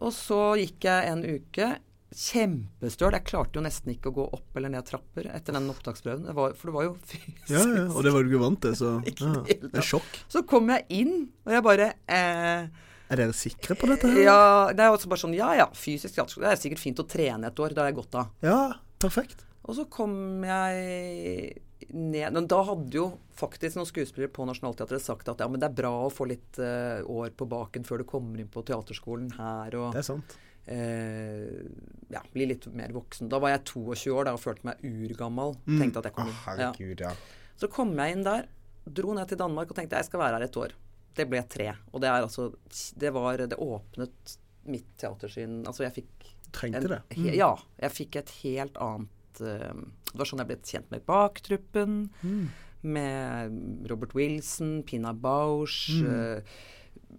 Og 0.00 0.12
så 0.16 0.40
gikk 0.60 0.86
jeg 0.88 1.12
en 1.12 1.22
uke. 1.26 1.70
Kjempestøl. 2.10 3.14
Jeg 3.14 3.26
klarte 3.28 3.60
jo 3.60 3.62
nesten 3.62 3.92
ikke 3.92 4.10
å 4.10 4.14
gå 4.16 4.24
opp 4.34 4.56
eller 4.58 4.72
ned 4.72 4.86
trapper 4.88 5.28
etter 5.30 5.54
den 5.54 5.68
opptaksprøven. 5.70 6.24
Det 6.26 6.34
var, 6.34 6.56
for 6.58 6.70
det 6.70 6.74
var 6.74 6.86
jo 6.88 6.94
fysisk. 7.12 7.52
Ja, 7.52 7.62
ja, 7.62 7.84
og 7.92 8.02
det 8.06 8.14
var 8.16 8.24
du 8.24 8.32
ikke 8.32 8.42
vant 8.42 8.62
til, 8.64 8.74
så 8.80 8.94
ja. 9.06 9.32
det 9.46 9.70
er 9.70 9.86
sjokk. 9.86 10.22
Så 10.32 10.42
kom 10.48 10.72
jeg 10.74 10.86
inn, 11.02 11.14
og 11.46 11.54
jeg 11.54 11.66
bare 11.68 11.90
eh, 12.10 12.66
Er 13.12 13.22
dere 13.22 13.36
sikre 13.36 13.76
på 13.78 13.92
dette? 13.92 14.10
her? 14.10 14.24
Ja, 14.26 14.40
det 14.74 14.86
er 14.88 14.96
også 14.96 15.12
bare 15.12 15.22
sånn 15.22 15.36
Ja 15.38 15.52
ja, 15.60 15.68
fysisk 15.76 16.16
teaterskole. 16.16 16.48
Det 16.48 16.56
er 16.56 16.62
sikkert 16.64 16.82
fint 16.82 17.04
å 17.04 17.06
trene 17.06 17.52
et 17.52 17.62
år. 17.62 17.76
Da 17.76 17.84
har 17.84 17.92
jeg 17.92 18.00
godt 18.00 18.18
av. 18.24 18.34
Ja, 18.42 18.60
perfekt. 19.02 19.46
Og 19.68 19.76
så 19.78 19.86
kom 19.92 20.42
jeg 20.48 21.60
ned 21.88 22.32
Men 22.36 22.46
da 22.50 22.60
hadde 22.68 22.92
jo 22.96 23.06
faktisk 23.36 23.78
noen 23.78 23.88
skuespillere 23.88 24.32
på 24.32 24.44
Nationaltheatret 24.48 25.02
sagt 25.02 25.28
at 25.32 25.40
ja, 25.40 25.48
men 25.48 25.60
det 25.62 25.70
er 25.70 25.76
bra 25.80 25.92
å 26.04 26.12
få 26.12 26.26
litt 26.28 26.60
uh, 26.60 27.00
år 27.08 27.32
på 27.36 27.48
baken 27.48 27.86
før 27.88 28.02
du 28.02 28.08
kommer 28.08 28.42
inn 28.42 28.50
på 28.52 28.62
teaterskolen 28.68 29.32
her 29.38 29.76
og 29.80 29.94
Det 29.96 30.02
er 30.02 30.08
sant. 30.10 30.36
Uh, 30.68 31.64
ja, 32.12 32.20
bli 32.34 32.46
litt 32.50 32.66
mer 32.76 32.92
voksen. 32.94 33.30
Da 33.32 33.40
var 33.42 33.54
jeg 33.54 33.64
22 33.72 34.12
år 34.14 34.28
da, 34.28 34.34
og 34.36 34.42
følte 34.42 34.68
meg 34.68 34.84
urgammal. 34.84 35.56
Mm. 35.64 35.78
Tenkte 35.80 36.02
at 36.02 36.10
jeg 36.10 36.16
kom 36.18 36.28
inn. 36.28 36.36
Oh, 36.36 36.44
herregud, 36.46 37.04
ja. 37.06 37.14
Så 37.60 37.70
kom 37.72 37.94
jeg 37.96 38.16
inn 38.16 38.26
der, 38.26 38.46
dro 38.84 39.16
ned 39.16 39.30
til 39.30 39.40
Danmark 39.40 39.72
og 39.72 39.78
tenkte 39.78 39.98
jeg 40.00 40.08
skal 40.08 40.22
være 40.22 40.38
her 40.38 40.46
et 40.46 40.60
år. 40.60 40.76
Det 41.16 41.26
ble 41.28 41.42
tre. 41.50 41.72
Og 41.90 42.02
det 42.02 42.10
er 42.10 42.22
altså 42.22 42.52
Det 42.94 43.10
var 43.12 43.40
Det 43.50 43.56
åpnet 43.58 44.36
mitt 44.70 44.92
teatersyn 45.00 45.64
Altså, 45.66 45.82
jeg 45.88 45.96
fikk 45.96 46.28
Trengte 46.54 46.84
en- 46.84 46.92
det. 46.92 47.00
Mm. 47.16 47.34
Ja. 47.34 47.50
Jeg 47.80 47.90
fikk 47.94 48.16
et 48.16 48.30
helt 48.42 48.78
annet 48.82 49.40
eh, 49.40 49.82
Det 50.12 50.18
var 50.18 50.26
sånn 50.30 50.42
jeg 50.42 50.50
ble 50.50 50.58
kjent 50.62 50.90
med 50.90 51.04
Baktruppen. 51.06 52.10
Mm. 52.24 52.48
Med 52.82 53.88
Robert 53.90 54.14
Wilson, 54.16 54.82
Pina 54.88 55.12
Bausch 55.12 55.88
Mm. 55.90 56.10
eh, 56.10 56.42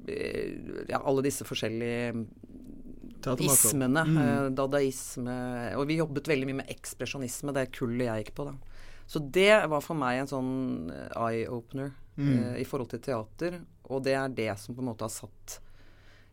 eh, 0.07 0.85
Ja, 0.89 1.01
alle 1.05 1.21
disse 1.21 1.45
forskjellige 1.45 2.25
ismene. 3.39 4.03
Mm. 4.05 4.17
eh, 4.17 4.49
dadaisme 4.57 5.75
Og 5.77 5.87
vi 5.87 5.97
jobbet 5.99 6.27
veldig 6.27 6.45
mye 6.49 6.59
med 6.63 6.69
ekspresjonisme, 6.73 7.53
det 7.53 7.71
kullet 7.71 8.07
jeg 8.07 8.25
gikk 8.25 8.35
på, 8.35 8.45
da. 8.45 8.53
Så 9.07 9.19
det 9.31 9.67
var 9.69 9.81
for 9.81 9.93
meg 9.95 10.19
en 10.21 10.27
sånn 10.27 10.91
eh, 10.91 11.09
eye-opener 11.15 11.91
Mm. 12.17 12.55
eh, 12.55 12.61
i 12.61 12.65
forhold 12.65 12.89
til 12.89 12.99
teater. 12.99 13.61
Og 13.89 14.03
det 14.03 14.13
er 14.13 14.27
det 14.27 14.59
som 14.59 14.75
på 14.75 14.79
en 14.81 14.89
måte 14.93 15.01
har 15.07 15.09
satt 15.09 15.59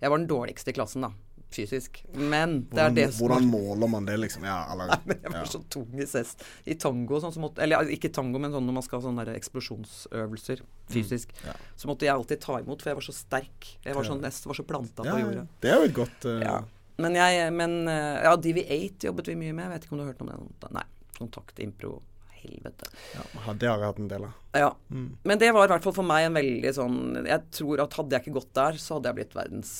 Jeg 0.01 0.11
var 0.11 0.19
den 0.19 0.27
dårligste 0.29 0.69
i 0.69 0.73
klassen, 0.73 1.03
da. 1.03 1.11
Fysisk. 1.55 2.03
Men 2.13 2.59
det 2.69 2.83
er 2.83 2.95
det 2.97 3.07
som 3.17 3.25
hvordan 3.25 3.47
måler 3.49 3.89
man 3.89 4.05
det, 4.09 4.19
liksom? 4.21 4.45
Ja, 4.45 4.59
eller, 4.73 4.93
Men 5.09 5.21
jeg 5.23 5.33
var 5.33 5.39
ja. 5.41 5.51
så 5.53 5.61
tung 5.73 5.95
i 5.97 6.07
cess. 6.09 6.35
I 6.69 6.77
tango 6.81 7.21
sånn 7.23 7.33
så 7.33 7.41
måtte 7.41 7.65
Eller 7.65 7.89
ikke 7.95 8.11
tango, 8.13 8.41
men 8.43 8.53
sånn 8.53 8.69
når 8.69 8.77
man 8.81 8.85
skal 8.85 9.01
ha 9.01 9.07
sånne 9.09 9.25
der 9.25 9.39
eksplosjonsøvelser 9.41 10.65
fysisk. 10.93 11.33
ja. 11.47 11.57
Så 11.77 11.89
måtte 11.91 12.09
jeg 12.09 12.15
alltid 12.15 12.43
ta 12.45 12.59
imot, 12.61 12.83
for 12.83 12.93
jeg 12.93 13.01
var 13.01 13.09
så 13.09 13.17
sterk. 13.17 13.71
Jeg 13.85 13.97
var, 13.97 14.09
sånn, 14.09 14.21
jeg 14.25 14.51
var 14.53 14.61
så 14.61 14.67
planta 14.69 15.07
på 15.09 15.17
jorda. 15.23 15.47
det 15.65 15.73
er 15.73 15.81
jo 15.81 15.89
et 15.89 15.97
godt 15.97 16.29
uh... 16.29 16.37
Ja. 16.45 16.59
Men 16.99 17.15
jeg 17.15 17.51
Men 17.55 17.81
eh, 17.87 18.21
ja, 18.27 18.35
DV8 18.35 19.09
jobbet 19.09 19.29
vi 19.31 19.37
mye 19.39 19.55
med. 19.55 19.69
Jeg 19.69 19.75
vet 19.77 19.85
ikke 19.87 19.95
om 19.95 20.01
du 20.01 20.05
har 20.05 20.13
hørt 20.13 20.25
om 20.25 20.33
det? 20.33 20.71
Nei. 20.75 20.87
Kontakt, 21.19 21.61
impro. 21.63 21.99
Helvete. 22.43 22.89
ja, 23.15 23.53
Det 23.55 23.69
har 23.69 23.79
jeg 23.79 23.87
hatt 23.91 23.99
en 24.03 24.09
del 24.11 24.25
av. 24.29 24.33
Ja. 24.59 24.71
Mm. 24.91 25.09
Men 25.29 25.39
det 25.39 25.51
var 25.55 25.67
i 25.69 25.73
hvert 25.73 25.85
fall 25.87 25.97
for 25.97 26.07
meg 26.09 26.25
en 26.27 26.35
veldig 26.39 26.71
sånn 26.75 26.99
Jeg 27.29 27.43
tror 27.55 27.83
at 27.85 27.95
hadde 27.99 28.17
jeg 28.17 28.25
ikke 28.25 28.37
gått 28.41 28.53
der, 28.59 28.79
så 28.81 28.97
hadde 28.97 29.11
jeg 29.11 29.19
blitt 29.21 29.37
verdens 29.39 29.73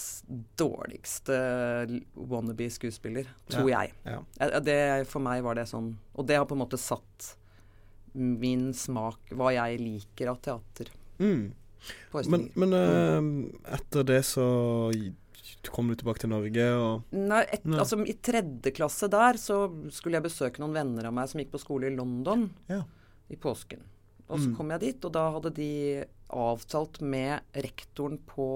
dårligste 0.61 1.39
wannabe-skuespiller. 2.15 3.29
Tror 3.51 3.71
jeg. 3.73 3.93
Ja. 4.05 4.21
Eh, 4.41 4.59
Det, 4.61 4.79
for 5.09 5.25
meg 5.25 5.43
var 5.47 5.55
det 5.59 5.67
sånn 5.71 5.95
Og 6.15 6.27
det 6.29 6.37
har 6.39 6.47
på 6.49 6.57
en 6.59 6.63
måte 6.65 6.79
satt 6.81 7.35
min 8.19 8.73
smak, 8.75 9.31
hva 9.37 9.53
jeg 9.55 9.79
liker 9.79 10.31
av 10.33 10.39
teater. 10.43 10.89
Mm. 11.21 11.53
Men, 12.27 12.49
men 12.59 12.73
eh, 12.75 13.75
etter 13.77 14.03
det 14.09 14.23
så 14.27 14.47
kom 15.73 15.91
du 15.91 15.97
tilbake 15.99 16.23
til 16.23 16.33
Norge 16.33 16.67
og 16.79 17.15
Nei, 17.15 17.43
et, 17.47 17.65
Nei. 17.69 17.79
altså 17.83 17.99
I 18.03 18.15
tredje 18.25 18.73
klasse 18.77 19.09
der 19.13 19.39
så 19.41 19.61
skulle 19.95 20.19
jeg 20.19 20.27
besøke 20.29 20.63
noen 20.63 20.77
venner 20.77 21.09
av 21.11 21.15
meg 21.17 21.31
som 21.31 21.43
gikk 21.43 21.53
på 21.55 21.63
skole 21.63 21.91
i 21.91 21.97
London. 21.97 22.49
Ja. 22.71 22.83
i 23.29 23.37
påsken. 23.37 23.83
Og 24.29 24.41
så 24.43 24.51
kom 24.57 24.71
jeg 24.75 24.83
dit, 24.83 25.05
og 25.09 25.13
da 25.17 25.25
hadde 25.33 25.51
de 25.57 25.73
avtalt 26.29 27.01
med 27.01 27.41
rektoren 27.57 28.19
på 28.29 28.49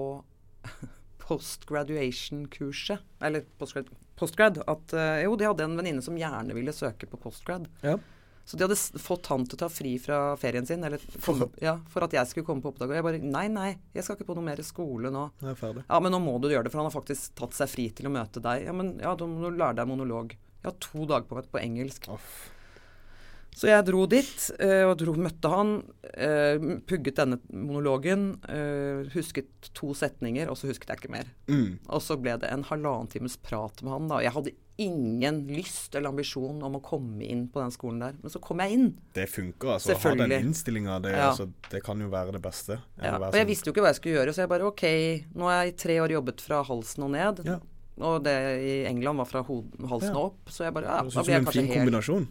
post-graduation-kurset, 1.23 3.01
eller 3.25 3.45
postgrad, 3.57 3.89
postgrad, 4.19 4.59
at 4.69 4.93
uh, 4.93 5.21
jo, 5.23 5.33
de 5.39 5.47
hadde 5.49 5.65
en 5.65 5.77
venninne 5.79 6.03
som 6.05 6.17
gjerne 6.19 6.53
ville 6.57 6.75
søke 6.75 7.09
på 7.09 7.19
postgrad. 7.25 7.65
Ja. 7.81 7.97
Så 8.43 8.57
de 8.59 8.65
hadde 8.65 8.75
fått 8.99 9.29
han 9.31 9.45
til 9.47 9.55
å 9.55 9.61
ta 9.61 9.69
fri 9.71 9.93
fra 10.03 10.17
ferien 10.39 10.65
sin, 10.67 10.83
eller 10.83 10.99
for, 10.99 11.45
ja, 11.63 11.77
for 11.91 12.03
at 12.03 12.15
jeg 12.15 12.27
skulle 12.27 12.47
komme 12.47 12.63
på 12.63 12.73
oppdrag. 12.73 12.91
Og 12.91 12.97
jeg 12.97 13.05
bare 13.05 13.21
Nei, 13.23 13.45
nei, 13.51 13.69
jeg 13.95 14.03
skal 14.03 14.17
ikke 14.17 14.27
på 14.33 14.35
noe 14.35 14.49
mer 14.49 14.59
skole 14.67 15.11
nå. 15.13 15.29
Jeg 15.39 15.53
er 15.53 15.59
ferdig. 15.59 15.85
Ja, 15.87 16.01
men 16.03 16.11
nå 16.11 16.19
må 16.23 16.35
du 16.43 16.49
gjøre 16.51 16.67
det, 16.67 16.73
for 16.73 16.83
han 16.83 16.89
har 16.89 16.95
faktisk 16.95 17.37
tatt 17.39 17.55
seg 17.55 17.71
fri 17.71 17.87
til 17.95 18.09
å 18.09 18.13
møte 18.13 18.43
deg. 18.43 18.65
Ja, 18.67 18.75
men 18.75 18.97
ja, 19.03 19.15
du 19.15 19.23
må 19.31 19.53
lære 19.53 19.79
deg 19.79 19.87
monolog. 19.87 20.35
Jeg 20.59 20.67
har 20.67 20.75
to 20.83 21.07
dager 21.07 21.29
på 21.29 21.39
meg 21.39 21.47
på 21.55 21.63
engelsk. 21.63 22.11
Off. 22.11 22.35
Så 23.53 23.69
jeg 23.69 23.85
dro 23.85 24.03
dit, 24.09 24.33
eh, 24.65 24.81
og 24.87 24.95
dro, 24.97 25.13
møtte 25.13 25.49
han, 25.51 25.73
eh, 26.13 26.57
pugget 26.89 27.19
denne 27.21 27.37
monologen, 27.53 28.41
eh, 28.49 29.05
husket 29.13 29.69
to 29.77 29.93
setninger, 29.93 30.49
og 30.49 30.57
så 30.57 30.67
husket 30.71 30.89
jeg 30.89 31.03
ikke 31.03 31.13
mer. 31.13 31.29
Mm. 31.47 31.79
Og 31.87 32.01
så 32.01 32.17
ble 32.19 32.37
det 32.41 32.49
en 32.49 32.65
halvannen 32.65 33.09
times 33.09 33.37
prat 33.37 33.83
med 33.83 33.93
han, 33.93 34.07
da. 34.09 34.21
Jeg 34.25 34.33
hadde 34.33 34.55
ingen 34.77 35.47
lyst 35.47 35.93
eller 35.95 36.09
ambisjon 36.09 36.61
om 36.65 36.75
å 36.79 36.81
komme 36.81 37.21
inn 37.29 37.47
på 37.53 37.61
den 37.61 37.71
skolen 37.71 37.99
der. 38.01 38.15
Men 38.21 38.31
så 38.33 38.39
kom 38.41 38.57
jeg 38.63 38.73
inn. 38.73 38.87
Det 39.13 39.27
funker, 39.29 39.75
altså. 39.75 39.93
Å 39.93 39.99
ha 40.01 40.13
den 40.15 40.31
innstillinga, 40.39 40.99
det, 41.03 41.11
Ja. 41.13 41.29
altså, 41.31 41.51
det 41.69 41.83
kan 41.83 41.99
jo 42.01 42.09
være 42.09 42.31
det 42.33 42.41
beste. 42.41 42.79
Ja, 42.97 43.19
være 43.19 43.27
og 43.27 43.33
jeg 43.33 43.45
sånn- 43.45 43.49
visste 43.51 43.65
jo 43.69 43.73
ikke 43.73 43.83
hva 43.85 43.91
jeg 43.93 43.99
skulle 44.01 44.17
gjøre, 44.17 44.33
så 44.33 44.41
jeg 44.41 44.49
bare 44.49 44.65
OK, 44.65 44.83
nå 45.35 45.43
har 45.43 45.63
jeg 45.65 45.73
i 45.73 45.77
tre 45.77 45.97
år 46.01 46.09
jobbet 46.17 46.41
fra 46.41 46.63
halsen 46.63 47.03
og 47.03 47.11
ned. 47.11 47.45
Ja. 47.45 47.59
Og 48.01 48.23
det 48.23 48.33
i 48.63 48.85
England 48.89 49.17
var 49.17 49.25
fra 49.25 49.43
halsen 49.43 50.15
og 50.15 50.25
opp. 50.33 50.49
Så 50.49 50.63
jeg 50.65 50.73
bare 50.73 50.85
ja, 50.89 51.01
Høres 51.03 51.13
da 51.13 51.19
ut 51.21 51.25
blir 51.25 51.25
som 51.25 51.33
jeg 51.33 51.39
en 51.39 51.45
kanskje 51.45 51.53
fin 51.53 51.67
helt 51.67 51.77
kombinasjon. 51.77 52.27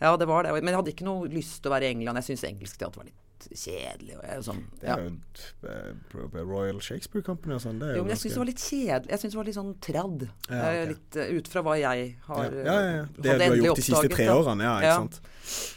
Ja, 0.00 0.16
det 0.16 0.28
var 0.28 0.42
det. 0.44 0.52
Men 0.52 0.64
jeg 0.74 0.76
hadde 0.76 0.92
ikke 0.94 1.04
noe 1.08 1.28
lyst 1.28 1.62
til 1.62 1.70
å 1.70 1.74
være 1.74 1.84
i 1.88 1.94
England. 1.94 2.16
Jeg 2.20 2.36
syns 2.36 2.44
engelsk 2.52 2.76
teater 2.76 2.96
var 3.00 3.04
litt 3.04 3.14
kjedelig. 3.48 4.16
Sånn, 4.44 4.60
Det 4.80 4.88
ja. 4.88 4.96
er 4.96 5.04
jo 5.04 5.12
et, 5.12 5.42
eh, 5.64 6.40
Royal 6.42 6.80
Shakespeare 6.84 7.24
Company 7.24 7.56
og 7.56 7.62
sånn. 7.64 7.78
Det 7.80 7.96
Jo, 7.96 8.04
men 8.04 8.14
jeg 8.14 8.22
syns 8.22 8.34
det 8.36 8.40
var 8.42 8.50
litt 8.50 8.64
kjedelig. 8.64 9.10
Jeg 9.10 9.22
syns 9.22 9.32
det 9.32 9.40
var 9.40 9.48
litt 9.48 9.58
sånn 9.58 9.72
tradd. 9.80 10.26
Ja, 10.48 10.60
okay. 10.60 10.86
Litt 10.90 11.18
uh, 11.20 11.32
ut 11.38 11.50
fra 11.54 11.62
hva 11.66 11.76
jeg 11.80 12.06
har 12.26 12.44
ja, 12.44 12.50
eh, 12.50 12.64
ja, 12.64 12.76
ja. 12.80 13.02
Det 13.16 13.22
du 13.22 13.44
har 13.44 13.56
gjort 13.56 13.80
de 13.82 13.86
siste 13.88 14.12
tre 14.14 14.28
årene, 14.34 14.68
ja, 14.68 14.76
ikke 14.78 14.90
Ja. 14.90 14.96
sant. 15.00 15.20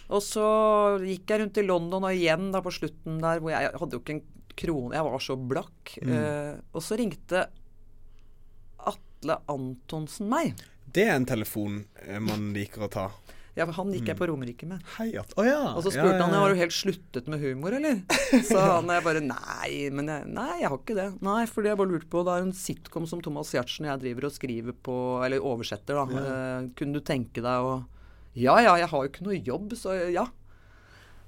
Og 0.10 0.22
så 0.22 0.48
gikk 1.02 1.34
jeg 1.34 1.42
rundt 1.42 1.58
i 1.58 1.66
London, 1.66 2.04
og 2.04 2.12
igjen 2.14 2.52
da 2.54 2.62
på 2.62 2.74
slutten 2.74 3.22
der 3.24 3.40
hvor 3.40 3.54
jeg 3.56 3.72
hadde 3.72 3.98
jo 3.98 4.04
ikke 4.04 4.18
en 4.20 4.24
krone 4.54 4.94
Jeg 4.94 5.04
var 5.04 5.20
så 5.20 5.36
blakk. 5.36 5.98
Mm. 6.04 6.14
Uh, 6.14 6.62
og 6.74 6.82
så 6.86 6.98
ringte 7.00 7.48
Atle 8.84 9.40
Antonsen 9.50 10.30
meg. 10.30 10.60
Det 10.94 11.08
er 11.08 11.16
en 11.16 11.26
telefon 11.26 11.86
eh, 12.06 12.20
man 12.22 12.52
liker 12.54 12.86
å 12.86 12.92
ta. 12.92 13.08
Ja, 13.56 13.68
for 13.70 13.76
han 13.78 13.92
gikk 13.94 14.08
jeg 14.10 14.18
på 14.18 14.26
Romerike 14.32 14.66
med. 14.66 14.82
Hei, 14.96 15.12
Oh, 15.38 15.46
ja. 15.46 15.60
Og 15.78 15.84
så 15.86 15.92
Mm. 15.92 15.98
spurte 16.00 16.18
ja, 16.18 16.24
han 16.26 16.34
har 16.34 16.50
du 16.50 16.56
helt 16.58 16.74
sluttet 16.74 17.28
med 17.30 17.40
humor, 17.44 17.76
eller? 17.78 18.00
Så 18.50 18.58
han 18.58 18.88
jeg 18.90 19.04
bare 19.06 19.22
nei, 19.22 19.90
men 19.94 20.08
jeg, 20.10 20.26
nei, 20.34 20.48
jeg 20.64 20.70
har 20.74 20.78
ikke 20.80 20.96
det. 20.98 21.06
Nei, 21.22 21.46
fordi 21.46 21.70
jeg 21.70 21.78
bare 21.78 21.92
lurte 21.94 22.10
på 22.10 22.24
Det 22.26 22.34
er 22.34 22.42
en 22.48 22.54
sitcom 22.58 23.06
som 23.08 23.22
Thomas 23.22 23.52
Giertsen 23.54 23.86
og 23.86 23.92
jeg 23.92 24.02
driver 24.08 24.26
og 24.26 24.34
skriver 24.34 24.74
på, 24.74 24.96
eller 25.26 25.38
oversetter, 25.46 26.00
da. 26.02 26.24
Eh, 26.24 26.70
kunne 26.80 26.98
du 26.98 27.02
tenke 27.06 27.46
deg 27.46 27.68
å 27.70 27.76
Ja 28.36 28.58
ja, 28.66 28.74
jeg 28.82 28.90
har 28.90 29.04
jo 29.06 29.12
ikke 29.12 29.28
noe 29.28 29.38
jobb, 29.38 29.76
så 29.78 29.94
ja. 30.10 30.26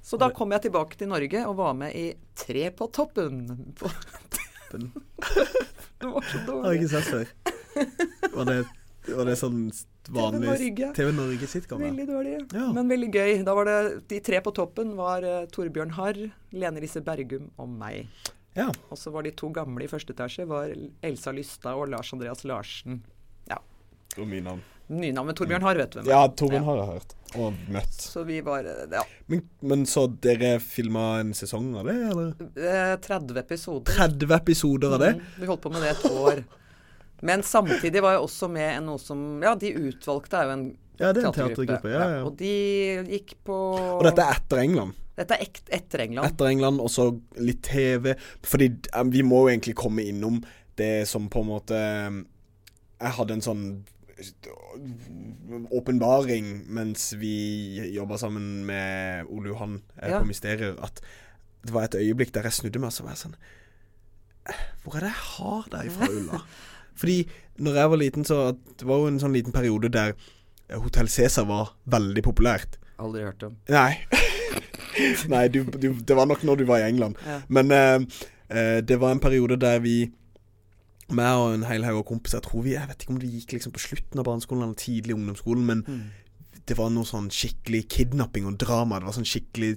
Så 0.01 0.17
da 0.21 0.31
kom 0.33 0.49
jeg 0.53 0.65
tilbake 0.65 0.97
til 0.97 1.07
Norge 1.09 1.45
og 1.45 1.55
var 1.57 1.73
med 1.77 1.93
i 1.93 2.07
Tre 2.35 2.71
på 2.73 2.89
toppen. 2.93 3.43
På, 3.79 3.89
det 6.01 6.07
var 6.09 6.21
så 6.25 6.37
har 6.37 6.41
jeg 6.41 6.47
dårlig. 6.47 6.79
ikke 6.81 6.89
sett 6.89 7.07
før. 7.13 7.27
Var 8.35 8.45
det, 8.49 8.57
var 9.13 9.25
det 9.29 9.35
sånn 9.39 9.59
vanlig 10.13 10.47
Norge. 10.47 10.91
TV 10.95 11.11
Norge-sitcom? 11.11 11.81
ja? 11.81 11.87
Veldig 11.91 12.07
dårlig, 12.09 12.35
Ja. 12.53 12.71
men 12.73 12.87
veldig 12.89 13.09
gøy. 13.13 13.43
Da 13.45 13.53
var 13.57 13.65
det 13.65 14.07
De 14.07 14.19
tre 14.19 14.41
på 14.41 14.53
toppen 14.53 14.95
var 14.95 15.23
uh, 15.23 15.45
Torbjørn 15.51 15.91
Harr, 15.97 16.19
Lene 16.53 16.79
Lise 16.83 17.01
Bergum 17.01 17.49
og 17.57 17.69
meg. 17.69 18.07
Ja. 18.55 18.69
Og 18.89 18.97
så 18.97 19.11
var 19.11 19.23
de 19.23 19.31
to 19.35 19.49
gamle 19.51 19.83
i 19.83 19.87
første 19.91 20.13
etasje 20.15 20.45
var 20.47 20.69
Elsa 21.03 21.31
Lystad 21.35 21.75
og 21.75 21.89
Lars 21.91 22.13
Andreas 22.13 22.45
Larsen. 22.47 23.01
Ja. 23.49 23.57
Og 24.17 24.27
mye 24.27 24.41
navn. 24.45 24.61
Nynavnet 24.87 25.35
Torbjørn 25.35 25.63
Harr, 25.65 25.75
vet 25.81 25.91
du 25.95 25.99
hvem. 25.99 26.07
Ja, 26.13 26.27
Torbjørn 26.29 26.61
Ja. 26.61 26.69
har 26.69 26.77
jeg 26.77 26.87
hørt. 26.93 27.15
Og 27.35 27.53
møtt. 27.73 27.95
Så 27.99 28.21
vi 28.23 28.37
var 28.45 28.63
eh, 28.63 28.85
ja, 28.93 29.01
Men, 29.27 29.41
men 29.61 29.81
så 29.89 30.05
dere 30.21 30.59
filma 30.63 31.19
en 31.19 31.33
sesong 31.35 31.73
av 31.75 31.89
det, 31.89 31.95
eller? 32.11 32.29
eh, 32.55 32.95
30 33.01 33.35
episoder. 33.41 33.91
30 33.91 34.31
episoder 34.37 34.93
av 34.93 34.99
det? 35.01 35.09
Mm, 35.17 35.25
vi 35.41 35.45
holdt 35.49 35.61
på 35.65 35.71
med 35.73 35.81
det 35.83 35.89
et 35.97 36.05
år. 36.13 36.43
Men 37.21 37.43
samtidig 37.47 38.01
var 38.03 38.17
jeg 38.17 38.25
også 38.25 38.49
med 38.51 38.83
noe 38.83 38.99
som 38.99 39.41
Ja, 39.43 39.53
De 39.55 39.71
utvalgte 39.75 40.37
er 40.41 40.49
jo 40.49 40.51
en 40.57 40.65
Ja, 40.99 41.11
det 41.13 41.23
er 41.23 41.27
en 41.29 41.33
teatergruppe. 41.35 41.89
Ja, 41.91 42.03
ja. 42.17 42.19
Og 42.27 42.35
de 42.39 42.51
gikk 43.09 43.35
på 43.47 43.55
Og 43.99 44.03
dette 44.07 44.21
er 44.23 44.37
etter 44.39 44.61
England? 44.63 44.93
Dette 45.15 45.37
er 45.39 45.47
etter 45.77 46.01
England. 46.03 46.27
Etter 46.27 46.49
England, 46.51 46.81
og 46.83 46.89
så 46.91 47.05
litt 47.39 47.61
TV. 47.63 48.13
Fordi 48.43 48.67
eh, 48.91 49.03
vi 49.11 49.21
må 49.23 49.45
jo 49.45 49.51
egentlig 49.53 49.75
komme 49.79 50.03
innom 50.03 50.41
det 50.75 51.07
som 51.07 51.29
på 51.31 51.39
en 51.45 51.47
måte 51.53 51.75
eh, 51.79 52.17
Jeg 52.99 53.15
hadde 53.19 53.37
en 53.37 53.45
sånn 53.45 53.65
åpenbaring 55.75 56.65
mens 56.71 57.13
vi 57.19 57.33
jobba 57.95 58.17
sammen 58.17 58.65
med 58.67 59.25
Ole 59.29 59.51
Johan 59.51 59.81
eh, 60.01 60.09
Ja. 60.11 60.19
på 60.19 60.25
Mysterier, 60.29 60.75
at 60.83 61.01
det 61.65 61.73
var 61.73 61.83
et 61.87 61.95
øyeblikk 61.95 62.31
der 62.33 62.43
jeg 62.47 62.53
snudde 62.53 62.79
meg 62.79 62.91
og 62.91 62.93
så 62.95 63.03
var 63.03 63.15
jeg 63.15 63.23
sånn 63.25 63.35
eh, 64.51 64.61
Hvor 64.83 64.97
er 64.99 65.07
det 65.07 65.11
jeg 65.11 65.25
har 65.35 65.69
deg 65.73 65.91
fra, 65.95 66.09
Ulla? 66.11 66.41
Fordi 66.95 67.17
når 67.59 67.75
jeg 67.79 67.89
var 67.91 67.97
liten, 68.01 68.25
så 68.25 68.39
Det 68.79 68.87
var 68.87 68.97
jo 68.99 69.07
en 69.07 69.19
sånn 69.19 69.33
liten 69.35 69.53
periode 69.55 69.89
der 69.91 70.13
eh, 70.69 70.77
Hotell 70.79 71.07
Cæsar 71.07 71.45
var 71.47 71.73
veldig 71.85 72.23
populært. 72.23 72.77
Aldri 72.99 73.23
hørt 73.23 73.43
om. 73.43 73.55
Nei. 73.69 73.99
Nei, 75.33 75.47
du, 75.51 75.63
du, 75.63 75.89
det 76.07 76.15
var 76.15 76.25
nok 76.29 76.43
når 76.47 76.55
du 76.61 76.65
var 76.65 76.79
i 76.79 76.87
England. 76.89 77.15
Ja. 77.27 77.41
Men 77.51 77.71
uh, 77.71 78.03
uh, 78.51 78.79
det 78.81 78.99
var 79.01 79.11
en 79.11 79.19
periode 79.19 79.57
der 79.59 79.79
vi 79.83 80.11
meg 81.13 81.37
og 81.37 81.53
en 81.53 81.65
hel 81.67 81.83
haug 81.85 81.99
av 81.99 82.05
kompiser 82.07 82.39
Jeg 82.39 82.47
tror 82.47 82.63
vi, 82.65 82.71
jeg 82.73 82.87
vet 82.89 83.03
ikke 83.03 83.13
om 83.13 83.19
det 83.21 83.27
gikk 83.29 83.51
liksom 83.53 83.73
på 83.75 83.81
slutten 83.83 84.19
av 84.21 84.25
barneskolen 84.25 84.63
eller 84.65 84.79
tidlig 84.79 85.13
i 85.13 85.17
ungdomsskolen, 85.19 85.65
men 85.67 85.83
Mm. 85.87 86.05
det 86.67 86.77
var 86.79 86.89
noe 86.89 87.05
sånn 87.05 87.27
skikkelig 87.29 87.83
kidnapping 87.93 88.47
og 88.49 88.57
drama. 88.57 88.97
Det 88.99 89.05
var 89.05 89.13
sånn 89.19 89.27
skikkelig 89.29 89.75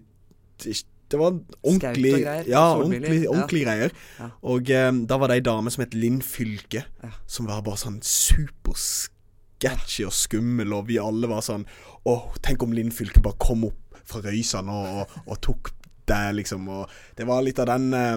Det 1.09 1.17
var 1.21 1.39
ordentlig 1.63 2.11
greier, 2.21 2.45
Ja, 2.51 2.65
ordentlig, 2.77 3.23
ordentlig, 3.31 3.63
ja. 3.63 3.67
greier. 3.73 3.93
Ja. 4.19 4.27
Og 4.53 4.69
eh, 4.71 4.91
da 5.09 5.17
var 5.19 5.29
det 5.33 5.39
ei 5.39 5.45
dame 5.47 5.71
som 5.73 5.83
het 5.87 5.95
Linn 5.97 6.21
Fylke, 6.23 6.83
Ja. 7.03 7.11
som 7.27 7.47
var 7.49 7.63
bare 7.65 7.77
sånn 7.81 8.01
supersketchy 8.05 10.05
og 10.07 10.13
skummel, 10.15 10.73
og 10.77 10.87
vi 10.91 10.99
alle 11.03 11.27
var 11.31 11.41
sånn 11.47 11.65
Åh, 12.09 12.29
tenk 12.45 12.63
om 12.65 12.73
Linn 12.73 12.93
Fylke 12.95 13.21
bare 13.25 13.37
kom 13.43 13.65
opp 13.69 13.99
fra 14.09 14.23
røysa 14.25 14.63
og, 14.65 14.87
og, 15.03 15.17
og 15.27 15.41
tok 15.45 15.73
det, 16.09 16.21
liksom. 16.39 16.63
Og 16.73 16.89
det 17.19 17.27
var 17.29 17.43
litt 17.45 17.59
av 17.61 17.67
den 17.69 17.91
eh, 17.93 18.17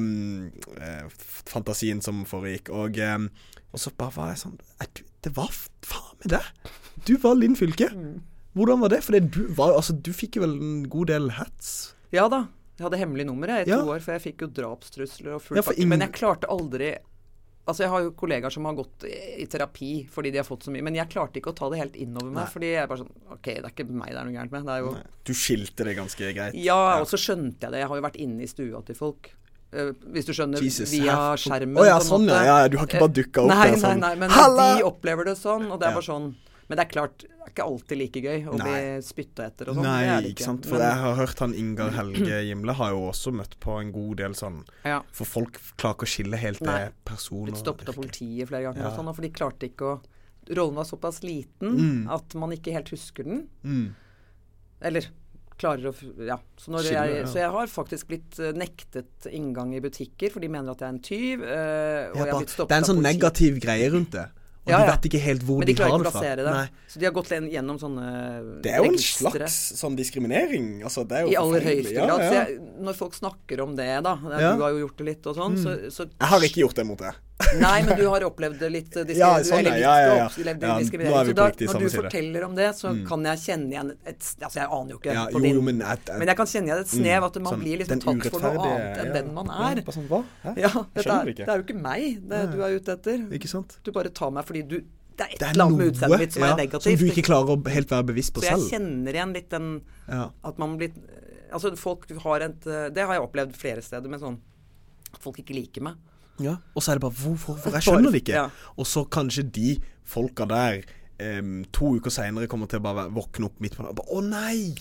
eh, 0.79 1.09
fantasien 1.51 1.99
som 2.03 2.21
foregikk. 2.29 2.69
Og, 2.71 2.95
eh, 3.03 3.17
og 3.73 3.79
så 3.83 3.91
bare 3.99 4.15
var 4.15 4.29
jeg 4.31 4.39
sånn 4.45 4.55
«Er 4.79 4.87
du, 4.95 5.01
Det 5.27 5.33
var 5.35 5.51
faen 5.83 6.15
meg 6.21 6.29
det! 6.37 6.43
Du 7.07 7.17
var 7.19 7.35
Linn 7.35 7.57
Fylke. 7.59 7.89
Mm. 7.91 8.21
Hvordan 8.55 8.79
var 8.83 8.89
det? 8.93 9.01
For 9.03 9.11
du 9.19 9.41
var 9.57 9.73
Altså, 9.75 9.91
du 9.95 10.11
fikk 10.15 10.35
jo 10.39 10.43
vel 10.45 10.55
en 10.61 10.81
god 10.91 11.07
del 11.11 11.29
hats? 11.35 11.91
Ja 12.15 12.29
da. 12.31 12.45
Jeg 12.79 12.87
hadde 12.87 12.99
hemmelig 13.01 13.25
nummer 13.27 13.47
jeg, 13.47 13.67
i 13.67 13.71
Ja. 13.71 13.81
to 13.81 13.91
år, 13.93 14.01
for 14.01 14.13
jeg 14.15 14.21
fikk 14.21 14.41
jo 14.41 14.47
drapstrusler 14.47 15.35
og 15.35 15.41
full 15.41 15.57
Ja, 15.57 15.63
ingen- 15.75 15.89
Men 15.89 15.99
jeg 16.07 16.13
klarte 16.13 16.49
aldri 16.49 16.97
Altså, 17.67 17.83
jeg 17.83 17.89
har 17.89 18.01
jo 18.01 18.11
kollegaer 18.11 18.51
som 18.51 18.65
har 18.65 18.73
gått 18.73 19.03
i, 19.05 19.45
terapi 19.45 20.07
fordi 20.09 20.31
de 20.31 20.37
har 20.37 20.43
fått 20.47 20.63
så 20.65 20.71
mye, 20.73 20.81
men 20.81 20.95
jeg 20.95 21.07
klarte 21.09 21.37
ikke 21.37 21.53
å 21.53 21.55
ta 21.55 21.69
det 21.69 21.77
helt 21.77 21.93
innover 21.95 22.31
meg. 22.31 22.43
Nei. 22.43 22.45
Fordi 22.49 22.71
jeg 22.71 22.81
er 22.81 22.87
bare 22.87 23.03
sånn 23.03 23.11
OK, 23.31 23.43
det 23.43 23.63
er 23.63 23.69
ikke 23.69 23.85
meg 23.87 24.09
det 24.09 24.17
er 24.17 24.25
noe 24.25 24.33
gærent 24.33 24.51
med. 24.51 24.65
Det 24.65 24.73
er 24.73 24.79
jo 24.81 24.97
Du 25.23 25.33
skilte 25.33 25.85
det 25.85 25.95
ganske 25.95 26.33
greit. 26.33 26.53
Ja, 26.55 26.99
og 26.99 27.05
så 27.05 27.19
skjønte 27.21 27.61
jeg 27.61 27.71
det. 27.71 27.83
Jeg 27.83 27.87
har 27.87 27.95
jo 27.95 28.01
vært 28.01 28.17
inne 28.17 28.41
i 28.41 28.49
stua 28.49 28.81
til 28.83 28.95
folk. 28.95 29.29
Uh, 29.71 29.93
hvis 30.11 30.25
du 30.25 30.33
skjønner, 30.33 30.59
Jesus, 30.59 30.91
via 30.91 31.15
skjermen. 31.39 31.77
Å 31.79 31.85
ja, 31.85 31.99
sånn 32.03 32.25
ja. 32.27 32.41
ja. 32.43 32.67
Du 32.67 32.75
har 32.81 32.87
ikke 32.89 32.99
bare 32.99 33.13
dukka 33.21 33.45
opp 33.45 33.53
nei, 33.53 33.67
der 33.69 33.77
sånn 33.77 34.01
Nei, 34.01 34.09
nei, 34.09 34.15
men 34.25 34.33
Halla! 34.35 34.65
de 34.75 34.83
opplever 34.83 35.29
det 35.29 35.37
sånn, 35.39 35.69
og 35.71 35.79
det 35.79 35.87
er 35.87 35.93
bare 35.95 36.03
sånn 36.09 36.33
Men 36.71 36.79
det 36.79 36.83
er 36.85 36.91
klart, 36.93 37.17
det 37.25 37.29
er 37.43 37.49
ikke 37.51 37.65
alltid 37.67 37.97
like 37.99 38.21
gøy 38.23 38.45
å 38.47 38.53
bli 38.61 38.75
spytta 39.03 39.47
etter 39.49 39.67
og 39.71 39.75
sånn. 39.75 39.83
Nei, 39.83 40.21
det 40.23 40.29
ikke 40.31 40.45
sant. 40.45 40.65
For 40.69 40.77
Men- 40.79 40.87
jeg 40.87 40.99
har 41.03 41.15
hørt 41.19 41.39
han 41.43 41.53
Ingar 41.59 41.91
Helge 41.97 42.37
Gimle 42.47 42.73
har 42.79 42.93
jo 42.95 43.01
også 43.11 43.33
møtt 43.35 43.57
på 43.59 43.75
en 43.81 43.91
god 43.91 44.17
del 44.23 44.31
sånn 44.39 44.61
ja. 44.85 45.01
For 45.11 45.25
folk 45.27 45.59
klarer 45.75 45.97
ikke 45.99 46.07
å 46.07 46.13
skille 46.15 46.39
helt 46.39 46.63
det 46.63 46.93
personer 47.03 47.51
blitt 47.51 47.59
stoppet 47.59 47.89
av 47.91 47.95
politiet 47.99 48.47
flere 48.47 48.63
ganger, 48.69 48.85
Ja. 48.85 48.87
og 48.87 48.95
sånn, 49.01 49.13
for 49.15 49.21
de 49.21 49.29
klarte 49.35 49.67
ikke 49.67 49.91
å 49.91 50.01
Rollen 50.55 50.73
var 50.79 50.85
såpass 50.85 51.21
liten 51.21 51.75
Mm. 51.77 52.09
at 52.09 52.33
man 52.35 52.49
ikke 52.51 52.71
helt 52.73 52.89
husker 52.89 53.23
den. 53.23 53.47
Mm. 53.63 53.93
Eller 54.81 55.05
klarer 55.59 55.91
å 55.91 56.25
Ja. 56.25 56.37
Så, 56.57 56.71
Skille, 56.81 56.91
jeg, 57.05 57.17
ja. 57.21 57.25
så 57.29 57.35
jeg 57.35 57.51
har 57.51 57.67
faktisk 57.67 58.07
blitt 58.07 58.39
eh, 58.39 58.51
nektet 58.57 59.27
inngang 59.31 59.75
i 59.75 59.79
butikker, 59.83 60.31
for 60.31 60.39
de 60.39 60.47
mener 60.49 60.71
at 60.71 60.79
jeg 60.79 60.87
er 60.87 60.93
en 60.95 60.99
tyv. 60.99 61.43
Øh, 61.45 62.09
og 62.09 62.15
Ja, 62.17 62.25
jeg 62.25 62.33
har 62.33 62.39
blitt 62.41 62.49
stoppet 62.55 62.69
det 62.69 62.75
er 62.75 62.81
en 62.81 62.89
sånn 62.95 63.03
negativ 63.05 63.59
greie 63.61 63.91
rundt 63.91 64.11
det. 64.11 64.29
Og 64.61 64.69
Ja, 64.69 64.77
ja. 64.77 64.85
de 64.85 64.91
vet 64.91 65.05
ikke 65.09 65.19
helt 65.23 65.41
hvor 65.47 65.57
Men 65.57 65.67
de 65.67 65.73
klarer 65.73 65.89
har 65.89 65.97
ikke 65.97 66.01
å 66.01 66.05
det 66.05 66.11
fra. 66.11 66.21
plassere 66.21 66.43
det. 66.45 66.69
Så 66.93 66.99
de 67.01 67.05
har 67.07 67.13
gått 67.15 67.29
gjennom 67.49 67.79
sånne 67.81 68.61
Det 68.61 68.71
er 68.71 68.77
jo 68.77 68.83
en 68.83 68.91
registre. 68.93 69.31
slags 69.31 69.55
sånn 69.81 69.95
diskriminering. 69.97 70.67
Altså, 70.85 71.03
det 71.07 71.17
er 71.17 71.21
jo 71.25 71.31
I 71.33 71.35
aller 71.41 71.61
høyeste 71.65 71.93
Ja, 71.97 72.05
grad. 72.05 72.21
Så 72.21 72.33
jeg, 72.37 72.59
når 72.85 72.93
folk 72.99 73.13
snakker 73.17 73.61
om 73.65 73.75
det, 73.75 73.89
da. 74.05 74.15
Mm. 74.21 74.57
Du 74.57 74.61
har 74.61 74.69
jo 74.75 74.83
gjort 74.87 74.97
det 75.01 75.05
litt 75.07 75.25
og 75.25 75.35
sånn, 75.35 75.57
så, 75.57 75.73
så 75.89 76.05
Jeg 76.05 76.29
har 76.29 76.39
ikke 76.45 76.61
gjort 76.61 76.75
det 76.75 76.85
mot 76.85 76.99
det. 77.01 77.13
Nei, 77.61 77.83
men 77.85 77.97
du 77.99 78.03
har 78.11 78.23
opplevd 78.27 78.59
det 78.61 78.69
litt 78.71 78.89
diskriminering. 78.91 79.21
Ja, 79.21 79.43
sånn, 79.47 79.59
eller 79.61 79.77
ja, 79.81 79.93
ja, 80.01 80.13
ja. 80.19 80.27
opplevd 80.29 80.65
Ja, 80.67 80.75
diskriminering. 80.81 81.17
er 81.17 81.25
vi 81.25 81.31
Så 81.31 81.37
da, 81.37 81.47
når 81.49 81.81
du. 81.81 81.85
Mm. 81.85 81.95
forteller 81.95 82.45
om 82.47 82.55
det, 82.57 82.67
så 82.77 82.93
kan 83.07 83.27
jeg 83.29 83.41
kjenne 83.45 83.75
igjen 83.75 83.91
et, 83.93 84.29
Altså, 84.41 84.57
jeg 84.59 84.67
aner 84.77 84.93
jo 84.95 84.99
ikke 85.01 85.15
Ja, 85.15 85.25
på 85.31 85.41
din 85.43 85.57
jo, 85.57 85.65
men 85.67 85.81
et, 85.81 86.05
et, 86.05 86.13
Men 86.21 86.31
jeg 86.31 86.39
kan 86.41 86.49
kjenne 86.53 86.71
igjen 86.71 86.83
et 86.85 86.93
snev 86.93 87.27
at 87.27 87.39
man 87.41 87.53
sånn, 87.53 87.63
blir 87.65 87.81
liksom 87.81 88.03
tatt 88.05 88.27
for 88.33 88.45
noe 88.47 88.65
annet 88.67 89.01
enn 89.03 89.11
ja. 89.11 89.13
den 89.19 89.33
man 89.37 89.51
er. 89.51 89.81
Ja, 89.81 89.95
sånn, 89.97 90.07
hva? 90.11 90.21
Hæ? 90.45 90.55
Ja, 90.61 90.71
dette 90.95 91.17
er, 91.17 91.31
det 91.41 91.47
er 91.47 91.61
jo 91.61 91.67
ikke 91.67 91.77
meg 91.81 92.19
det 92.31 92.41
du 92.53 92.57
er 92.65 92.77
ute 92.77 92.97
etter. 92.97 93.23
Ikke 93.39 93.51
sant? 93.51 93.77
Du 93.85 93.91
bare 93.95 94.13
tar 94.21 94.33
meg 94.35 94.47
fordi 94.47 94.65
du 94.67 94.77
Det 94.81 95.25
er 95.27 95.33
et 95.35 95.41
er 95.41 95.53
eller 95.53 95.67
annet 95.67 95.81
med 95.81 95.91
utseendet 95.93 96.23
mitt 96.25 96.35
som 96.37 96.45
ja, 96.45 96.51
er 96.51 96.61
negativt. 96.63 96.87
som 96.87 97.01
du 97.05 97.11
ikke 97.11 97.25
klarer 97.27 97.55
å 97.55 97.57
helt 97.75 97.91
være 97.91 98.07
bevisst 98.11 98.33
på 98.35 98.45
selv. 98.45 98.61
så 98.63 98.69
jeg 98.69 98.79
kjenner 98.79 99.19
igjen 99.19 99.35
litt 99.37 99.49
den 99.51 99.73
Ja. 100.07 100.29
At 100.43 100.61
man 100.61 100.77
blir 100.81 100.93
Altså, 101.51 101.73
folk 101.75 102.05
har 102.23 102.45
et 102.45 102.63
Det 102.63 103.03
har 103.03 103.17
jeg 103.17 103.25
opplevd 103.25 103.57
flere 103.59 103.83
steder 103.83 104.07
med 104.09 104.21
sånn 104.23 104.39
at 105.11 105.19
folk 105.19 105.41
ikke 105.41 105.55
liker 105.57 105.83
meg. 105.83 105.99
Ja, 106.43 106.55
og 106.75 106.83
så 106.83 106.91
er 106.93 106.99
det 106.99 107.05
bare 107.05 107.17
hvorfor? 107.21 107.59
For 107.61 107.77
jeg 107.77 107.85
skjønner 107.87 108.11
det 108.15 108.23
ikke. 108.23 108.33
Ja. 108.39 108.47
Og 108.77 108.87
så 108.89 109.05
kanskje 109.11 109.43
de 109.57 109.75
folka 110.11 110.47
der 110.49 110.81
um, 111.39 111.61
to 111.73 111.95
uker 111.99 112.13
seinere 112.13 112.49
kommer 112.51 112.67
til 112.71 112.81
å 112.81 112.85
bare 112.85 113.07
våkne 113.13 113.47
opp 113.51 113.61
midt 113.63 113.77
på 113.77 113.85
natta 113.85 113.93
og 113.93 114.01
bare 114.01 114.17
Å 114.17 114.25
nei! 114.25 114.73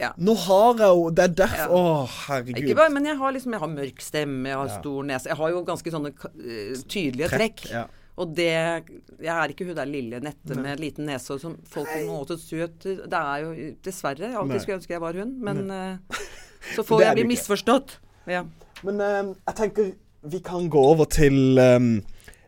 Ja. 0.00 0.08
Nå 0.18 0.34
har 0.34 0.80
jeg 0.82 0.88
jo 0.90 1.10
Det 1.14 1.22
er 1.22 1.34
derfor 1.38 1.60
Ja. 1.62 1.66
Å, 1.70 2.06
herregud. 2.26 2.64
Ikke 2.64 2.78
bare, 2.80 2.90
men 2.90 3.04
jeg 3.06 3.16
har 3.20 3.34
liksom 3.36 3.54
Jeg 3.54 3.62
har 3.62 3.70
mørk 3.70 4.00
stemme, 4.02 4.48
jeg 4.50 4.58
har 4.58 4.66
Ja. 4.72 4.78
stor 4.80 5.04
nese 5.06 5.30
Jeg 5.30 5.38
har 5.38 5.52
jo 5.54 5.60
ganske 5.68 5.92
sånne 5.94 6.10
uh, 6.10 6.80
tydelige 6.90 7.28
Trekk, 7.30 7.60
trekk. 7.62 7.70
ja. 7.70 7.84
Og 8.18 8.34
det 8.34 8.50
Jeg 8.50 9.30
er 9.34 9.54
ikke 9.54 9.66
hun 9.66 9.74
der 9.78 9.86
lille 9.90 10.20
nette 10.22 10.58
med 10.58 10.82
liten 10.82 11.06
nese 11.06 11.34
og 11.34 11.40
som 11.42 11.56
folk 11.66 11.88
på 11.90 12.00
en 12.02 12.10
måte 12.10 12.36
søt 12.38 12.82
Det 12.86 13.20
er 13.20 13.46
jo 13.46 13.70
dessverre. 13.86 14.28
Jeg 14.30 14.38
alltid 14.38 14.60
skulle 14.62 14.78
ønske 14.82 14.94
jeg 14.94 15.02
var 15.02 15.18
hun, 15.18 15.32
men 15.42 15.70
uh, 15.70 16.20
så 16.76 16.84
får 16.86 17.02
jeg 17.02 17.18
bli 17.20 17.24
misforstått. 17.32 17.96
Ja. 18.30 18.44
Men 18.86 19.00
uh, 19.02 19.34
jeg 19.48 19.56
tenker 19.58 19.92
vi 20.30 20.38
kan 20.44 20.68
gå 20.70 20.80
over 20.80 21.04
til 21.10 21.58
um, 21.58 22.02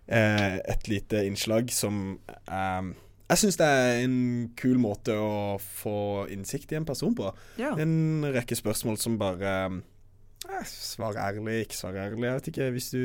eh, 0.08 0.56
et 0.68 0.88
lite 0.88 1.24
innslag 1.26 1.70
som 1.74 2.18
em, 2.48 2.94
Jeg 3.28 3.38
syns 3.38 3.56
det 3.58 3.66
er 3.66 4.04
en 4.04 4.52
kul 4.56 4.78
måte 4.78 5.16
å 5.18 5.56
få 5.58 6.26
innsikt 6.30 6.72
i 6.72 6.76
en 6.78 6.84
person 6.86 7.14
på. 7.18 7.32
Ja. 7.58 7.72
En 7.78 8.22
rekke 8.34 8.54
spørsmål 8.56 8.96
som 9.02 9.18
bare 9.18 9.54
eh, 9.66 10.62
Svar 10.70 11.16
ærlig, 11.18 11.64
ikke 11.66 11.74
svar 11.76 11.96
ærlig. 11.98 12.22
Jeg 12.22 12.34
vet 12.36 12.48
ikke. 12.52 12.70
Hvis 12.70 12.90
du, 12.94 13.00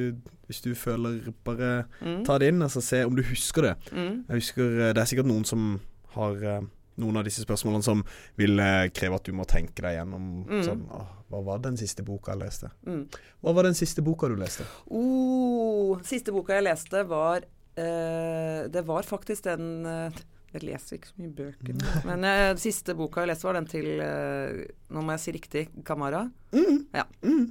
hvis 0.45 0.61
du 0.61 0.75
føler 0.77 1.31
Bare 1.43 1.71
Mm. 2.01 2.23
ta 2.25 2.37
det 2.37 2.51
inn 2.51 2.61
og 2.61 2.69
så 2.71 2.81
se 2.85 3.03
om 3.05 3.15
du 3.15 3.23
husker 3.23 3.61
det. 3.61 3.73
Mm. 3.91 4.25
Jeg 4.29 4.35
husker 4.43 4.63
eh, 4.87 4.93
Det 4.93 5.01
er 5.01 5.09
sikkert 5.09 5.25
noen 5.31 5.45
som 5.45 5.79
har 6.13 6.37
eh, 6.43 6.61
noen 7.01 7.17
av 7.21 7.25
disse 7.27 7.43
spørsmålene 7.43 7.83
som 7.85 8.03
vil 8.39 8.59
eh, 8.63 8.87
kreve 8.95 9.17
at 9.19 9.27
du 9.27 9.33
må 9.35 9.45
tenke 9.49 9.81
deg 9.83 9.97
gjennom 9.99 10.29
Mm. 10.47 10.63
sånn 10.67 10.85
å, 10.89 11.01
Hva 11.31 11.39
var 11.47 11.59
den 11.63 11.77
siste 11.79 12.03
boka 12.03 12.33
jeg 12.33 12.41
leste? 12.43 12.69
Mm. 12.85 13.05
Hva 13.41 13.53
var 13.55 13.63
den 13.69 13.77
siste 13.77 14.01
boka 14.03 14.27
du 14.31 14.35
leste? 14.39 14.65
Oh, 14.91 15.97
siste 16.07 16.31
boka 16.35 16.57
jeg 16.57 16.65
leste, 16.67 17.03
var 17.07 17.45
eh, 17.79 18.67
Det 18.71 18.83
var 18.87 19.03
faktisk 19.07 19.43
den 19.47 19.85
eh, 19.87 20.19
Jeg 20.53 20.65
leser 20.67 20.97
ikke 20.97 21.07
så 21.07 21.21
mye 21.21 21.31
bøker. 21.37 21.79
Men 22.09 22.25
eh, 22.27 22.51
siste 22.59 22.95
boka 22.99 23.23
jeg 23.23 23.31
leste, 23.31 23.47
var 23.47 23.55
den 23.59 23.69
til 23.71 23.87
eh, 24.03 24.67
Nå 24.91 25.03
må 25.07 25.15
jeg 25.15 25.23
si 25.23 25.35
riktig 25.37 25.65
Kamara. 25.87 26.25
Mm. 26.51 26.81
Ja. 26.93 27.05
Mm. 27.23 27.45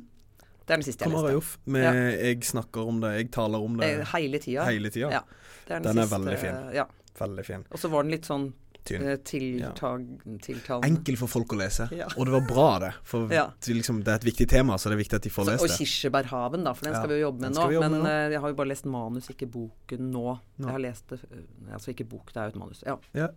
Det 0.60 0.74
er 0.76 0.78
den 0.78 0.86
siste 0.86 1.02
jeg 1.06 1.10
Kamara 1.10 1.32
leste. 1.32 1.38
Joff. 1.40 1.58
Ja. 1.66 1.92
'Jeg 1.96 2.44
snakker 2.46 2.86
om 2.92 3.00
det', 3.02 3.14
'Jeg 3.16 3.30
taler 3.34 3.58
om 3.64 3.76
det' 3.80 3.88
Eh, 4.00 4.04
Hele 4.14 4.38
tida. 4.38 4.64
hele 4.68 4.90
tida. 4.90 5.08
Ja. 5.10 5.22
Det 5.66 5.74
er 5.76 5.80
Den 5.80 5.98
er 5.98 6.02
siste, 6.04 6.14
veldig 6.18 6.38
fin. 6.38 6.58
Ja. 6.76 6.84
Veldig 7.18 7.44
fin. 7.46 7.64
Og 7.72 7.78
så 7.80 7.88
var 7.90 8.02
den 8.04 8.12
litt 8.12 8.22
sånn 8.28 8.52
tiltag, 8.84 10.06
tiltalende. 10.42 10.86
Enkel 10.88 11.16
for 11.20 11.30
folk 11.30 11.52
å 11.54 11.58
lese. 11.60 11.86
Ja. 11.94 12.06
Og 12.16 12.26
det 12.26 12.32
var 12.34 12.46
bra, 12.48 12.66
det. 12.82 12.90
For 13.04 13.28
Ja. 13.32 13.46
det, 13.60 13.74
liksom, 13.76 14.02
det 14.04 14.08
er 14.12 14.20
et 14.20 14.24
viktig 14.24 14.48
tema, 14.48 14.76
så 14.78 14.88
det 14.90 14.96
er 14.98 15.02
viktig 15.04 15.16
at 15.20 15.22
de 15.22 15.30
får 15.30 15.44
Så, 15.44 15.50
lest 15.50 15.62
og 15.62 15.68
det. 15.68 15.76
Kirsebærhaven, 15.78 16.64
da, 16.64 16.72
for 16.74 16.84
den 16.84 16.94
Ja, 16.94 17.00
skal 17.00 17.08
vi 17.12 17.20
jo 17.20 17.26
jobbe 17.28 17.40
med 17.40 17.54
nå. 17.54 17.70
jobbe 17.72 17.80
Men 17.88 17.92
med 17.92 18.00
nå. 18.02 18.08
eh, 18.10 18.30
jeg 18.34 18.40
har 18.40 18.48
jo 18.48 18.54
bare 18.62 18.68
lest 18.72 18.84
manus, 18.86 19.28
ikke 19.30 19.50
boken 19.50 20.10
nå. 20.10 20.26
Nå. 20.58 20.66
Jeg 20.66 20.72
har 20.72 20.84
lest 20.86 21.08
det 21.08 21.20
eh, 21.30 21.72
Altså 21.72 21.90
ikke 21.94 22.08
bok, 22.08 22.32
det 22.32 22.36
er 22.36 22.50
jo 22.50 22.56
et 22.56 22.60
manus. 22.62 22.82
Ja. 22.86 22.96
Ja. 23.14 23.28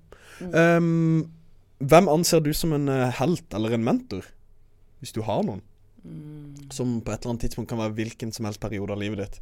Um, 0.78 1.32
hvem 1.80 2.08
anser 2.10 2.40
du 2.42 2.54
som 2.54 2.74
en 2.74 2.88
eh, 2.90 3.12
helt 3.20 3.54
eller 3.54 3.74
en 3.74 3.84
mentor? 3.84 4.24
Hvis 5.00 5.12
du 5.14 5.22
har 5.22 5.44
noen. 5.44 5.62
Mm. 6.04 6.70
Som 6.72 7.02
på 7.02 7.12
et 7.12 7.22
eller 7.22 7.32
annet 7.34 7.42
tidspunkt 7.48 7.70
kan 7.70 7.78
være 7.80 7.94
hvilken 7.96 8.32
som 8.34 8.46
helst 8.46 8.60
periode 8.60 8.92
av 8.92 9.00
livet 9.00 9.20
ditt. 9.20 9.42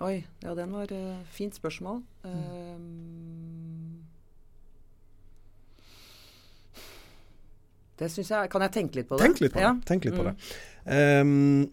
Oi, 0.00 0.24
ja, 0.42 0.54
den 0.56 0.72
var 0.72 0.88
uh, 0.90 1.18
fint 1.30 1.54
spørsmål. 1.54 1.98
Mm. 2.24 2.36
Um, 2.74 3.61
det 8.02 8.10
syns 8.12 8.30
jeg 8.34 8.50
Kan 8.52 8.64
jeg 8.66 8.72
tenke 8.74 8.98
litt 9.00 9.08
på 9.08 9.18
det? 9.18 9.26
Tenk 9.28 9.40
litt 9.44 9.54
på 9.54 9.62
ja. 9.62 9.72
det. 9.76 9.86
Tenk 9.88 10.04
litt 10.08 10.16
på 10.18 10.24
Mm. 10.26 10.32
det. 10.32 11.20
Um, 11.22 11.70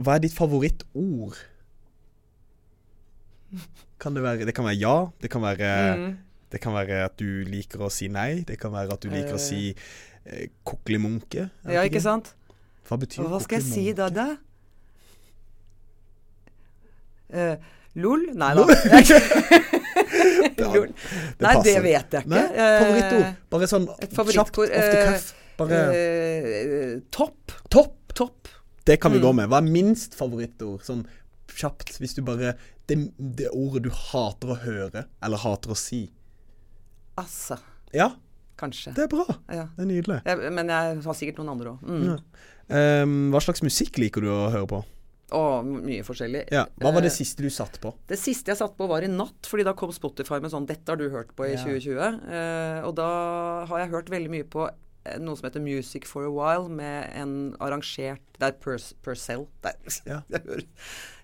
hva 0.00 0.14
er 0.16 0.22
ditt 0.24 0.34
favorittord? 0.36 1.36
Kan 4.00 4.14
det 4.16 4.22
være 4.24 4.44
Det 4.48 4.54
kan 4.56 4.64
være 4.66 4.78
ja. 4.80 4.96
Det 5.22 5.30
kan 5.32 5.42
være, 5.42 5.70
Mm. 5.96 6.16
det 6.52 6.60
kan 6.60 6.72
være 6.74 7.04
at 7.04 7.16
du 7.20 7.44
liker 7.48 7.78
å 7.86 7.90
si 7.92 8.08
nei. 8.08 8.42
Det 8.48 8.58
kan 8.60 8.72
være 8.72 8.92
at 8.92 9.00
du 9.00 9.08
liker 9.12 9.32
å 9.36 9.40
Eh. 9.40 9.46
si 9.48 9.74
eh, 10.26 10.48
koklemunke. 10.64 11.50
Ja, 11.70 11.82
ikke 11.86 12.00
sant? 12.02 12.34
Hva 12.88 12.96
betyr 12.98 13.22
koklemunke? 13.22 13.30
hva 13.30 13.42
skal 13.42 13.60
jeg 13.60 13.68
si 13.72 13.92
da, 13.92 14.08
da? 14.08 14.36
Uh, 17.32 17.56
lol? 17.96 18.26
Nei 18.34 18.54
da. 18.54 18.66
Ja, 20.74 20.84
Nei, 21.46 21.54
det 21.62 21.76
vet 21.84 22.10
jeg 22.16 22.24
ikke. 22.24 22.30
Nei, 22.32 22.46
favorittord. 22.80 23.36
Bare 23.50 23.68
sånn 23.70 23.86
kjapt, 23.86 24.58
ofte 24.58 24.66
the 24.72 24.98
eh, 25.02 25.12
cuff. 25.12 25.28
Bare 25.56 25.78
eh, 25.94 26.98
topp. 27.10 27.52
topp. 27.70 27.94
Topp. 28.16 28.48
Det 28.86 28.98
kan 29.02 29.12
vi 29.12 29.18
Mm. 29.18 29.24
gå 29.26 29.32
med. 29.34 29.48
Hva 29.50 29.58
er 29.58 29.66
minst 29.68 30.14
favorittord? 30.16 30.80
Sånn 30.86 31.06
kjapt, 31.56 31.96
hvis 32.00 32.14
du 32.16 32.22
bare 32.22 32.54
det, 32.88 32.96
det 33.18 33.48
ordet 33.52 33.82
du 33.86 33.90
hater 33.90 34.52
å 34.54 34.56
høre, 34.62 35.06
eller 35.22 35.36
hater 35.42 35.70
å 35.72 35.76
si. 35.76 36.04
Altså. 37.18 37.58
Ja, 37.94 38.10
Kanskje. 38.60 38.92
det 38.94 39.04
er 39.04 39.08
bra. 39.12 39.24
Ja. 39.52 39.66
Det 39.76 39.84
er 39.84 39.88
nydelig. 39.90 40.20
Jeg, 40.24 40.52
men 40.52 40.68
jeg 40.72 41.00
har 41.04 41.16
sikkert 41.18 41.40
noen 41.40 41.52
andre 41.56 41.74
òg. 41.74 41.82
Mm. 41.82 42.04
Ja. 42.08 43.02
Um, 43.02 43.16
hva 43.32 43.40
slags 43.44 43.62
musikk 43.62 43.98
liker 44.02 44.24
du 44.24 44.28
å 44.32 44.50
høre 44.50 44.66
på? 44.70 44.80
Og 45.34 45.64
mye 45.66 46.04
forskjellig. 46.06 46.44
Ja, 46.54 46.66
Hva 46.78 46.92
var 46.94 47.00
det 47.02 47.10
Eh, 47.10 47.16
siste 47.18 47.42
du 47.42 47.50
satt 47.50 47.80
på? 47.80 47.94
Det 48.06 48.18
siste 48.18 48.46
jeg 48.52 48.58
satt 48.58 48.76
på, 48.78 48.86
var 48.86 49.02
i 49.02 49.08
natt, 49.10 49.42
fordi 49.42 49.64
da 49.64 49.72
kom 49.74 49.90
Spotify 49.90 50.38
med 50.40 50.50
sånn 50.52 50.66
'Dette 50.66 50.86
har 50.88 50.96
du 50.96 51.08
hørt 51.10 51.34
på 51.34 51.44
i 51.48 51.54
Ja. 51.54 51.64
2020'. 51.64 52.20
Eh, 52.30 52.84
og 52.86 52.94
da 52.94 53.64
har 53.66 53.78
jeg 53.80 53.90
hørt 53.90 54.08
veldig 54.10 54.30
mye 54.30 54.44
på 54.44 54.68
eh, 55.06 55.18
noe 55.18 55.36
som 55.36 55.48
heter 55.50 55.60
Music 55.60 56.04
for 56.04 56.24
a 56.26 56.30
While, 56.30 56.68
med 56.68 57.10
en 57.14 57.56
arrangert 57.60 58.20
Det 58.38 58.42
er 58.42 58.52
Purcell. 59.02 59.46
Er, 59.64 59.74
Ja. 60.06 60.22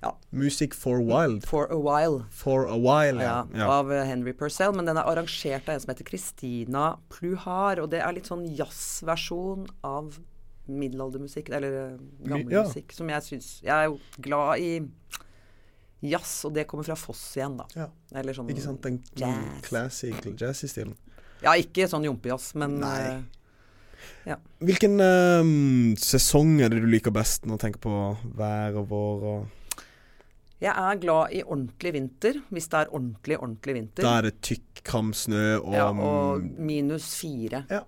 ja. 0.03 0.13
Music 0.33 0.73
for 0.75 1.01
Wild. 1.01 1.45
For 1.45 1.67
a 1.71 1.77
While. 1.79 2.25
For 2.31 2.65
a 2.67 2.77
while, 2.79 3.21
Ja, 3.21 3.45
ja. 3.55 3.69
Av 3.69 3.89
Henry 3.91 4.33
Purcell. 4.33 4.73
Men 4.73 4.87
den 4.87 4.97
er 4.97 5.03
arrangert 5.05 5.69
av 5.69 5.75
en 5.75 5.81
som 5.81 5.95
heter 5.95 6.05
Christina 6.09 6.97
Pluhar. 7.11 7.79
Og 7.81 7.91
det 7.91 8.01
er 8.01 8.13
litt 8.13 8.27
sånn 8.27 8.47
jazzversjon 8.57 9.67
av 9.85 10.19
middelaldermusikk, 10.71 11.51
eller 11.51 11.79
eh, 11.81 12.03
gammel 12.27 12.53
Ja. 12.53 12.65
musikk, 12.69 12.93
som 12.95 13.09
jeg 13.11 13.23
syns 13.27 13.49
Jeg 13.63 13.73
er 13.75 13.85
jo 13.91 13.99
glad 14.23 14.59
i 14.63 14.73
jazz, 16.03 16.45
og 16.45 16.55
det 16.55 16.67
kommer 16.71 16.87
fra 16.87 16.97
Foss 16.99 17.23
igjen, 17.37 17.57
da. 17.59 17.67
Ja. 17.79 17.89
Eller 18.19 18.35
sånn 18.37 18.51
Ikke 18.51 18.65
sant? 18.65 18.83
Den 18.83 19.01
classic 19.63 20.19
jazz-stilen. 20.39 20.97
Ja, 21.43 21.55
ikke 21.59 21.89
sånn 21.91 22.07
jompejazz, 22.07 22.55
men 22.59 22.79
Nei. 22.83 23.23
Ja. 24.27 24.37
Hvilken 24.63 24.99
um, 25.03 25.95
sesong 25.99 26.61
er 26.63 26.71
det 26.71 26.83
du 26.83 26.89
liker 26.91 27.15
best 27.15 27.47
når 27.47 27.59
du 27.59 27.65
tenker 27.67 27.83
på 27.83 27.97
vær 28.39 28.79
og 28.79 28.89
vår 28.91 29.27
og 29.33 29.59
jeg 30.63 30.71
er 30.79 30.99
glad 31.03 31.33
i 31.35 31.41
ordentlig 31.43 31.91
vinter, 31.97 32.37
hvis 32.55 32.69
det 32.71 32.85
er 32.85 32.93
ordentlig, 32.95 33.35
ordentlig 33.41 33.75
vinter. 33.75 34.05
Da 34.05 34.13
er 34.21 34.29
det 34.29 34.37
tykk, 34.47 34.83
kram 34.87 35.09
snø 35.11 35.57
og, 35.57 35.73
ja, 35.75 35.89
og 35.91 36.45
minus 36.63 37.09
fire. 37.19 37.65
Ja. 37.71 37.81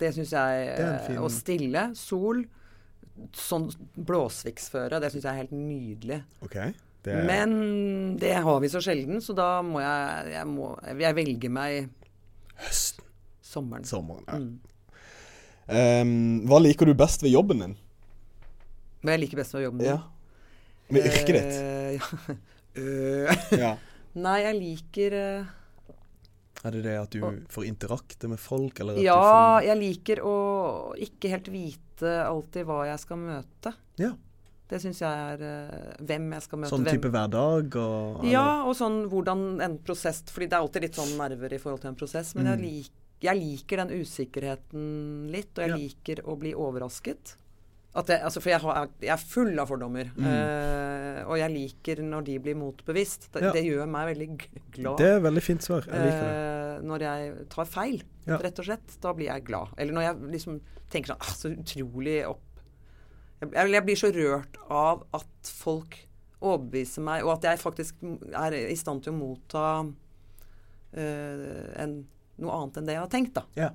Det 0.00 0.08
syns 0.16 0.32
jeg 0.32 0.68
eh, 0.78 0.98
fin- 1.06 1.18
Og 1.20 1.30
stille, 1.30 1.82
sol, 1.98 2.44
sånn 3.36 3.68
blåsviksføre, 4.08 4.98
det 5.02 5.10
syns 5.12 5.24
jeg 5.26 5.32
er 5.32 5.40
helt 5.42 5.52
nydelig. 5.54 6.22
Okay. 6.46 6.72
Det 7.04 7.16
Men 7.26 8.16
det 8.16 8.34
har 8.44 8.60
vi 8.62 8.68
så 8.70 8.78
sjelden, 8.80 9.18
så 9.20 9.34
da 9.34 9.60
må 9.66 9.80
jeg 9.82 10.32
Jeg, 10.36 10.46
må, 10.46 10.68
jeg 10.86 11.14
velger 11.18 11.50
meg 11.50 11.88
høsten, 12.62 13.04
sommeren. 13.42 13.84
sommeren. 13.84 14.24
Ja. 14.28 14.38
Mm. 14.38 14.60
um, 15.68 16.46
hva 16.50 16.58
liker 16.62 16.86
du 16.86 16.94
best 16.94 17.22
ved 17.22 17.32
jobben 17.34 17.58
din? 17.64 17.76
Hva 19.02 19.16
jeg 19.16 19.20
liker 19.24 19.36
best 19.42 19.54
ved 19.54 19.64
jobben 19.66 19.82
din? 19.82 19.88
Ja. 19.88 20.00
Med 20.92 21.06
yrket 21.10 21.34
ditt? 21.36 22.38
Uh, 22.78 23.28
ja. 23.58 23.74
Nei, 24.14 24.38
jeg 24.44 24.56
liker 24.60 25.14
eh, 25.16 25.50
Er 26.64 26.70
det 26.76 26.82
det 26.84 26.96
at 27.00 27.10
du 27.10 27.20
får 27.50 27.64
interakte 27.66 28.28
med 28.30 28.38
folk, 28.38 28.78
eller 28.80 28.98
Ja, 29.02 29.16
får 29.60 29.66
jeg 29.66 29.78
liker 29.80 30.20
å 30.22 30.34
ikke 30.96 31.28
helt 31.32 31.48
vite 31.50 32.12
alltid 32.26 32.64
hva 32.68 32.84
jeg 32.86 33.00
skal 33.02 33.16
møte. 33.18 33.72
Ja. 33.98 34.12
Det 34.72 34.78
syns 34.80 35.02
jeg 35.02 35.10
er 35.34 35.42
uh, 35.44 36.04
Hvem 36.06 36.30
jeg 36.32 36.42
skal 36.46 36.58
møte. 36.62 36.70
Sånn 36.72 36.84
hvem. 36.86 36.94
type 36.96 37.10
hverdag 37.12 37.74
og 37.76 38.22
Ja, 38.24 38.62
og 38.64 38.72
sånn 38.78 39.02
hvordan 39.12 39.60
en 39.60 39.74
prosess 39.84 40.22
Fordi 40.32 40.46
det 40.48 40.56
er 40.56 40.62
alltid 40.64 40.82
litt 40.86 40.96
sånn 40.96 41.12
nerver 41.18 41.52
i 41.52 41.58
forhold 41.60 41.82
til 41.82 41.90
en 41.90 41.98
prosess. 41.98 42.30
Men 42.38 42.46
jeg, 42.46 42.62
lik, 42.62 42.90
jeg 43.20 43.36
liker 43.42 43.82
den 43.82 43.92
usikkerheten 44.00 44.86
litt, 45.34 45.52
og 45.58 45.64
jeg 45.66 45.70
Mm. 45.72 45.76
Ja. 45.76 45.82
liker 45.82 46.22
å 46.24 46.38
bli 46.38 46.54
overrasket. 46.54 47.36
At 47.92 48.08
jeg, 48.08 48.22
altså, 48.24 48.40
for 48.40 48.48
jeg, 48.48 48.60
har, 48.62 48.86
jeg 49.04 49.12
er 49.12 49.20
full 49.20 49.58
av 49.60 49.68
fordommer. 49.68 50.08
Eh, 50.16 51.18
og 51.26 51.36
jeg 51.36 51.52
liker 51.52 51.98
når 52.06 52.24
de 52.24 52.36
blir 52.40 52.56
motbevisst. 52.56 53.26
Det, 53.34 53.42
Ja. 53.44 53.50
det 53.52 53.64
gjør 53.66 53.90
meg 53.92 54.06
veldig 54.14 54.28
glad. 54.78 54.96
Det 54.96 55.08
er 55.10 55.18
et 55.18 55.26
veldig 55.26 55.42
fint 55.44 55.66
svar. 55.66 55.84
Jeg 55.84 56.06
liker 56.06 56.22
det. 56.24 56.38
Uh, 56.38 56.86
når 56.88 57.04
jeg 57.04 57.48
tar 57.52 57.68
feil, 57.68 57.98
Ja. 58.24 58.38
rett 58.40 58.62
og 58.62 58.64
slett. 58.64 58.96
Da 59.02 59.12
blir 59.12 59.28
jeg 59.28 59.44
glad. 59.44 59.74
Eller 59.76 59.92
når 59.92 60.06
jeg 60.06 60.32
liksom 60.38 60.60
tenker 60.88 61.12
sånn 61.12 61.20
ah, 61.20 61.34
Så 61.36 61.52
utrolig 61.52 62.16
opp 62.28 62.40
jeg, 63.42 63.52
jeg 63.52 63.70
jeg 63.72 63.84
blir 63.84 63.98
så 63.98 64.10
rørt 64.14 64.56
av 64.70 65.04
at 65.18 65.50
folk 65.50 65.96
overbeviser 66.42 67.02
meg, 67.02 67.24
og 67.24 67.36
at 67.36 67.44
jeg 67.50 67.58
faktisk 67.58 68.02
er 68.34 68.54
i 68.54 68.76
stand 68.78 69.02
til 69.04 69.12
å 69.12 69.18
motta 69.18 69.64
uh, 70.96 71.82
en, 71.82 71.96
noe 72.38 72.56
annet 72.56 72.78
enn 72.78 72.88
det 72.88 72.96
jeg 72.96 73.02
har 73.04 73.12
tenkt, 73.12 73.34
da. 73.36 73.44
Ja, 73.58 73.70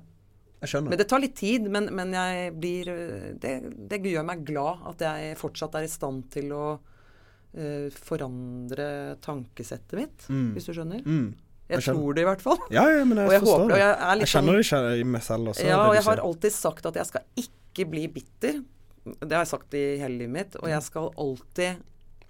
jeg 0.60 0.68
skjønner. 0.72 0.90
Men 0.90 0.98
det 0.98 1.08
tar 1.08 1.20
litt 1.22 1.34
tid, 1.38 1.68
men, 1.70 1.88
men 1.94 2.12
jeg 2.12 2.52
blir 2.58 2.88
eh, 2.88 3.26
det, 3.38 3.52
det 3.88 4.00
gjør 4.02 4.24
meg 4.26 4.44
glad 4.48 4.86
at 4.90 5.04
jeg 5.06 5.36
fortsatt 5.38 5.74
er 5.78 5.86
i 5.86 5.90
stand 5.92 6.24
til 6.34 6.50
å 6.52 6.64
uh, 6.78 7.88
forandre 7.94 9.16
tankesettet 9.24 9.92
mitt, 9.98 10.26
Mm. 10.28 10.52
hvis 10.56 10.66
du 10.66 10.72
skjønner. 10.74 11.04
Mm. 11.06 11.28
Jeg, 11.68 11.82
jeg 11.82 11.84
tror 11.94 12.14
det 12.16 12.22
i 12.22 12.28
hvert 12.28 12.40
fall. 12.42 12.58
Ja, 12.72 12.86
ja, 12.88 13.04
men 13.04 13.18
jeg 13.20 13.30
jeg 13.36 13.40
forstår 13.44 13.60
håper- 13.60 13.74
det. 13.74 13.78
jeg 13.78 13.96
Jeg, 13.98 14.22
er 14.22 14.32
kjenner 14.32 14.62
sånn- 14.64 14.88
det 14.88 15.00
i 15.00 15.04
meg 15.04 15.22
selv 15.22 15.48
også. 15.52 15.66
Ja, 15.68 15.78
og 15.88 15.94
jeg 15.94 16.04
har 16.04 16.22
alltid 16.24 16.52
sagt 16.52 16.86
at 16.86 16.94
jeg 16.96 17.06
skal 17.06 17.22
ikke 17.36 17.90
bli 17.90 18.06
bitter. 18.08 18.62
Det 19.04 19.32
har 19.32 19.44
jeg 19.44 19.50
sagt 19.52 19.74
i 19.74 19.84
hele 20.00 20.16
livet 20.18 20.32
mitt. 20.32 20.56
Og 20.62 20.68
jeg 20.68 20.82
skal 20.82 21.10
alltid 21.16 21.76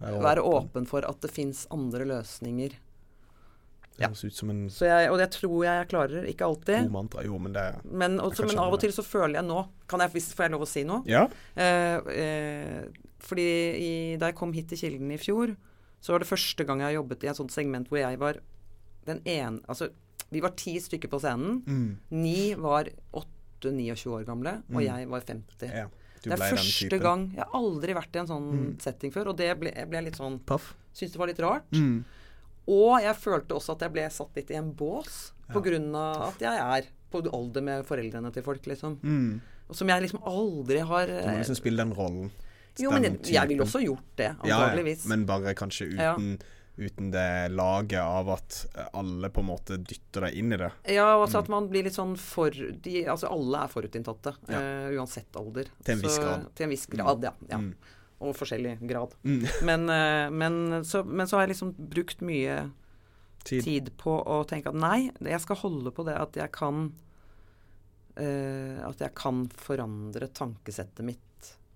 være 0.00 0.42
åpen 0.42 0.86
for 0.86 1.02
at 1.06 1.20
det 1.22 1.30
fins 1.30 1.66
andre 1.70 2.04
løsninger. 2.04 2.74
Det 3.98 4.06
høres 4.06 4.24
ut 4.24 4.36
som 4.36 4.50
en 4.52 4.60
Så 4.70 4.86
jeg, 4.86 5.10
og 5.10 5.18
det 5.18 5.28
tror 5.34 5.56
jeg 5.66 5.80
jeg 5.80 5.88
klarer. 5.90 6.26
Ikke 6.30 6.46
alltid. 6.46 6.86
god 6.86 6.94
mantra. 6.94 7.24
Jo, 7.26 7.38
men 7.42 7.56
det 7.56 7.66
Men, 7.84 8.18
også, 8.22 8.46
men 8.46 8.60
av 8.62 8.76
og 8.76 8.80
til 8.82 8.94
så 8.94 9.02
føler 9.06 9.40
jeg 9.40 9.48
nå 9.48 9.64
kan 9.90 10.04
jeg, 10.04 10.22
Får 10.22 10.46
jeg 10.46 10.54
lov 10.54 10.66
å 10.66 10.68
si 10.70 10.84
noe? 10.86 11.02
Ja. 11.08 11.24
Eh, 11.58 12.10
eh, 12.14 13.06
fordi 13.28 13.48
i, 13.82 13.92
da 14.20 14.30
jeg 14.30 14.38
kom 14.38 14.52
hit 14.54 14.70
til 14.70 14.78
Kilden 14.78 15.10
i 15.10 15.18
fjor, 15.18 15.56
så 16.00 16.14
var 16.14 16.22
det 16.22 16.30
første 16.30 16.64
gang 16.68 16.84
jeg 16.84 16.94
jobbet 17.00 17.24
i 17.26 17.30
et 17.32 17.40
sånt 17.40 17.54
segment 17.54 17.90
hvor 17.90 17.98
jeg 17.98 18.20
var 18.20 18.38
den 19.08 19.22
ene 19.26 19.64
Altså, 19.66 19.90
vi 20.30 20.42
var 20.44 20.52
ti 20.60 20.76
stykker 20.78 21.10
på 21.10 21.18
scenen. 21.22 21.62
Mm. 21.66 21.88
Ni 22.14 22.52
var 22.60 22.90
8-29 23.16 24.12
år 24.12 24.26
gamle, 24.28 24.60
og 24.70 24.84
jeg 24.84 25.08
var 25.10 25.24
50. 25.26 25.72
ja. 25.72 25.88
Du 26.18 26.30
det 26.32 26.34
er 26.34 26.50
første 26.56 26.98
gang 26.98 27.28
Jeg 27.30 27.44
har 27.44 27.52
aldri 27.54 27.94
vært 27.94 28.16
i 28.16 28.18
en 28.18 28.26
sånn 28.26 28.48
setting 28.82 29.12
før, 29.14 29.30
og 29.32 29.36
det 29.38 29.52
ble, 29.60 29.70
jeg 29.70 29.86
ble 29.90 30.00
litt 30.08 30.18
sånn 30.18 30.40
Paff. 30.46 30.72
Syns 30.96 31.12
det 31.14 31.20
var 31.20 31.30
litt 31.30 31.38
rart. 31.42 31.68
Mm. 31.70 32.00
Og 32.68 32.98
jeg 33.02 33.16
følte 33.16 33.56
også 33.56 33.76
at 33.76 33.86
jeg 33.86 33.94
ble 33.94 34.08
satt 34.12 34.36
litt 34.36 34.50
i 34.52 34.58
en 34.60 34.72
bås 34.76 35.32
på 35.48 35.62
grunn 35.64 35.88
av 35.96 36.26
at 36.28 36.42
jeg 36.44 36.60
er 36.60 36.90
på 37.08 37.22
alder 37.32 37.64
med 37.64 37.86
foreldrene 37.88 38.32
til 38.34 38.44
folk, 38.44 38.66
liksom. 38.68 38.98
Mm. 39.00 39.40
Og 39.68 39.76
som 39.76 39.88
jeg 39.88 40.04
liksom 40.04 40.20
aldri 40.28 40.82
har 40.84 41.08
Du 41.08 41.28
må 41.30 41.38
liksom 41.40 41.56
spille 41.56 41.80
den 41.84 41.94
rollen. 41.96 42.30
Jo, 42.78 42.92
men 42.94 43.08
jeg, 43.08 43.18
jeg 43.34 43.50
ville 43.50 43.64
også 43.64 43.80
gjort 43.82 44.12
det, 44.20 44.28
Ja, 44.46 44.60
ja, 44.70 44.94
men 45.10 45.24
bare 45.26 45.54
kanskje 45.58 45.88
Ja. 45.96 46.12
uten, 46.14 46.38
uten 46.78 47.10
det 47.10 47.50
laget 47.50 47.98
av 47.98 48.28
at 48.36 48.58
alle 48.94 49.30
på 49.34 49.42
en 49.42 49.48
måte 49.50 49.78
dytter 49.82 50.28
deg 50.28 50.36
inn 50.38 50.52
i 50.54 50.60
det. 50.60 50.70
Ja, 50.94 51.08
altså 51.18 51.40
at 51.42 51.48
man 51.50 51.66
blir 51.72 51.82
litt 51.88 51.96
sånn 51.96 52.14
for 52.16 52.50
de, 52.54 53.04
Altså 53.06 53.32
alle 53.32 53.64
er 53.64 53.72
forutinntatte, 53.72 54.36
Ja. 54.48 54.60
uh, 54.60 54.90
uansett 54.94 55.34
alder. 55.36 55.66
Til 55.82 55.96
en 55.96 56.02
viss 56.04 56.16
Så- 56.16 56.22
grad. 56.22 56.54
Til 56.54 56.64
en 56.64 56.70
viss 56.70 56.86
grad, 56.86 57.22
ja. 57.24 57.32
ja. 57.50 57.58
Mm. 57.58 57.74
Og 58.18 58.34
forskjellig 58.34 58.78
grad. 58.90 59.14
Mm. 59.22 59.44
Men, 59.68 59.88
eh, 59.94 60.26
men, 60.34 60.84
så, 60.84 61.04
men 61.06 61.28
så 61.30 61.38
har 61.38 61.46
jeg 61.46 61.54
liksom 61.54 61.74
brukt 61.78 62.24
mye 62.26 62.64
Tid. 63.46 63.62
tid 63.64 63.90
på 63.96 64.12
å 64.18 64.42
tenke 64.44 64.72
at 64.72 64.76
nei, 64.76 65.08
jeg 65.24 65.40
skal 65.40 65.60
holde 65.60 65.92
på 65.94 66.02
det 66.04 66.16
at 66.18 66.34
jeg 66.36 66.50
kan 66.52 66.88
uh, 68.18 68.78
At 68.84 69.00
jeg 69.00 69.14
kan 69.16 69.46
forandre 69.56 70.28
tankesettet 70.34 71.06
mitt 71.06 71.22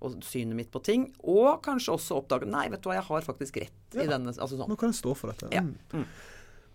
og 0.02 0.18
synet 0.26 0.58
mitt 0.58 0.70
på 0.74 0.82
ting. 0.82 1.06
Og 1.22 1.62
kanskje 1.64 1.94
også 1.94 2.18
oppdage 2.18 2.48
Nei, 2.50 2.66
vet 2.72 2.82
du 2.82 2.90
hva, 2.90 2.98
jeg 2.98 3.06
har 3.06 3.26
faktisk 3.26 3.60
rett 3.62 3.96
i 3.96 4.08
denne 4.10 4.34
Altså 4.34 4.56
sånn. 4.56 4.70
Nå 4.70 4.78
kan 4.78 4.90
jeg 4.90 4.98
stå 4.98 5.14
for 5.16 5.30
dette. 5.32 5.50
Ja. 5.54 5.62
Mm. 5.62 5.76
Mm. 5.94 6.06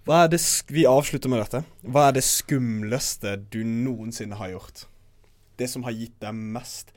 Hva 0.07 0.21
er 0.23 0.31
det 0.31 0.39
Vi 0.71 0.85
avslutter 0.87 1.31
med 1.31 1.43
dette. 1.43 1.63
Hva 1.83 2.07
er 2.07 2.15
det 2.15 2.23
skumleste 2.23 3.35
du 3.51 3.59
noensinne 3.67 4.39
har 4.39 4.53
gjort? 4.55 4.85
Det 5.59 5.67
som 5.67 5.83
har 5.87 5.95
gitt 5.97 6.15
deg 6.23 6.37
mest 6.55 6.93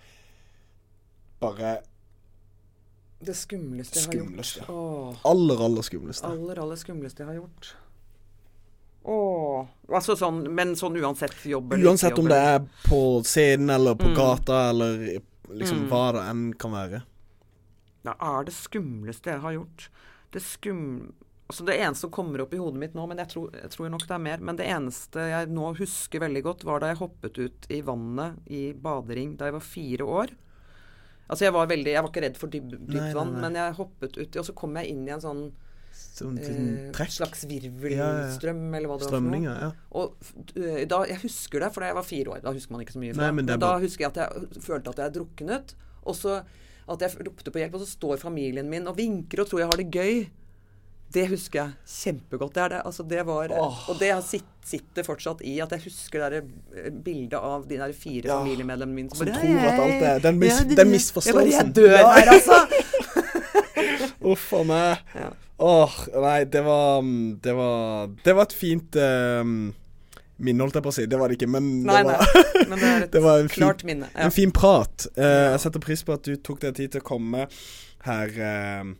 Bare 1.42 1.80
Det 3.20 3.34
skumleste 3.36 3.98
jeg 4.00 4.06
Skumleste. 4.08 4.60
har 4.64 4.74
gjort. 4.74 5.14
Åh. 5.20 5.30
aller, 5.30 5.64
aller 5.66 5.82
skumleste. 5.82 6.24
Aller, 6.26 6.58
aller 6.62 6.76
skumleste 6.80 7.20
jeg 7.20 7.26
har 7.28 7.34
gjort. 7.42 7.74
Åh. 9.04 9.66
Altså 9.96 10.14
sånn, 10.16 10.42
men 10.54 10.74
sånn 10.76 10.96
uansett 11.00 11.36
jobb 11.48 11.72
eller 11.72 11.90
Uansett 11.90 12.18
om 12.20 12.28
det 12.28 12.36
er 12.36 12.60
på 12.86 13.00
scenen 13.24 13.70
eller 13.76 13.94
på 13.96 14.08
Mm. 14.10 14.16
gata 14.16 14.58
eller 14.70 15.20
liksom 15.50 15.86
Mm. 15.86 15.88
hva 15.88 16.12
det 16.12 16.22
enn 16.30 16.52
kan 16.58 16.70
være. 16.72 17.02
Ja, 18.04 18.14
er 18.20 18.44
det 18.44 18.54
skumleste 18.54 19.24
jeg 19.32 19.40
har 19.40 19.52
gjort? 19.52 19.88
Det 20.32 20.42
skum... 20.42 21.12
Altså 21.50 21.64
det 21.66 21.80
eneste 21.80 22.02
som 22.02 22.10
kommer 22.12 22.40
opp 22.42 22.54
i 22.54 22.58
hodet 22.58 22.78
mitt 22.78 22.94
nå, 22.94 23.08
men 23.08 23.18
jeg 23.18 23.28
tror, 23.28 23.50
jeg 23.52 23.70
tror 23.70 23.90
nok 23.90 24.06
det 24.06 24.10
er 24.14 24.18
mer, 24.18 24.38
men 24.38 24.54
det 24.56 24.66
eneste 24.68 25.18
jeg 25.18 25.48
nå 25.48 25.74
husker 25.76 26.20
veldig 26.20 26.42
godt, 26.44 26.62
var 26.64 26.78
da 26.78 26.86
jeg 26.92 26.98
hoppet 26.98 27.38
ut 27.38 27.66
i 27.68 27.80
vannet 27.82 28.36
i 28.46 28.72
badering 28.72 29.36
da 29.36 29.46
jeg 29.46 29.52
var 29.54 29.60
fire 29.60 30.04
år. 30.06 30.28
Altså 31.30 31.46
jeg 31.46 31.54
var 31.54 31.68
veldig 31.70 31.92
Jeg 31.94 32.02
var 32.02 32.10
ikke 32.10 32.22
redd 32.26 32.38
for 32.40 32.50
dyp, 32.52 32.72
vann, 33.14 33.34
men 33.38 33.58
jeg 33.58 33.76
hoppet 33.78 34.16
uti, 34.18 34.38
og 34.40 34.46
så 34.48 34.54
kom 34.58 34.74
jeg 34.80 34.90
inn 34.94 35.04
i 35.06 35.12
en 35.14 35.22
sånn 35.22 35.44
Sånn 35.90 36.36
eh, 36.38 37.06
slags 37.10 37.44
virvelstrøm, 37.48 37.90
ja, 37.92 38.70
ja. 38.70 38.76
eller 38.78 38.90
hva 38.90 38.96
det 38.98 39.06
var 39.06 39.12
for 39.12 39.24
noe. 39.24 39.30
Strømninger, 39.30 39.60
ja. 39.62 39.68
Og 39.98 40.56
øh, 40.58 40.80
da, 40.90 40.98
jeg 41.10 41.20
husker 41.22 41.62
det, 41.64 41.70
for 41.74 41.82
da 41.84 41.90
jeg 41.90 41.96
var 41.98 42.06
fire 42.06 42.32
år. 42.34 42.40
Da 42.44 42.52
husker 42.54 42.74
man 42.74 42.82
ikke 42.84 42.94
så 42.94 43.02
mye. 43.02 43.14
Fra. 43.14 43.22
Nei, 43.22 43.30
men 43.36 43.46
men 43.46 43.60
da 43.62 43.70
bare- 43.72 43.84
husker 43.84 44.04
jeg 44.06 44.10
at 44.14 44.20
jeg 44.22 44.62
følte 44.64 44.92
at 44.94 45.02
jeg 45.04 45.14
druknet. 45.16 45.74
Og 46.04 46.16
så 46.18 46.40
at 46.90 47.04
jeg 47.04 47.26
ropte 47.26 47.52
på 47.54 47.60
hjelp, 47.62 47.76
og 47.78 47.84
så 47.84 47.90
står 47.90 48.22
familien 48.22 48.70
min 48.70 48.88
og 48.90 48.96
vinker 48.98 49.42
og 49.44 49.50
tror 49.50 49.62
jeg 49.62 49.70
har 49.70 49.80
det 49.82 49.90
gøy. 49.94 50.16
Det 51.10 51.24
husker 51.26 51.58
jeg 51.58 51.72
kjempegodt. 51.90 52.52
Det 52.54 52.62
er 52.62 52.68
det. 52.76 52.80
Altså, 52.86 53.02
det 53.10 53.22
var, 53.26 53.50
Og 53.58 53.96
det 53.98 54.10
sitter 54.70 55.02
fortsatt 55.02 55.40
i 55.42 55.56
at 55.64 55.72
jeg 55.74 55.82
husker 55.88 56.36
eh, 56.38 56.90
bildet 57.02 57.34
av 57.40 57.64
de 57.66 57.76
der 57.80 57.92
fire 57.98 58.28
Ja, 58.30 58.36
familiemedlemmene 58.38 58.94
mine 58.94 59.10
som 59.16 59.26
bare, 59.26 59.40
tror 59.40 59.58
at 59.72 59.80
alt 59.86 60.04
er- 60.12 60.22
den 60.28 60.38
mis- 60.38 60.52
Ja, 60.54 60.64
det- 60.64 60.76
den 60.78 60.86
Jeg 60.86 60.94
misforståelsen. 60.94 61.34
bare 61.34 61.50
Jeg 61.50 61.74
dør 61.74 61.96
her, 61.98 62.30
altså! 62.36 62.58
Uff 64.30 64.52
a 64.52 64.62
meg. 64.68 64.98
Ja. 65.16 65.30
Åh, 65.60 65.94
nei, 66.22 66.44
det 66.44 66.62
var 66.64 67.02
Det 67.42 67.52
var, 67.56 68.06
det 68.24 68.32
var 68.36 68.42
et 68.48 68.52
fint 68.56 68.96
um, 68.96 69.74
minne, 70.40 70.62
holdt 70.64 70.78
jeg 70.78 70.84
på 70.86 70.92
å 70.92 70.94
si. 70.96 71.06
Det 71.10 71.18
var 71.20 71.28
det 71.28 71.36
ikke, 71.40 71.50
men 71.52 71.82
Nei, 71.88 71.98
det 72.04 72.14
var, 72.14 72.30
nei. 72.54 72.64
Men 72.70 72.78
det 72.80 72.92
et 73.08 73.12
det 73.12 73.22
var 73.24 73.42
en 73.42 73.48
fin, 73.52 73.66
minne. 73.90 74.08
Ja. 74.14 74.22
en 74.28 74.30
fin 74.36 74.52
prat. 74.56 75.08
Uh, 75.18 75.50
jeg 75.56 75.60
setter 75.66 75.82
pris 75.84 76.04
på 76.06 76.14
at 76.16 76.22
du 76.24 76.36
tok 76.36 76.62
deg 76.64 76.78
tid 76.78 76.94
til 76.94 77.02
å 77.02 77.08
komme 77.10 77.44
her 78.06 78.38
uh, 78.40 78.94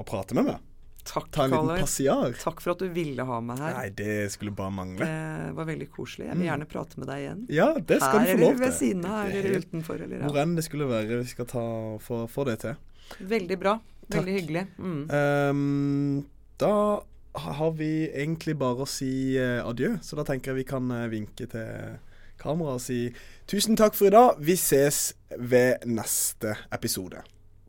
og 0.00 0.06
prate 0.08 0.34
med 0.38 0.48
meg. 0.50 0.58
Takk, 1.10 1.26
Ta 1.34 1.44
en 1.44 1.50
liten 1.50 1.80
passiar. 1.82 2.34
Takk 2.38 2.60
for 2.62 2.76
at 2.76 2.82
du 2.84 2.90
ville 2.94 3.24
ha 3.26 3.38
meg 3.42 3.58
her. 3.58 3.76
Nei, 3.80 3.88
det 3.98 4.16
skulle 4.30 4.52
bare 4.54 4.70
mangle. 4.74 5.06
Det 5.06 5.54
var 5.56 5.66
veldig 5.66 5.88
koselig. 5.90 6.28
Jeg 6.28 6.38
vil 6.38 6.46
gjerne 6.46 6.68
prate 6.70 7.00
med 7.02 7.10
deg 7.10 7.24
igjen. 7.24 7.40
Ja, 7.50 7.68
det 7.74 7.98
skal 7.98 8.22
her 8.22 8.28
du 8.28 8.30
få 8.30 8.40
lov 8.44 8.50
eller 8.50 8.60
ved 8.60 8.70
til. 8.70 8.78
siden 8.78 9.06
av, 9.10 9.20
Det 9.26 9.40
er 9.40 9.48
eller 9.48 9.64
utenfor, 9.66 10.04
eller 10.06 10.26
Hvor 10.28 10.40
enn 10.44 10.52
det 10.58 10.66
skulle 10.68 10.90
være. 10.90 11.22
Vi 11.24 11.32
skal 11.32 11.48
ta, 11.50 11.64
få, 12.04 12.20
få 12.30 12.46
det 12.50 12.58
til. 12.62 12.76
Veldig 13.32 13.58
bra. 13.58 13.74
Takk. 14.06 14.20
Veldig 14.20 14.36
hyggelig. 14.38 14.66
Mm. 14.78 15.02
Um, 15.10 16.26
da 16.62 16.74
har 17.48 17.74
vi 17.78 17.90
egentlig 18.10 18.56
bare 18.58 18.86
å 18.86 18.90
si 18.90 19.10
uh, 19.38 19.66
adjø, 19.66 19.96
så 20.02 20.18
da 20.18 20.26
tenker 20.30 20.52
jeg 20.52 20.62
vi 20.62 20.68
kan 20.70 20.90
uh, 20.94 21.08
vinke 21.10 21.46
til 21.50 21.98
kamera 22.40 22.78
og 22.78 22.82
si 22.82 23.02
tusen 23.50 23.78
takk 23.78 23.98
for 23.98 24.10
i 24.10 24.14
dag. 24.14 24.38
Vi 24.38 24.56
ses 24.58 25.10
ved 25.38 25.86
neste 25.90 26.56
episode. 26.74 27.22